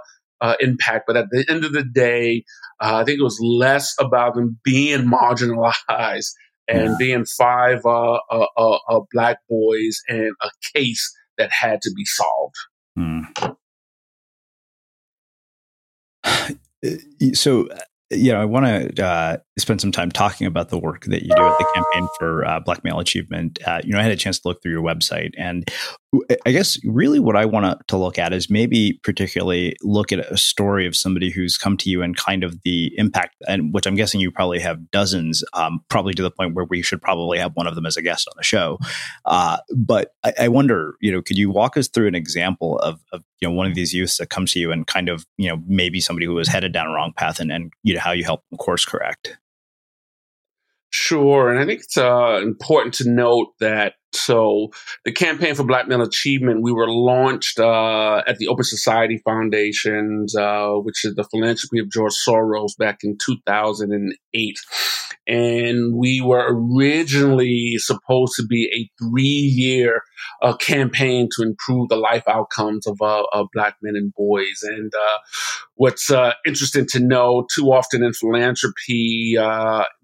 impact, 0.60 1.04
but 1.06 1.16
at 1.16 1.26
the 1.30 1.44
end 1.48 1.64
of 1.64 1.72
the 1.72 1.84
day, 1.84 2.44
I 2.80 3.04
think 3.04 3.20
it 3.20 3.22
was 3.22 3.38
less 3.40 3.94
about 4.00 4.34
them 4.34 4.58
being 4.64 5.00
marginalized 5.22 6.32
and 6.68 6.90
yeah. 6.90 6.96
being 6.98 7.24
five 7.24 7.80
uh, 7.84 8.18
uh, 8.30 8.46
uh, 8.56 8.78
uh, 8.88 9.00
black 9.12 9.38
boys 9.48 10.00
and 10.08 10.32
a 10.42 10.50
case 10.74 11.12
that 11.38 11.50
had 11.50 11.80
to 11.82 11.90
be 11.94 12.04
solved. 12.04 12.56
Hmm. 12.96 13.22
So 17.34 17.68
you 18.12 18.32
know, 18.32 18.40
I 18.40 18.44
want 18.44 18.66
to 18.96 19.04
uh, 19.04 19.36
spend 19.58 19.80
some 19.80 19.92
time 19.92 20.10
talking 20.10 20.46
about 20.46 20.68
the 20.68 20.78
work 20.78 21.04
that 21.06 21.22
you 21.22 21.34
do 21.34 21.42
at 21.42 21.58
the 21.58 21.66
campaign 21.74 22.08
for 22.18 22.44
uh, 22.44 22.60
Black 22.60 22.84
Male 22.84 22.98
Achievement. 22.98 23.58
Uh, 23.66 23.80
you 23.82 23.92
know, 23.92 23.98
I 23.98 24.02
had 24.02 24.12
a 24.12 24.16
chance 24.16 24.38
to 24.40 24.48
look 24.48 24.62
through 24.62 24.72
your 24.72 24.82
website, 24.82 25.32
and 25.38 25.68
I 26.44 26.52
guess 26.52 26.78
really 26.84 27.18
what 27.18 27.36
I 27.36 27.46
want 27.46 27.86
to 27.88 27.96
look 27.96 28.18
at 28.18 28.34
is 28.34 28.50
maybe 28.50 29.00
particularly 29.02 29.76
look 29.80 30.12
at 30.12 30.18
a 30.18 30.36
story 30.36 30.86
of 30.86 30.94
somebody 30.94 31.30
who's 31.30 31.56
come 31.56 31.78
to 31.78 31.88
you 31.88 32.02
and 32.02 32.14
kind 32.14 32.44
of 32.44 32.60
the 32.62 32.92
impact, 32.98 33.36
and 33.48 33.72
which 33.72 33.86
I'm 33.86 33.94
guessing 33.94 34.20
you 34.20 34.30
probably 34.30 34.58
have 34.60 34.90
dozens, 34.90 35.42
um, 35.54 35.82
probably 35.88 36.12
to 36.14 36.22
the 36.22 36.30
point 36.30 36.54
where 36.54 36.66
we 36.66 36.82
should 36.82 37.00
probably 37.00 37.38
have 37.38 37.52
one 37.54 37.66
of 37.66 37.74
them 37.74 37.86
as 37.86 37.96
a 37.96 38.02
guest 38.02 38.28
on 38.28 38.34
the 38.36 38.42
show. 38.44 38.78
Uh, 39.24 39.56
but 39.74 40.12
I, 40.22 40.34
I, 40.40 40.48
wonder, 40.48 40.96
you 41.00 41.10
know, 41.10 41.22
could 41.22 41.38
you 41.38 41.50
walk 41.50 41.78
us 41.78 41.88
through 41.88 42.08
an 42.08 42.14
example 42.14 42.78
of, 42.80 43.00
of, 43.12 43.22
you 43.40 43.48
know 43.48 43.54
one 43.54 43.66
of 43.66 43.74
these 43.74 43.94
youths 43.94 44.18
that 44.18 44.28
comes 44.28 44.52
to 44.52 44.60
you 44.60 44.70
and 44.70 44.86
kind 44.86 45.08
of 45.08 45.26
you 45.36 45.48
know 45.48 45.60
maybe 45.66 46.00
somebody 46.00 46.26
who 46.26 46.34
was 46.34 46.46
headed 46.46 46.72
down 46.72 46.86
a 46.86 46.92
wrong 46.92 47.12
path 47.16 47.40
and 47.40 47.50
and 47.50 47.72
you 47.82 47.94
know 47.94 48.00
how 48.00 48.12
you 48.12 48.22
help 48.22 48.44
them 48.50 48.58
course 48.58 48.84
correct? 48.84 49.36
Sure. 50.90 51.50
And 51.50 51.58
I 51.58 51.64
think 51.64 51.80
it's 51.80 51.96
uh, 51.96 52.40
important 52.42 52.94
to 52.94 53.08
note 53.08 53.54
that 53.60 53.94
so 54.14 54.70
the 55.04 55.12
campaign 55.12 55.54
for 55.54 55.64
Black 55.64 55.88
Male 55.88 56.02
Achievement, 56.02 56.62
we 56.62 56.72
were 56.72 56.88
launched 56.88 57.58
uh, 57.58 58.22
at 58.26 58.38
the 58.38 58.48
Open 58.48 58.64
Society 58.64 59.18
Foundations, 59.24 60.36
uh, 60.36 60.72
which 60.74 61.04
is 61.04 61.14
the 61.14 61.24
philanthropy 61.24 61.78
of 61.78 61.90
George 61.90 62.14
Soros 62.26 62.76
back 62.78 63.00
in 63.02 63.16
2008. 63.24 64.58
And 65.26 65.94
we 65.94 66.20
were 66.20 66.46
originally 66.50 67.76
supposed 67.78 68.34
to 68.36 68.46
be 68.46 68.68
a 68.74 69.04
three 69.04 69.22
year 69.22 70.02
uh, 70.42 70.56
campaign 70.56 71.28
to 71.36 71.42
improve 71.42 71.88
the 71.88 71.96
life 71.96 72.24
outcomes 72.28 72.86
of, 72.86 73.00
uh, 73.00 73.24
of 73.32 73.46
Black 73.52 73.76
men 73.82 73.94
and 73.96 74.12
boys. 74.14 74.62
And 74.62 74.92
uh, 74.94 75.18
what's 75.76 76.10
uh, 76.10 76.32
interesting 76.46 76.86
to 76.88 77.00
know, 77.00 77.46
too 77.54 77.66
often 77.72 78.02
in 78.02 78.12
philanthropy, 78.12 79.36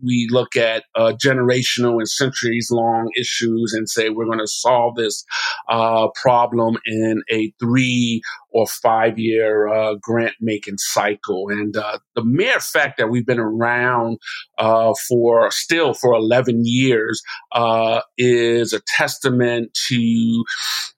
we 0.03 0.29
look 0.31 0.57
at 0.57 0.85
generational 0.97 1.99
and 1.99 2.09
centuries 2.09 2.69
long 2.71 3.11
issues 3.17 3.75
and 3.77 3.89
say 3.99 4.11
we're 4.11 4.26
going 4.26 4.38
to 4.38 4.46
solve 4.46 4.96
this 4.96 5.24
uh, 5.68 6.09
problem 6.14 6.76
in 6.86 7.22
a 7.30 7.53
three 7.61 8.20
or 8.51 8.66
five 8.66 9.18
year 9.18 9.68
uh, 9.68 9.94
grant 10.01 10.34
making 10.40 10.78
cycle. 10.78 11.49
And 11.49 11.76
uh, 11.76 11.99
the 12.14 12.24
mere 12.24 12.61
fact 12.61 12.99
that 12.99 13.09
we've 13.09 13.26
been 13.26 13.38
around 13.38 14.18
uh, 14.59 14.94
for 15.09 15.51
still 15.51 15.94
for 15.94 16.14
11 16.14 16.62
years 16.64 17.22
uh, 17.53 18.01
is 18.16 18.72
a 18.72 18.80
testament 18.96 19.76
to 19.88 20.44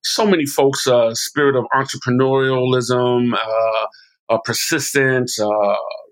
so 0.02 0.26
many 0.26 0.46
folks' 0.46 0.86
uh, 0.86 1.14
spirit 1.14 1.56
of 1.56 1.64
entrepreneurialism, 1.74 3.34
persistence, 4.38 5.38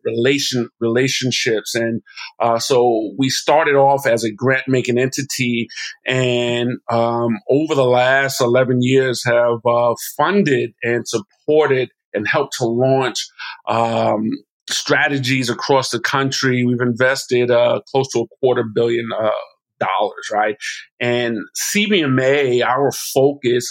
relation 0.05 0.69
relationships. 0.81 1.75
And 1.75 2.03
uh, 2.41 2.59
so 2.59 3.13
we 3.19 3.29
started 3.29 3.75
off 3.75 4.07
as 4.07 4.25
a 4.25 4.33
grant 4.33 4.69
making 4.69 4.99
entity, 4.99 5.69
and 6.07 6.79
um, 6.91 7.39
over 7.51 7.75
the 7.75 7.85
last 7.85 8.41
eleven 8.41 8.79
years 8.81 9.23
have 9.25 9.61
uh, 9.67 9.95
funded 10.17 10.73
and 10.83 11.07
supported 11.07 11.91
and 12.15 12.27
helped 12.27 12.57
to 12.59 12.67
launch. 12.67 13.27
Um, 13.67 14.31
strategies 14.71 15.49
across 15.49 15.89
the 15.89 15.99
country. 15.99 16.63
We've 16.63 16.83
invested 16.83 17.51
uh, 17.51 17.81
close 17.91 18.07
to 18.13 18.21
a 18.21 18.27
quarter 18.39 18.65
billion 18.75 19.09
uh, 19.19 19.31
dollars, 19.79 20.29
right? 20.33 20.57
And 21.01 21.39
CBMA, 21.57 22.65
our 22.65 22.91
focus 22.93 23.69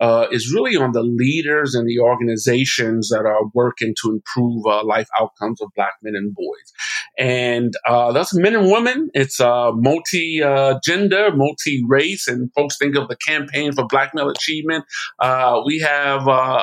uh, 0.00 0.26
is 0.30 0.52
really 0.52 0.76
on 0.76 0.92
the 0.92 1.02
leaders 1.02 1.74
and 1.74 1.86
the 1.86 1.98
organizations 2.00 3.10
that 3.10 3.26
are 3.26 3.44
working 3.54 3.94
to 4.02 4.10
improve 4.10 4.64
uh, 4.66 4.82
life 4.84 5.08
outcomes 5.20 5.60
of 5.60 5.68
Black 5.76 5.92
men 6.02 6.14
and 6.14 6.34
boys. 6.34 6.72
And 7.18 7.74
uh, 7.86 8.12
that's 8.12 8.34
men 8.34 8.54
and 8.56 8.70
women. 8.70 9.10
It's 9.12 9.40
uh, 9.40 9.72
multi 9.72 10.40
gender, 10.84 11.30
multi 11.34 11.82
race, 11.86 12.28
and 12.28 12.50
folks 12.54 12.78
think 12.78 12.96
of 12.96 13.08
the 13.08 13.16
campaign 13.16 13.72
for 13.72 13.86
Black 13.86 14.14
male 14.14 14.30
achievement. 14.30 14.84
Uh, 15.18 15.60
we 15.66 15.80
have 15.80 16.26
uh, 16.26 16.62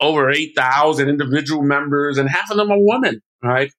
over 0.00 0.30
8,000 0.30 1.08
individual 1.08 1.62
members, 1.62 2.18
and 2.18 2.28
half 2.28 2.50
of 2.50 2.56
them 2.56 2.70
are 2.70 2.78
women, 2.78 3.22
right? 3.42 3.72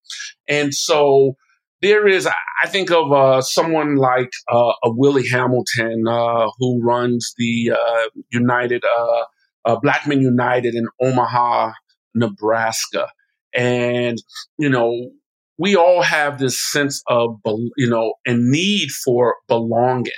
And 0.47 0.73
so 0.73 1.35
there 1.83 2.07
is, 2.07 2.25
I 2.25 2.67
think 2.67 2.91
of 2.91 3.11
uh, 3.11 3.41
someone 3.41 3.97
like 3.97 4.31
uh, 4.51 4.71
a 4.83 4.91
Willie 4.91 5.27
Hamilton 5.27 6.05
uh, 6.07 6.47
who 6.57 6.81
runs 6.81 7.33
the 7.37 7.71
uh, 7.71 8.09
United 8.31 8.83
uh, 8.85 9.23
uh, 9.65 9.75
Black 9.81 10.07
Men 10.07 10.21
United 10.21 10.75
in 10.75 10.87
Omaha, 11.01 11.73
Nebraska, 12.15 13.09
and 13.53 14.17
you 14.57 14.69
know 14.69 15.11
we 15.57 15.75
all 15.75 16.01
have 16.01 16.39
this 16.39 16.59
sense 16.71 17.03
of 17.07 17.37
you 17.75 17.89
know 17.89 18.13
a 18.25 18.33
need 18.33 18.89
for 18.89 19.35
belonging. 19.49 20.13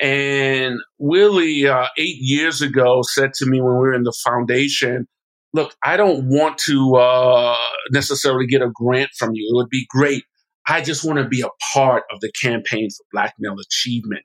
And 0.00 0.80
Willie, 0.98 1.66
eight 1.96 2.18
years 2.18 2.60
ago, 2.60 3.02
said 3.02 3.34
to 3.34 3.46
me 3.46 3.60
when 3.60 3.72
we 3.72 3.78
were 3.78 3.94
in 3.94 4.02
the 4.02 4.16
foundation, 4.24 5.06
look, 5.52 5.76
I 5.84 5.96
don't 5.96 6.28
want 6.28 6.58
to 6.66 7.56
necessarily 7.92 8.48
get 8.48 8.62
a 8.62 8.70
grant 8.74 9.10
from 9.16 9.30
you. 9.34 9.48
It 9.48 9.56
would 9.56 9.70
be 9.70 9.86
great 9.88 10.24
I 10.66 10.80
just 10.80 11.04
want 11.04 11.18
to 11.18 11.28
be 11.28 11.42
a 11.42 11.48
part 11.72 12.04
of 12.12 12.20
the 12.20 12.32
campaign 12.40 12.88
for 12.90 13.04
Black 13.12 13.34
male 13.38 13.56
achievement. 13.60 14.22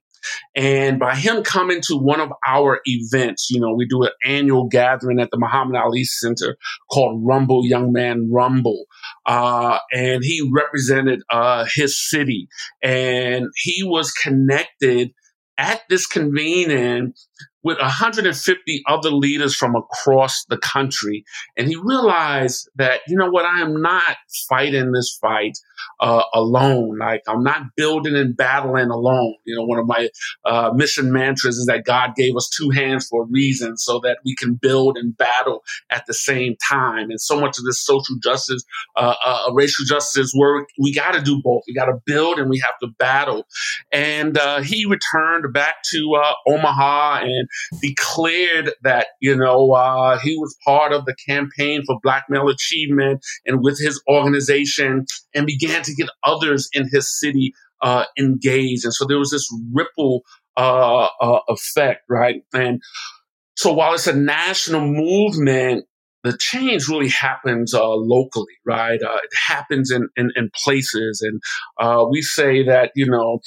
And 0.56 1.00
by 1.00 1.16
him 1.16 1.44
coming 1.44 1.82
to 1.88 1.98
one 1.98 2.20
of 2.20 2.32
our 2.46 2.82
events, 2.86 3.50
you 3.50 3.60
know, 3.60 3.74
we 3.74 3.88
do 3.88 4.04
an 4.04 4.12
annual 4.26 4.68
gathering 4.68 5.20
at 5.20 5.32
the 5.32 5.38
Muhammad 5.38 5.76
Ali 5.78 6.04
Center 6.04 6.58
called 6.92 7.22
Rumble 7.26 7.66
Young 7.66 7.92
Man 7.92 8.30
Rumble. 8.32 8.86
Uh, 9.26 9.80
and 9.94 10.24
he 10.24 10.50
represented 10.54 11.22
uh, 11.32 11.66
his 11.74 12.10
city 12.10 12.48
and 12.84 13.48
he 13.56 13.84
was 13.84 14.12
connected 14.12 15.12
at 15.58 15.82
this 15.90 16.06
convening 16.06 17.14
with 17.64 17.78
150 17.80 18.84
other 18.88 19.12
leaders 19.12 19.56
from 19.56 19.76
across 19.76 20.46
the 20.46 20.58
country. 20.58 21.26
And 21.58 21.68
he 21.68 21.76
realized 21.76 22.70
that, 22.76 23.02
you 23.08 23.18
know 23.18 23.30
what, 23.30 23.46
I 23.46 23.62
am 23.62 23.82
not 23.82 24.16
fighting 24.48 24.92
this 24.92 25.18
fight 25.22 25.58
uh, 26.00 26.24
alone. 26.34 26.98
Like 26.98 27.24
I'm 27.28 27.44
not 27.44 27.64
building 27.76 28.16
and 28.16 28.36
battling 28.36 28.90
alone. 28.90 29.36
You 29.46 29.58
know, 29.58 29.66
one 29.66 29.80
of 29.80 29.88
my 29.88 30.10
uh, 30.46 30.72
mission 30.74 31.12
mantras 31.12 31.58
is 31.58 31.66
that 31.66 31.86
God 31.86 32.16
gave 32.16 32.36
us 32.36 32.50
two 32.50 32.70
hands 32.70 33.08
for 33.08 33.24
a 33.24 33.26
reason 33.26 33.78
so 33.78 34.00
that 34.04 34.20
we 34.24 34.36
can 34.36 34.56
build 34.56 34.98
and 34.98 35.18
battle 35.18 35.64
at 35.90 36.06
the 36.06 36.14
same 36.14 36.56
time. 36.70 37.10
And 37.10 37.20
so 37.20 37.40
much 37.40 37.58
of 37.58 37.66
this 37.66 37.80
social 37.80 38.16
justice, 38.24 38.64
uh, 38.96 39.16
uh 39.26 39.52
racial 39.54 39.86
justice 39.86 40.34
work, 40.36 40.70
we 40.80 40.94
got 40.94 41.12
to 41.12 41.22
do 41.22 41.42
both. 41.44 41.64
We 41.68 41.74
got 41.74 41.86
to 41.86 42.00
build 42.06 42.40
and 42.40 42.50
we 42.50 42.60
have 42.60 42.80
to 42.82 42.88
battle. 42.98 43.46
And 43.92 44.38
uh, 44.38 44.62
he 44.62 44.86
returned 44.86 45.52
back 45.54 45.76
to 45.92 46.16
uh, 46.16 46.34
Omaha 46.48 47.22
and 47.24 47.49
declared 47.82 48.72
that, 48.84 49.08
you 49.22 49.36
know, 49.36 50.18
he 50.24 50.38
was 50.38 50.56
part 50.66 50.92
of 50.94 51.06
the 51.06 51.16
campaign 51.28 51.84
for 51.86 52.00
Black 52.02 52.26
male 52.30 52.50
achievement 52.50 53.24
and 53.46 53.62
with 53.62 53.80
his 53.80 54.02
organization 54.10 55.06
and 55.34 55.46
began 55.46 55.84
to 55.84 55.94
get 55.94 56.10
others 56.24 56.70
in 56.74 56.88
his 56.92 57.20
city 57.20 57.54
uh, 57.82 58.06
engaged. 58.18 58.84
And 58.86 58.94
so 58.94 59.06
there 59.06 59.20
was 59.20 59.32
this 59.32 59.48
ripple 59.74 60.24
uh, 60.58 61.08
uh, 61.22 61.40
effect, 61.48 62.02
right? 62.10 62.44
And 62.54 62.82
so 63.56 63.74
while 63.74 63.94
it's 63.94 64.08
a 64.08 64.16
national 64.16 64.82
movement, 64.82 65.86
the 66.24 66.36
change 66.38 66.90
really 66.90 67.08
happens 67.08 67.74
uh, 67.74 67.96
locally, 67.96 68.54
right? 68.66 69.02
Uh, 69.02 69.16
it 69.24 69.32
happens 69.48 69.90
in, 69.90 70.10
in, 70.18 70.32
in 70.36 70.50
places. 70.66 71.22
And 71.22 71.42
uh, 71.80 72.06
we 72.10 72.22
say 72.22 72.64
that, 72.66 72.92
you 72.96 73.06
know, 73.06 73.40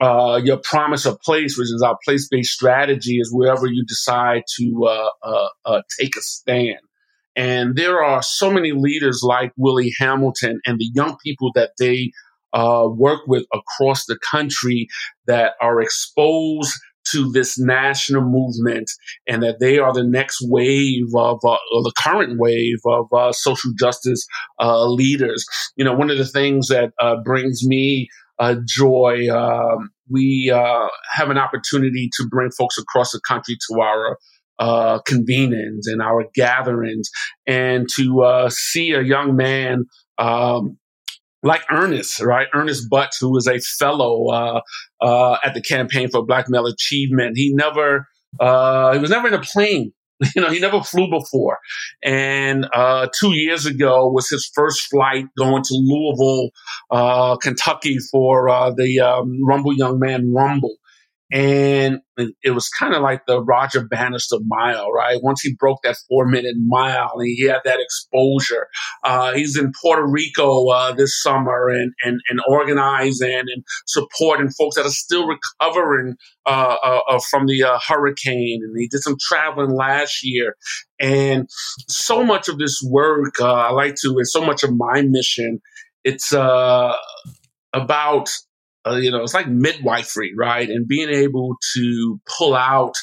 uh, 0.00 0.40
your 0.42 0.58
promise 0.58 1.06
of 1.06 1.20
place, 1.20 1.56
which 1.58 1.72
is 1.72 1.82
our 1.84 1.98
place 2.04 2.28
based 2.30 2.52
strategy, 2.52 3.18
is 3.18 3.32
wherever 3.32 3.66
you 3.66 3.84
decide 3.86 4.42
to 4.58 4.86
uh, 4.86 5.08
uh, 5.22 5.48
uh, 5.64 5.82
take 5.98 6.16
a 6.16 6.20
stand. 6.20 6.78
And 7.36 7.76
there 7.76 8.02
are 8.02 8.22
so 8.22 8.50
many 8.50 8.72
leaders 8.72 9.22
like 9.22 9.52
Willie 9.56 9.92
Hamilton 9.98 10.60
and 10.66 10.78
the 10.78 10.90
young 10.92 11.16
people 11.24 11.52
that 11.54 11.70
they 11.78 12.10
uh, 12.52 12.88
work 12.90 13.20
with 13.26 13.44
across 13.52 14.06
the 14.06 14.18
country 14.30 14.88
that 15.26 15.52
are 15.60 15.80
exposed 15.80 16.72
to 17.12 17.30
this 17.32 17.58
national 17.58 18.22
movement 18.22 18.90
and 19.26 19.42
that 19.42 19.60
they 19.60 19.78
are 19.78 19.92
the 19.92 20.04
next 20.04 20.38
wave 20.42 21.06
of 21.14 21.38
uh, 21.44 21.56
the 21.70 21.92
current 21.96 22.38
wave 22.38 22.78
of 22.86 23.06
uh, 23.12 23.32
social 23.32 23.70
justice 23.78 24.26
uh, 24.60 24.86
leaders. 24.86 25.44
You 25.76 25.84
know, 25.84 25.94
one 25.94 26.10
of 26.10 26.18
the 26.18 26.26
things 26.26 26.68
that 26.68 26.92
uh, 27.00 27.16
brings 27.24 27.64
me 27.64 28.08
uh, 28.38 28.56
joy, 28.66 29.26
um, 29.30 29.90
we 30.10 30.52
have 30.52 31.30
an 31.30 31.38
opportunity 31.38 32.08
to 32.16 32.26
bring 32.28 32.50
folks 32.50 32.78
across 32.78 33.12
the 33.12 33.20
country 33.26 33.56
to 33.68 33.80
our 33.80 34.18
uh, 34.58 35.00
convenings 35.06 35.82
and 35.86 36.02
our 36.02 36.24
gatherings, 36.34 37.10
and 37.46 37.86
to 37.96 38.22
uh, 38.22 38.50
see 38.50 38.92
a 38.92 39.02
young 39.02 39.36
man 39.36 39.84
um, 40.18 40.76
like 41.42 41.62
Ernest, 41.70 42.20
right? 42.20 42.48
Ernest 42.52 42.90
Butts, 42.90 43.18
who 43.20 43.32
was 43.32 43.46
a 43.46 43.60
fellow 43.60 44.26
uh, 44.28 44.60
uh, 45.00 45.36
at 45.44 45.54
the 45.54 45.62
Campaign 45.62 46.08
for 46.10 46.24
Black 46.26 46.46
Male 46.48 46.66
Achievement. 46.66 47.36
He 47.36 47.52
never, 47.54 48.06
uh, 48.40 48.92
he 48.92 48.98
was 48.98 49.10
never 49.10 49.28
in 49.28 49.34
a 49.34 49.40
plane. 49.40 49.92
You 50.34 50.42
know, 50.42 50.50
he 50.50 50.58
never 50.60 50.82
flew 50.82 51.08
before. 51.08 51.58
And 52.02 52.66
uh, 52.74 53.08
two 53.18 53.34
years 53.34 53.66
ago 53.66 54.08
was 54.08 54.28
his 54.28 54.50
first 54.54 54.88
flight 54.90 55.26
going 55.36 55.62
to 55.62 55.74
Louisville, 55.74 56.50
uh, 56.90 57.36
Kentucky 57.36 57.98
for 58.10 58.48
uh, 58.48 58.72
the 58.76 59.00
um, 59.00 59.38
Rumble 59.44 59.74
Young 59.74 59.98
Man 59.98 60.32
Rumble. 60.32 60.76
And 61.30 61.98
it 62.42 62.52
was 62.52 62.70
kind 62.70 62.94
of 62.94 63.02
like 63.02 63.26
the 63.26 63.42
Roger 63.42 63.86
Bannister 63.86 64.38
mile, 64.46 64.90
right? 64.90 65.18
Once 65.22 65.42
he 65.42 65.54
broke 65.58 65.82
that 65.82 65.96
four 66.08 66.26
minute 66.26 66.56
mile 66.66 67.12
and 67.16 67.28
he 67.28 67.46
had 67.46 67.60
that 67.64 67.80
exposure. 67.80 68.68
Uh, 69.04 69.34
he's 69.34 69.58
in 69.58 69.72
Puerto 69.80 70.06
Rico 70.06 70.68
uh, 70.68 70.92
this 70.92 71.20
summer 71.22 71.68
and, 71.68 71.92
and, 72.02 72.20
and 72.30 72.40
organizing 72.48 73.40
and 73.40 73.62
supporting 73.86 74.48
folks 74.50 74.76
that 74.76 74.86
are 74.86 74.90
still 74.90 75.26
recovering 75.26 76.14
uh, 76.46 76.76
uh, 76.82 77.00
uh 77.10 77.20
from 77.30 77.46
the 77.46 77.62
uh, 77.62 77.78
hurricane. 77.86 78.60
And 78.62 78.74
he 78.78 78.88
did 78.88 79.02
some 79.02 79.16
traveling 79.20 79.76
last 79.76 80.24
year. 80.24 80.56
And 80.98 81.46
so 81.88 82.24
much 82.24 82.48
of 82.48 82.58
this 82.58 82.80
work 82.88 83.34
I 83.40 83.70
like 83.72 83.96
to, 83.96 84.14
and 84.16 84.26
so 84.26 84.40
much 84.40 84.62
of 84.62 84.70
my 84.74 85.02
mission, 85.02 85.60
it's 86.04 86.32
about 86.32 88.30
uh, 88.86 88.96
you 88.96 89.10
know, 89.10 89.22
it's 89.22 89.34
like 89.34 89.48
midwifery, 89.48 90.32
right? 90.36 90.68
And 90.68 90.86
being 90.86 91.10
able 91.10 91.56
to 91.74 92.20
pull 92.38 92.54
out 92.54 92.94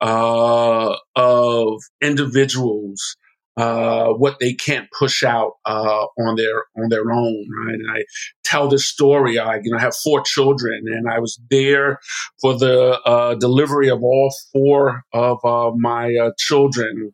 uh, 0.00 0.96
of 1.14 1.80
individuals 2.02 3.16
uh, 3.56 4.08
what 4.08 4.38
they 4.38 4.52
can't 4.52 4.86
push 4.90 5.22
out 5.22 5.52
uh, 5.64 6.04
on 6.18 6.36
their 6.36 6.64
on 6.76 6.90
their 6.90 7.10
own, 7.10 7.46
right? 7.64 7.74
And 7.74 7.90
I 7.90 8.04
tell 8.44 8.68
this 8.68 8.84
story. 8.84 9.38
I 9.38 9.56
you 9.62 9.72
know 9.72 9.78
have 9.78 9.96
four 9.96 10.20
children, 10.20 10.82
and 10.86 11.08
I 11.08 11.20
was 11.20 11.40
there 11.50 11.98
for 12.40 12.58
the 12.58 13.00
uh, 13.06 13.34
delivery 13.36 13.88
of 13.88 14.02
all 14.02 14.30
four 14.52 15.02
of 15.14 15.38
uh, 15.44 15.70
my 15.74 16.14
uh, 16.14 16.30
children. 16.38 17.12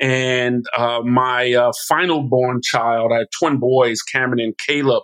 And 0.00 0.64
uh, 0.76 1.02
my 1.04 1.52
uh, 1.52 1.72
final 1.86 2.22
born 2.22 2.60
child, 2.62 3.12
I 3.12 3.18
had 3.18 3.28
twin 3.38 3.58
boys, 3.58 4.00
Cameron 4.02 4.40
and 4.40 4.58
Caleb. 4.66 5.02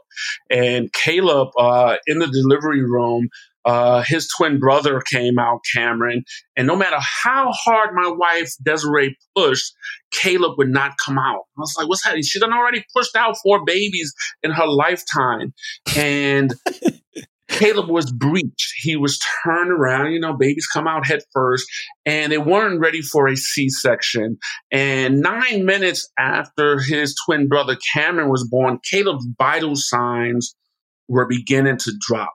And 0.51 0.93
Caleb, 0.93 1.49
uh, 1.59 1.97
in 2.07 2.19
the 2.19 2.27
delivery 2.29 2.83
room, 2.83 3.29
uh, 3.67 4.05
his 4.07 4.29
twin 4.29 4.61
brother 4.61 5.01
came 5.01 5.41
out, 5.41 5.61
Cameron, 5.75 6.23
and 6.57 6.69
no 6.69 6.77
matter 6.77 6.99
how 7.01 7.51
hard 7.51 7.91
my 7.95 8.09
wife 8.09 8.53
Desiree 8.63 9.17
pushed, 9.37 9.75
Caleb 10.13 10.53
would 10.57 10.69
not 10.69 10.93
come 11.05 11.19
out. 11.19 11.43
I 11.59 11.61
was 11.61 11.75
like, 11.77 11.89
"What's 11.89 12.05
happening?" 12.05 12.23
She 12.23 12.39
done 12.39 12.53
already 12.53 12.85
pushed 12.97 13.17
out 13.17 13.37
four 13.43 13.65
babies 13.65 14.15
in 14.45 14.53
her 14.53 14.69
lifetime, 14.69 15.53
and 15.97 16.55
Caleb 17.49 17.89
was 17.89 18.11
breached. 18.11 18.75
He 18.79 18.97
was 18.97 19.21
turned 19.45 19.71
around. 19.71 20.13
You 20.13 20.21
know, 20.21 20.35
babies 20.35 20.67
come 20.67 20.87
out 20.87 21.07
head 21.07 21.21
first, 21.33 21.67
and 22.05 22.33
they 22.33 22.39
weren't 22.39 22.81
ready 22.81 23.03
for 23.03 23.29
a 23.29 23.37
C 23.37 23.69
section. 23.69 24.39
And 24.71 25.21
nine 25.21 25.65
minutes 25.65 26.09
after 26.19 26.81
his 26.81 27.15
twin 27.25 27.49
brother 27.49 27.77
Cameron 27.95 28.31
was 28.31 28.47
born, 28.49 28.79
Caleb's 28.91 29.27
vital 29.39 29.77
signs 29.77 30.55
were 31.09 31.27
beginning 31.27 31.79
to 31.79 31.93
drop. 32.01 32.35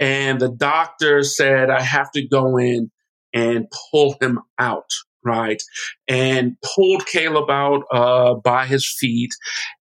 And 0.00 0.40
the 0.40 0.50
doctor 0.50 1.22
said, 1.22 1.70
I 1.70 1.80
have 1.80 2.10
to 2.12 2.26
go 2.26 2.56
in 2.56 2.90
and 3.32 3.66
pull 3.90 4.16
him 4.20 4.40
out 4.58 4.90
right? 5.24 5.62
And 6.06 6.56
pulled 6.62 7.06
Caleb 7.06 7.48
out 7.48 7.84
uh, 7.90 8.34
by 8.34 8.66
his 8.66 8.86
feet. 8.86 9.30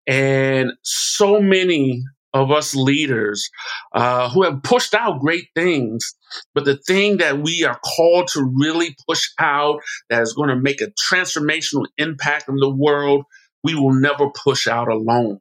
And 0.08 0.72
so 0.84 1.42
many 1.42 2.02
of 2.34 2.52
us 2.52 2.76
leaders 2.76 3.50
uh, 3.94 4.30
who 4.30 4.44
have 4.44 4.64
pushed 4.64 4.94
out 4.94 5.20
great 5.20 5.48
things. 5.56 6.16
But 6.56 6.66
the 6.66 6.78
thing 6.78 7.18
that 7.18 7.40
we 7.40 7.64
are 7.64 7.80
called 7.96 8.28
to 8.30 8.52
really 8.56 8.96
push 9.08 9.30
out 9.40 9.82
that 10.10 10.22
is 10.22 10.34
going 10.34 10.50
to 10.50 10.56
make 10.56 10.82
a 10.82 10.92
transformational 11.12 11.86
impact 11.98 12.50
in 12.50 12.56
the 12.56 12.74
world, 12.74 13.26
we 13.64 13.76
will 13.76 13.94
never 13.94 14.30
push 14.30 14.68
out 14.68 14.90
alone. 14.90 15.40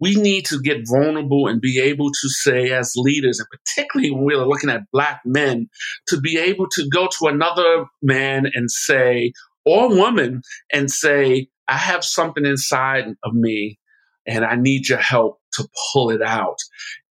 We 0.00 0.14
need 0.14 0.46
to 0.46 0.60
get 0.60 0.86
vulnerable 0.86 1.48
and 1.48 1.60
be 1.60 1.80
able 1.80 2.10
to 2.10 2.28
say, 2.28 2.70
as 2.70 2.92
leaders, 2.96 3.40
and 3.40 3.48
particularly 3.50 4.10
when 4.10 4.24
we're 4.24 4.46
looking 4.46 4.70
at 4.70 4.90
Black 4.92 5.20
men, 5.24 5.68
to 6.08 6.20
be 6.20 6.38
able 6.38 6.66
to 6.72 6.88
go 6.88 7.08
to 7.18 7.26
another 7.26 7.86
man 8.02 8.46
and 8.54 8.70
say, 8.70 9.32
or 9.66 9.88
woman, 9.88 10.42
and 10.72 10.90
say, 10.90 11.48
I 11.68 11.76
have 11.76 12.04
something 12.04 12.46
inside 12.46 13.04
of 13.24 13.34
me 13.34 13.78
and 14.26 14.44
I 14.44 14.56
need 14.56 14.88
your 14.88 14.98
help 14.98 15.38
to 15.54 15.68
pull 15.92 16.10
it 16.10 16.22
out. 16.22 16.58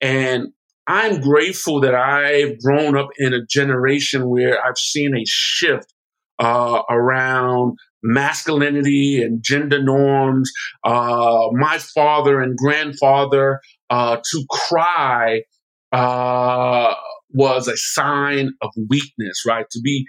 And 0.01 0.49
I'm 0.87 1.21
grateful 1.21 1.81
that 1.81 1.95
I've 1.95 2.61
grown 2.61 2.97
up 2.97 3.09
in 3.17 3.33
a 3.33 3.45
generation 3.45 4.29
where 4.29 4.63
I've 4.63 4.77
seen 4.77 5.15
a 5.15 5.23
shift 5.25 5.91
uh, 6.37 6.81
around 6.89 7.77
masculinity 8.03 9.21
and 9.23 9.41
gender 9.41 9.81
norms. 9.81 10.51
Uh, 10.83 11.47
my 11.53 11.79
father 11.79 12.39
and 12.39 12.55
grandfather 12.55 13.59
uh, 13.89 14.17
to 14.17 14.45
cry 14.49 15.41
uh, 15.91 16.93
was 17.33 17.67
a 17.67 17.77
sign 17.77 18.51
of 18.61 18.69
weakness, 18.89 19.43
right? 19.45 19.65
To 19.71 19.81
be 19.81 20.05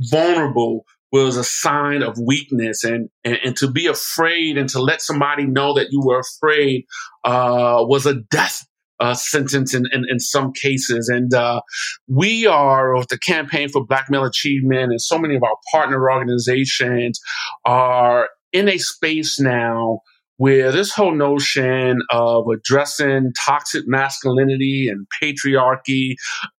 vulnerable 0.00 0.84
was 1.12 1.36
a 1.36 1.44
sign 1.44 2.02
of 2.02 2.18
weakness 2.18 2.84
and, 2.84 3.08
and, 3.24 3.38
and, 3.44 3.56
to 3.56 3.70
be 3.70 3.86
afraid 3.86 4.58
and 4.58 4.68
to 4.68 4.80
let 4.80 5.00
somebody 5.00 5.46
know 5.46 5.74
that 5.74 5.88
you 5.90 6.02
were 6.04 6.20
afraid 6.20 6.84
uh, 7.24 7.78
was 7.80 8.04
a 8.04 8.14
death 8.30 8.66
uh, 9.00 9.14
sentence 9.14 9.74
in, 9.74 9.84
in, 9.92 10.04
in, 10.08 10.18
some 10.18 10.52
cases. 10.52 11.08
And 11.08 11.32
uh, 11.32 11.60
we 12.08 12.46
are, 12.46 12.96
with 12.96 13.08
the 13.08 13.18
Campaign 13.18 13.68
for 13.68 13.86
Black 13.86 14.06
Male 14.10 14.24
Achievement 14.24 14.90
and 14.90 15.00
so 15.00 15.18
many 15.18 15.36
of 15.36 15.42
our 15.42 15.56
partner 15.70 16.10
organizations 16.10 17.20
are 17.64 18.28
in 18.52 18.68
a 18.68 18.78
space 18.78 19.38
now 19.38 20.00
where 20.38 20.72
this 20.72 20.92
whole 20.92 21.14
notion 21.14 22.00
of 22.10 22.46
addressing 22.48 23.32
toxic 23.44 23.82
masculinity 23.86 24.88
and 24.88 25.06
patriarchy 25.22 26.14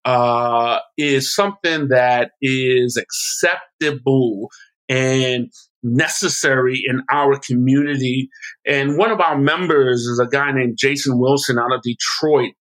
uh, 0.05 0.79
is 0.97 1.33
something 1.33 1.87
that 1.87 2.31
is 2.41 2.97
acceptable 2.97 4.49
and 4.89 5.49
necessary 5.81 6.81
in 6.85 7.01
our 7.09 7.39
community. 7.39 8.29
And 8.67 8.97
one 8.97 9.11
of 9.11 9.21
our 9.21 9.37
members 9.37 10.01
is 10.01 10.19
a 10.19 10.27
guy 10.27 10.51
named 10.51 10.77
Jason 10.77 11.17
Wilson 11.17 11.57
out 11.57 11.73
of 11.73 11.81
Detroit. 11.81 12.53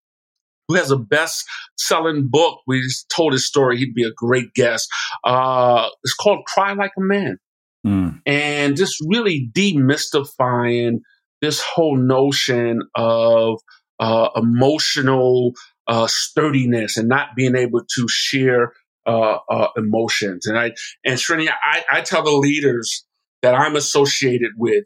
Who 0.68 0.74
has 0.74 0.90
a 0.90 0.98
best-selling 0.98 2.28
book? 2.30 2.60
We 2.66 2.86
told 3.12 3.32
his 3.32 3.46
story. 3.46 3.78
He'd 3.78 3.94
be 3.94 4.04
a 4.04 4.12
great 4.14 4.52
guest. 4.54 4.88
Uh, 5.24 5.88
it's 6.04 6.14
called 6.14 6.44
"Cry 6.46 6.74
Like 6.74 6.92
a 6.96 7.00
Man." 7.00 7.38
Mm. 7.86 8.20
And 8.26 8.76
just 8.76 8.96
really 9.06 9.50
demystifying 9.52 11.00
this 11.40 11.62
whole 11.62 11.96
notion 11.96 12.82
of 12.94 13.60
uh, 14.00 14.28
emotional 14.36 15.52
uh, 15.86 16.06
sturdiness 16.06 16.96
and 16.96 17.08
not 17.08 17.28
being 17.36 17.56
able 17.56 17.80
to 17.96 18.06
share 18.08 18.72
uh, 19.06 19.38
uh 19.48 19.68
emotions. 19.76 20.46
And 20.46 20.58
I 20.58 20.72
and 21.04 21.18
Srini, 21.18 21.48
I, 21.48 21.84
I 21.90 22.00
tell 22.02 22.22
the 22.22 22.30
leaders 22.30 23.06
that 23.42 23.54
I'm 23.54 23.76
associated 23.76 24.50
with, 24.56 24.84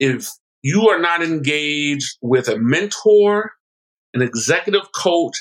if 0.00 0.28
you 0.62 0.88
are 0.88 0.98
not 0.98 1.22
engaged 1.22 2.16
with 2.22 2.48
a 2.48 2.58
mentor, 2.58 3.52
an 4.14 4.22
executive 4.22 4.90
coach, 4.92 5.36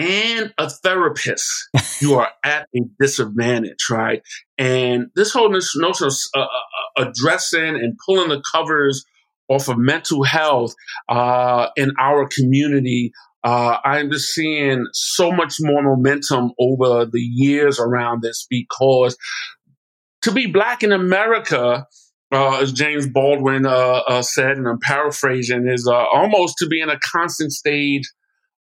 and 0.00 0.54
a 0.56 0.70
therapist, 0.70 1.68
you 2.00 2.14
are 2.14 2.28
at 2.44 2.66
a 2.74 2.80
disadvantage, 2.98 3.88
right? 3.90 4.22
And 4.56 5.08
this 5.14 5.32
whole 5.32 5.50
notion 5.50 5.84
of 5.84 6.14
uh, 6.34 6.40
uh, 6.40 6.42
uh, 6.42 7.08
addressing 7.08 7.76
and 7.76 7.98
pulling 8.06 8.30
the 8.30 8.42
covers 8.52 9.04
off 9.48 9.68
of 9.68 9.76
mental 9.78 10.22
health 10.22 10.74
uh, 11.08 11.68
in 11.76 11.90
our 12.00 12.26
community, 12.28 13.12
uh, 13.44 13.76
I'm 13.84 14.10
just 14.10 14.32
seeing 14.32 14.86
so 14.92 15.32
much 15.32 15.56
more 15.60 15.82
momentum 15.82 16.52
over 16.58 17.04
the 17.04 17.20
years 17.20 17.78
around 17.78 18.22
this 18.22 18.46
because 18.48 19.18
to 20.22 20.32
be 20.32 20.46
black 20.46 20.82
in 20.82 20.92
America, 20.92 21.86
uh, 22.32 22.60
as 22.60 22.72
James 22.72 23.08
Baldwin 23.08 23.66
uh, 23.66 24.22
said, 24.22 24.56
and 24.56 24.68
I'm 24.68 24.78
paraphrasing, 24.80 25.68
is 25.68 25.86
almost 25.86 26.56
to 26.58 26.66
be 26.66 26.80
in 26.80 26.88
a 26.88 26.98
constant 27.00 27.52
state 27.52 28.06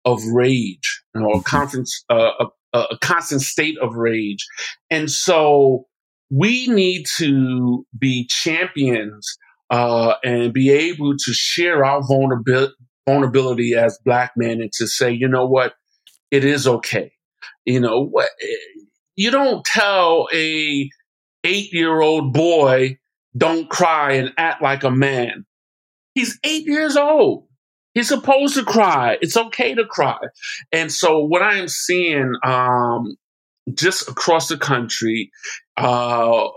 of 0.07 0.23
rage, 0.33 1.03
you 1.13 1.21
know, 1.21 1.31
a, 1.31 1.43
conference, 1.43 2.03
uh, 2.09 2.45
a, 2.73 2.79
a 2.79 2.97
constant 3.01 3.41
state 3.41 3.77
of 3.81 3.95
rage. 3.95 4.45
And 4.89 5.11
so 5.11 5.85
we 6.31 6.67
need 6.67 7.05
to 7.17 7.85
be 7.97 8.25
champions 8.27 9.37
uh, 9.69 10.13
and 10.23 10.53
be 10.53 10.69
able 10.69 11.15
to 11.17 11.33
share 11.33 11.83
our 11.83 12.01
vulnerability, 12.07 12.73
vulnerability 13.05 13.75
as 13.75 13.99
black 14.05 14.31
men 14.37 14.61
and 14.61 14.71
to 14.73 14.87
say, 14.87 15.11
you 15.11 15.27
know 15.27 15.45
what, 15.45 15.73
it 16.31 16.45
is 16.45 16.67
okay. 16.67 17.11
You 17.65 17.81
know 17.81 18.05
what? 18.05 18.29
You 19.17 19.29
don't 19.31 19.65
tell 19.65 20.29
a 20.33 20.89
eight 21.43 21.73
year 21.73 21.99
old 21.99 22.33
boy, 22.33 22.97
don't 23.35 23.69
cry 23.69 24.13
and 24.13 24.31
act 24.37 24.61
like 24.61 24.83
a 24.83 24.91
man. 24.91 25.45
He's 26.13 26.39
eight 26.45 26.65
years 26.65 26.95
old. 26.95 27.46
He's 27.97 28.09
supposed 28.09 28.53
to 28.53 28.63
cry. 28.63 29.17
It's 29.21 29.35
okay 29.35 29.73
to 29.73 29.83
cry. 29.83 30.19
And 30.71 30.91
so 30.91 31.17
what 31.17 31.41
I 31.41 31.55
am 31.55 31.67
seeing 31.67 32.31
um, 32.45 33.15
just 33.73 34.07
across 34.07 34.49
the 34.49 34.57
country 34.57 35.31
uh, 35.77 36.47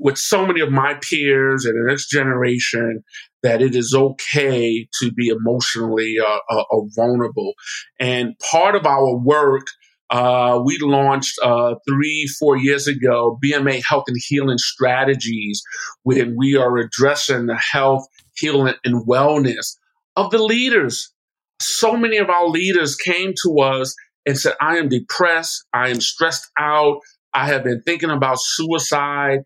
with 0.00 0.18
so 0.18 0.44
many 0.44 0.60
of 0.60 0.72
my 0.72 0.98
peers 1.08 1.64
and 1.64 1.76
the 1.76 1.88
next 1.88 2.10
generation 2.10 3.04
that 3.44 3.62
it 3.62 3.76
is 3.76 3.94
okay 3.94 4.88
to 5.00 5.12
be 5.12 5.28
emotionally 5.28 6.16
uh, 6.20 6.38
uh, 6.50 6.64
uh 6.72 6.80
vulnerable. 6.96 7.52
And 8.00 8.34
part 8.50 8.74
of 8.74 8.84
our 8.84 9.16
work 9.18 9.68
uh, 10.10 10.58
we 10.64 10.78
launched 10.80 11.38
uh, 11.44 11.76
three, 11.88 12.26
four 12.40 12.56
years 12.56 12.88
ago 12.88 13.38
BMA 13.44 13.84
Health 13.88 14.04
and 14.08 14.16
Healing 14.26 14.58
Strategies, 14.58 15.62
when 16.02 16.34
we 16.36 16.56
are 16.56 16.76
addressing 16.76 17.46
the 17.46 17.54
health, 17.54 18.04
healing, 18.34 18.74
and 18.84 19.06
wellness 19.06 19.76
of 20.18 20.32
the 20.32 20.42
leaders. 20.42 21.12
So 21.60 21.96
many 21.96 22.16
of 22.16 22.28
our 22.28 22.48
leaders 22.48 22.96
came 22.96 23.34
to 23.44 23.60
us 23.60 23.94
and 24.26 24.36
said, 24.36 24.54
I 24.60 24.78
am 24.78 24.88
depressed, 24.88 25.64
I 25.72 25.90
am 25.90 26.00
stressed 26.00 26.50
out, 26.58 26.98
I 27.32 27.46
have 27.46 27.62
been 27.62 27.82
thinking 27.86 28.10
about 28.10 28.38
suicide. 28.40 29.40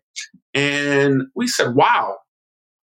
And 0.55 1.23
we 1.35 1.47
said, 1.47 1.75
wow, 1.75 2.17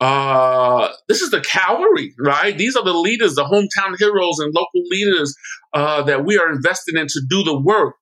uh, 0.01 0.91
this 1.09 1.23
is 1.23 1.31
the 1.31 1.41
cavalry, 1.41 2.15
right? 2.19 2.57
These 2.57 2.77
are 2.77 2.85
the 2.85 2.93
leaders, 2.95 3.35
the 3.35 3.45
hometown 3.45 3.99
heroes 3.99 4.39
and 4.39 4.55
local 4.55 4.83
leaders 4.89 5.35
uh, 5.73 6.03
that 6.05 6.25
we 6.25 6.39
are 6.39 6.53
invested 6.53 6.97
in 6.97 7.09
to 7.09 7.21
do 7.29 7.43
the 7.43 7.59
work. 7.59 7.97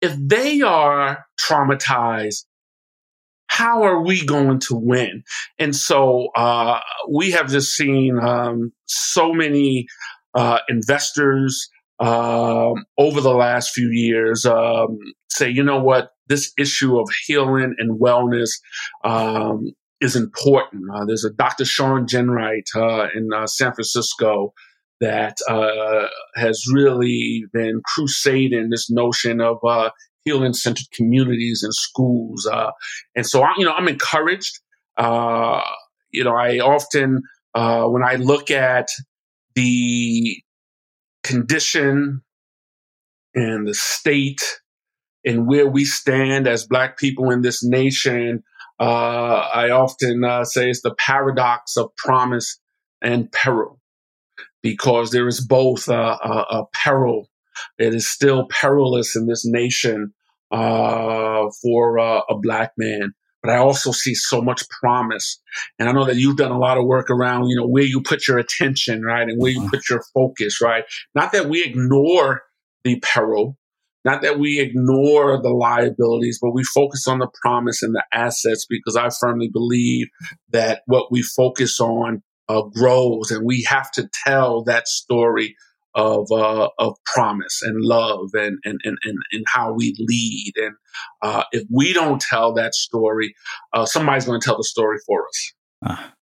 If 0.00 0.16
they 0.20 0.60
are 0.60 1.24
traumatized, 1.40 2.44
how 3.48 3.82
are 3.82 4.02
we 4.02 4.24
going 4.24 4.60
to 4.60 4.76
win? 4.76 5.22
And 5.58 5.74
so 5.74 6.28
uh, 6.36 6.80
we 7.10 7.32
have 7.32 7.48
just 7.48 7.74
seen 7.74 8.18
um, 8.18 8.72
so 8.86 9.32
many 9.32 9.86
uh, 10.34 10.58
investors 10.68 11.68
um, 11.98 12.84
over 12.96 13.20
the 13.20 13.34
last 13.34 13.70
few 13.70 13.90
years 13.90 14.46
um, 14.46 14.98
say, 15.28 15.50
you 15.50 15.64
know 15.64 15.82
what, 15.82 16.10
this 16.28 16.52
issue 16.58 16.98
of 16.98 17.08
healing 17.26 17.74
and 17.78 18.00
wellness 18.00 18.50
um, 19.02 19.72
is 20.00 20.14
important. 20.14 20.84
Uh, 20.94 21.04
there's 21.06 21.24
a 21.24 21.32
Dr. 21.32 21.64
Shawn 21.64 22.06
Ginwright 22.06 22.68
uh, 22.76 23.08
in 23.14 23.28
uh, 23.34 23.46
San 23.46 23.72
Francisco 23.74 24.52
that 25.00 25.36
uh, 25.48 26.08
has 26.36 26.64
really 26.72 27.44
been 27.52 27.80
crusading 27.84 28.68
this 28.70 28.90
notion 28.90 29.40
of 29.40 29.58
uh, 29.66 29.90
healing 30.28 30.54
centered 30.54 30.90
communities 30.92 31.62
and 31.62 31.74
schools. 31.74 32.46
Uh, 32.46 32.70
and 33.16 33.26
so, 33.26 33.42
I, 33.42 33.52
you 33.58 33.64
know, 33.64 33.72
I'm 33.72 33.88
encouraged. 33.88 34.54
you 36.10 36.24
know, 36.24 36.36
I 36.36 36.58
often, 36.58 37.22
when 37.54 38.02
I 38.02 38.16
look 38.16 38.50
at 38.50 38.88
the 39.54 40.42
condition 41.22 42.22
and 43.34 43.66
the 43.66 43.74
state 43.74 44.42
and 45.24 45.46
where 45.46 45.68
we 45.68 45.84
stand 45.84 46.46
as 46.46 46.66
Black 46.66 46.98
people 46.98 47.30
in 47.30 47.42
this 47.42 47.62
nation, 47.62 48.42
uh, 48.80 49.48
I 49.52 49.70
often 49.70 50.24
uh, 50.24 50.44
say 50.44 50.70
it's 50.70 50.82
the 50.82 50.94
paradox 50.94 51.76
of 51.76 51.94
promise 51.96 52.60
and 53.02 53.30
peril, 53.32 53.80
because 54.62 55.10
there 55.10 55.26
is 55.26 55.44
both 55.44 55.88
a, 55.88 55.92
a, 55.94 56.46
a 56.50 56.64
peril. 56.72 57.28
It 57.78 57.94
is 57.94 58.08
still 58.08 58.46
perilous 58.48 59.16
in 59.16 59.26
this 59.26 59.44
nation 59.44 60.14
uh, 60.50 61.46
for 61.62 61.98
uh, 61.98 62.20
a 62.28 62.38
black 62.38 62.72
man, 62.76 63.12
but 63.42 63.52
I 63.52 63.58
also 63.58 63.92
see 63.92 64.14
so 64.14 64.40
much 64.40 64.62
promise. 64.80 65.40
And 65.78 65.88
I 65.88 65.92
know 65.92 66.04
that 66.04 66.16
you've 66.16 66.36
done 66.36 66.50
a 66.50 66.58
lot 66.58 66.78
of 66.78 66.86
work 66.86 67.10
around, 67.10 67.48
you 67.48 67.56
know, 67.56 67.66
where 67.66 67.84
you 67.84 68.02
put 68.02 68.26
your 68.26 68.38
attention, 68.38 69.02
right, 69.02 69.28
and 69.28 69.40
where 69.40 69.52
you 69.52 69.68
put 69.68 69.88
your 69.88 70.02
focus, 70.14 70.60
right. 70.60 70.84
Not 71.14 71.32
that 71.32 71.48
we 71.48 71.62
ignore 71.62 72.42
the 72.84 73.00
peril, 73.00 73.56
not 74.04 74.22
that 74.22 74.38
we 74.38 74.60
ignore 74.60 75.40
the 75.42 75.50
liabilities, 75.50 76.38
but 76.40 76.52
we 76.52 76.64
focus 76.64 77.06
on 77.06 77.18
the 77.18 77.28
promise 77.42 77.82
and 77.82 77.94
the 77.94 78.04
assets 78.12 78.66
because 78.68 78.96
I 78.96 79.10
firmly 79.20 79.50
believe 79.52 80.06
that 80.50 80.82
what 80.86 81.12
we 81.12 81.22
focus 81.22 81.78
on 81.80 82.22
uh, 82.48 82.62
grows, 82.62 83.30
and 83.30 83.44
we 83.44 83.66
have 83.68 83.90
to 83.92 84.08
tell 84.24 84.64
that 84.64 84.88
story 84.88 85.54
of 85.94 86.26
uh, 86.30 86.68
of 86.78 86.96
promise 87.06 87.60
and 87.62 87.76
love 87.80 88.28
and 88.34 88.58
and, 88.64 88.78
and 88.84 88.98
and 89.04 89.18
and 89.32 89.44
how 89.46 89.72
we 89.72 89.94
lead. 89.98 90.52
And 90.56 90.74
uh, 91.22 91.44
if 91.52 91.64
we 91.70 91.92
don't 91.92 92.20
tell 92.20 92.52
that 92.54 92.74
story, 92.74 93.34
uh, 93.72 93.86
somebody's 93.86 94.26
going 94.26 94.40
to 94.40 94.44
tell 94.44 94.56
the 94.56 94.64
story 94.64 94.98
for 95.06 95.26
us. 95.26 95.52
Ah. 95.84 96.14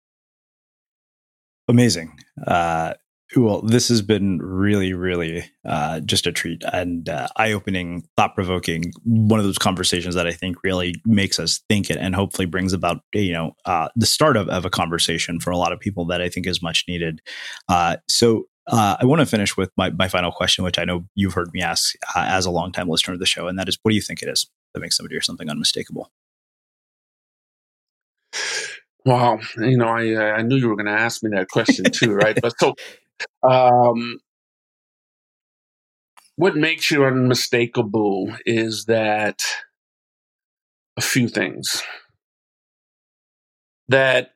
Amazing. 1.67 2.19
Uh, 2.47 2.93
well, 3.37 3.63
this 3.63 3.89
has 3.89 4.03
been 4.03 4.39
really, 4.39 4.93
really 4.93 5.51
uh, 5.65 6.01
just 6.01 6.27
a 6.27 6.33
treat 6.33 6.63
and 6.73 7.09
uh, 7.09 7.27
eye-opening, 7.37 8.07
thought-provoking. 8.17 8.93
One 9.03 9.41
of 9.41 9.47
those 9.47 9.59
conversations 9.59 10.15
that 10.15 10.27
I 10.27 10.33
think 10.33 10.59
really 10.63 10.95
makes 11.07 11.41
us 11.41 11.63
think 11.69 11.91
it, 11.91 11.97
and 11.97 12.15
hopefully 12.15 12.47
brings 12.47 12.73
about 12.73 12.99
you 13.13 13.33
know 13.33 13.55
the 13.97 14.07
start 14.07 14.37
of, 14.37 14.49
of 14.51 14.65
a 14.65 14.71
conversation 14.71 15.41
for 15.41 15.51
a 15.51 15.57
lot 15.57 15.73
of 15.73 15.81
people 15.81 16.05
that 16.07 16.21
I 16.21 16.29
think 16.29 16.47
is 16.47 16.63
much 16.63 16.85
needed. 16.87 17.23
So. 18.09 18.45
Uh, 18.67 18.97
I 18.99 19.05
want 19.05 19.21
to 19.21 19.27
finish 19.27 19.57
with 19.57 19.71
my, 19.77 19.91
my 19.91 20.09
final 20.09 20.33
question, 20.33 20.65
which 20.65 20.79
I 20.79 20.85
know 20.85 21.05
you've 21.15 21.35
heard 21.35 21.53
me 21.53 21.61
ask 21.61 21.95
uh, 22.15 22.25
as 22.27 22.47
a 22.47 22.51
longtime 22.51 22.89
listener 22.89 23.15
of 23.15 23.21
the 23.21 23.27
show, 23.27 23.47
and 23.47 23.59
that 23.59 23.69
is, 23.69 23.79
what 23.83 23.91
do 23.91 23.95
you 23.95 24.01
think 24.01 24.23
it 24.23 24.29
is 24.29 24.47
that 24.73 24.81
makes 24.81 24.97
somebody 24.97 25.17
or 25.17 25.21
something 25.21 25.51
unmistakable? 25.51 26.11
Wow, 29.05 29.41
you 29.59 29.77
know, 29.77 29.89
I 29.89 30.37
I 30.37 30.43
knew 30.43 30.57
you 30.57 30.69
were 30.69 30.77
going 30.77 30.87
to 30.87 30.93
ask 30.93 31.23
me 31.23 31.31
that 31.35 31.49
question 31.49 31.85
too, 31.85 32.15
right? 32.15 32.39
But 32.41 32.55
so 32.59 32.75
um, 33.49 34.19
what 36.37 36.57
makes 36.57 36.91
you 36.91 37.05
unmistakable 37.05 38.35
is 38.47 38.87
that 38.87 39.43
a 40.97 41.01
few 41.01 41.29
things. 41.29 41.83
That 43.89 44.31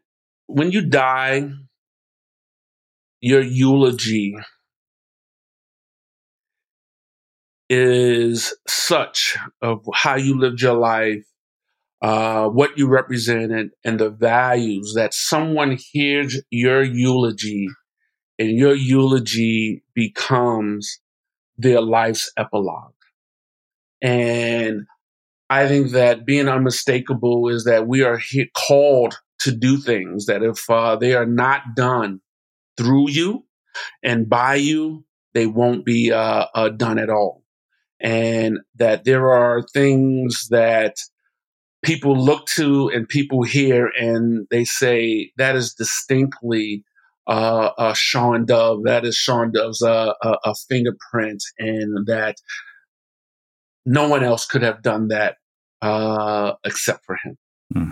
when 0.46 0.70
you 0.70 0.82
die, 0.82 1.50
your 3.20 3.42
eulogy 3.42 4.36
is 7.68 8.54
such 8.66 9.36
of 9.60 9.84
how 9.92 10.16
you 10.16 10.38
lived 10.38 10.62
your 10.62 10.74
life, 10.74 11.24
uh, 12.00 12.48
what 12.48 12.78
you 12.78 12.88
represented, 12.88 13.70
and 13.84 13.98
the 13.98 14.10
values 14.10 14.94
that 14.96 15.12
someone 15.12 15.76
hears 15.92 16.40
your 16.50 16.82
eulogy 16.82 17.68
and 18.38 18.50
your 18.50 18.74
eulogy 18.74 19.82
becomes 19.94 21.00
their 21.56 21.80
life's 21.80 22.30
epilogue. 22.36 22.94
And 24.00 24.86
I 25.50 25.66
think 25.66 25.90
that 25.90 26.24
being 26.24 26.48
unmistakable 26.48 27.48
is 27.48 27.64
that 27.64 27.88
we 27.88 28.02
are 28.02 28.20
called 28.68 29.18
to 29.40 29.52
do 29.52 29.76
things 29.76 30.26
that 30.26 30.42
if 30.42 30.70
uh, 30.70 30.96
they 30.96 31.14
are 31.14 31.26
not 31.26 31.74
done 31.74 32.20
through 32.78 33.10
you 33.10 33.44
and 34.02 34.28
by 34.28 34.54
you, 34.54 35.04
they 35.34 35.46
won't 35.46 35.84
be 35.84 36.10
uh, 36.10 36.46
uh, 36.54 36.70
done 36.70 36.98
at 36.98 37.10
all. 37.10 37.42
And 38.00 38.58
that 38.76 39.04
there 39.04 39.30
are 39.32 39.62
things 39.74 40.46
that 40.50 40.96
people 41.82 42.16
look 42.16 42.46
to 42.46 42.88
and 42.88 43.08
people 43.08 43.42
hear 43.42 43.90
and 43.98 44.46
they 44.50 44.64
say 44.64 45.32
that 45.36 45.56
is 45.56 45.74
distinctly 45.74 46.84
uh, 47.28 47.70
uh, 47.76 47.94
Shawn 47.94 48.46
Dove. 48.46 48.84
That 48.84 49.04
is 49.04 49.14
Shawn 49.14 49.52
Dove's 49.52 49.82
uh, 49.82 50.14
a 50.22 50.54
fingerprint, 50.68 51.42
and 51.58 52.06
that 52.06 52.36
no 53.84 54.08
one 54.08 54.24
else 54.24 54.46
could 54.46 54.62
have 54.62 54.82
done 54.82 55.08
that 55.08 55.36
uh, 55.82 56.54
except 56.64 57.04
for 57.04 57.18
him. 57.22 57.36
Hmm. 57.72 57.90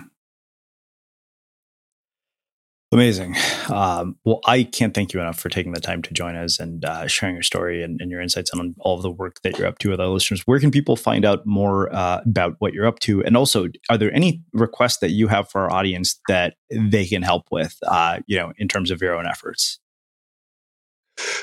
Amazing. 2.93 3.35
Um, 3.69 4.17
well, 4.25 4.39
I 4.47 4.63
can't 4.63 4.95
thank 4.95 5.13
you 5.13 5.21
enough 5.21 5.41
for 5.41 5.49
taking 5.49 5.73
the 5.73 5.81
time 5.81 6.03
to 6.03 6.15
join 6.15 6.37
us 6.37 6.61
and 6.61 6.85
uh, 6.85 7.09
sharing 7.09 7.35
your 7.35 7.43
story 7.43 7.83
and, 7.83 8.01
and, 8.01 8.13
your 8.13 8.21
insights 8.21 8.53
on 8.53 8.77
all 8.79 8.95
of 8.95 9.03
the 9.03 9.11
work 9.11 9.41
that 9.43 9.59
you're 9.59 9.67
up 9.67 9.79
to 9.79 9.91
with 9.91 10.01
our 10.01 10.07
listeners. 10.07 10.43
Where 10.47 10.61
can 10.61 10.71
people 10.71 10.95
find 10.95 11.25
out 11.25 11.45
more 11.45 11.93
uh, 11.93 12.21
about 12.25 12.55
what 12.61 12.75
you're 12.75 12.87
up 12.87 13.01
to? 13.01 13.25
And 13.25 13.37
also, 13.37 13.67
are 13.91 13.99
there 13.99 14.15
any 14.15 14.41
requests 14.53 14.99
that 14.99 15.11
you 15.11 15.27
have 15.27 15.51
for 15.51 15.63
our 15.63 15.73
audience 15.73 16.21
that 16.29 16.55
they 16.71 17.05
can 17.07 17.23
help 17.23 17.49
with, 17.51 17.77
uh, 17.89 18.21
you 18.29 18.37
know, 18.37 18.53
in 18.57 18.69
terms 18.69 18.93
of 18.93 19.03
your 19.03 19.17
own 19.17 19.27
efforts? 19.27 19.81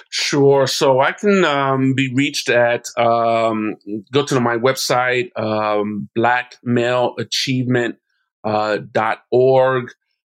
Sure. 0.10 0.66
So 0.66 1.02
I 1.02 1.12
can 1.12 1.44
um, 1.44 1.94
be 1.94 2.10
reached 2.14 2.48
at 2.48 2.86
um, 2.98 3.76
go 4.14 4.24
to 4.24 4.39
my 4.39 4.56
website, 4.56 5.38
um, 5.38 6.08
blackmaleachievement.org. 6.18 8.00
Uh, 8.46 8.78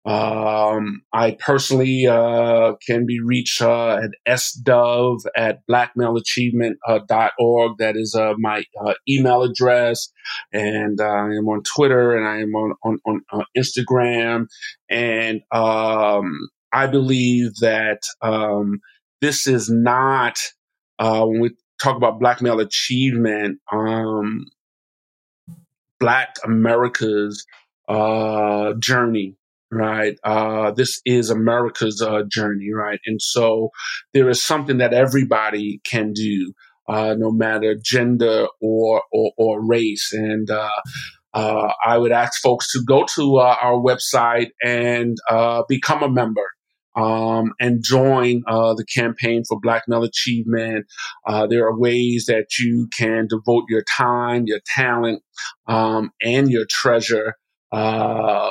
um, 0.09 1.03
I 1.13 1.37
personally 1.39 2.07
uh, 2.07 2.73
can 2.87 3.05
be 3.05 3.21
reached 3.21 3.61
uh, 3.61 3.99
at 3.99 4.13
sdove 4.27 5.21
at 5.37 5.59
blackmaleachievement.org. 5.71 7.79
That 7.79 7.97
is 7.97 8.15
uh, 8.15 8.33
my 8.39 8.65
uh, 8.81 8.95
email 9.07 9.43
address. 9.43 10.11
And 10.51 10.99
I 11.01 11.35
am 11.35 11.47
on 11.49 11.63
Twitter 11.63 12.17
and 12.17 12.27
I 12.27 12.39
am 12.39 12.55
on, 12.55 12.73
on, 12.85 13.01
on, 13.05 13.21
Instagram. 13.55 14.47
And 14.89 15.43
um, 15.53 16.49
I 16.73 16.87
believe 16.87 17.57
that 17.61 18.01
um, 18.23 18.81
this 19.21 19.47
is 19.47 19.69
not 19.69 20.39
uh, 20.99 21.27
when 21.27 21.41
we 21.41 21.51
talk 21.83 21.99
about 21.99 22.19
Black 22.19 22.41
Male 22.41 22.61
Achievement. 22.61 23.59
Um, 23.71 24.47
black 26.01 26.37
America's 26.45 27.45
uh, 27.89 28.75
journey, 28.75 29.35
right? 29.71 30.17
Uh, 30.25 30.71
this 30.71 31.01
is 31.05 31.31
America's 31.31 32.01
uh, 32.01 32.23
journey, 32.31 32.71
right? 32.75 33.01
And 33.07 33.21
so 33.21 33.71
there 34.15 34.29
is 34.29 34.43
something 34.43 34.79
that 34.79 34.95
everybody 34.95 35.81
can 35.85 36.13
do, 36.13 36.53
uh, 36.89 37.15
no 37.19 37.31
matter 37.31 37.77
gender 37.83 38.47
or 38.61 39.03
or, 39.13 39.33
or 39.37 39.67
race. 39.67 40.13
And 40.13 40.51
uh, 40.51 40.71
uh, 41.35 41.73
I 41.85 41.99
would 41.99 42.13
ask 42.13 42.41
folks 42.41 42.73
to 42.73 42.83
go 42.87 43.05
to 43.15 43.39
uh, 43.39 43.57
our 43.61 43.79
website 43.79 44.51
and 44.65 45.17
uh, 45.31 45.63
become 45.69 46.03
a 46.03 46.11
member. 46.11 46.45
Um, 46.97 47.53
and 47.61 47.81
join 47.81 48.43
uh, 48.49 48.75
the 48.75 48.85
campaign 48.85 49.45
for 49.49 49.61
Black 49.61 49.85
Male 49.87 50.03
Achievement. 50.03 50.87
Uh, 51.25 51.47
there 51.47 51.65
are 51.65 51.79
ways 51.79 52.25
that 52.27 52.59
you 52.59 52.89
can 52.89 53.29
devote 53.29 53.67
your 53.69 53.85
time, 53.97 54.45
your 54.47 54.59
talent, 54.75 55.23
um, 55.69 56.11
and 56.21 56.51
your 56.51 56.65
treasure 56.69 57.35
uh, 57.71 58.51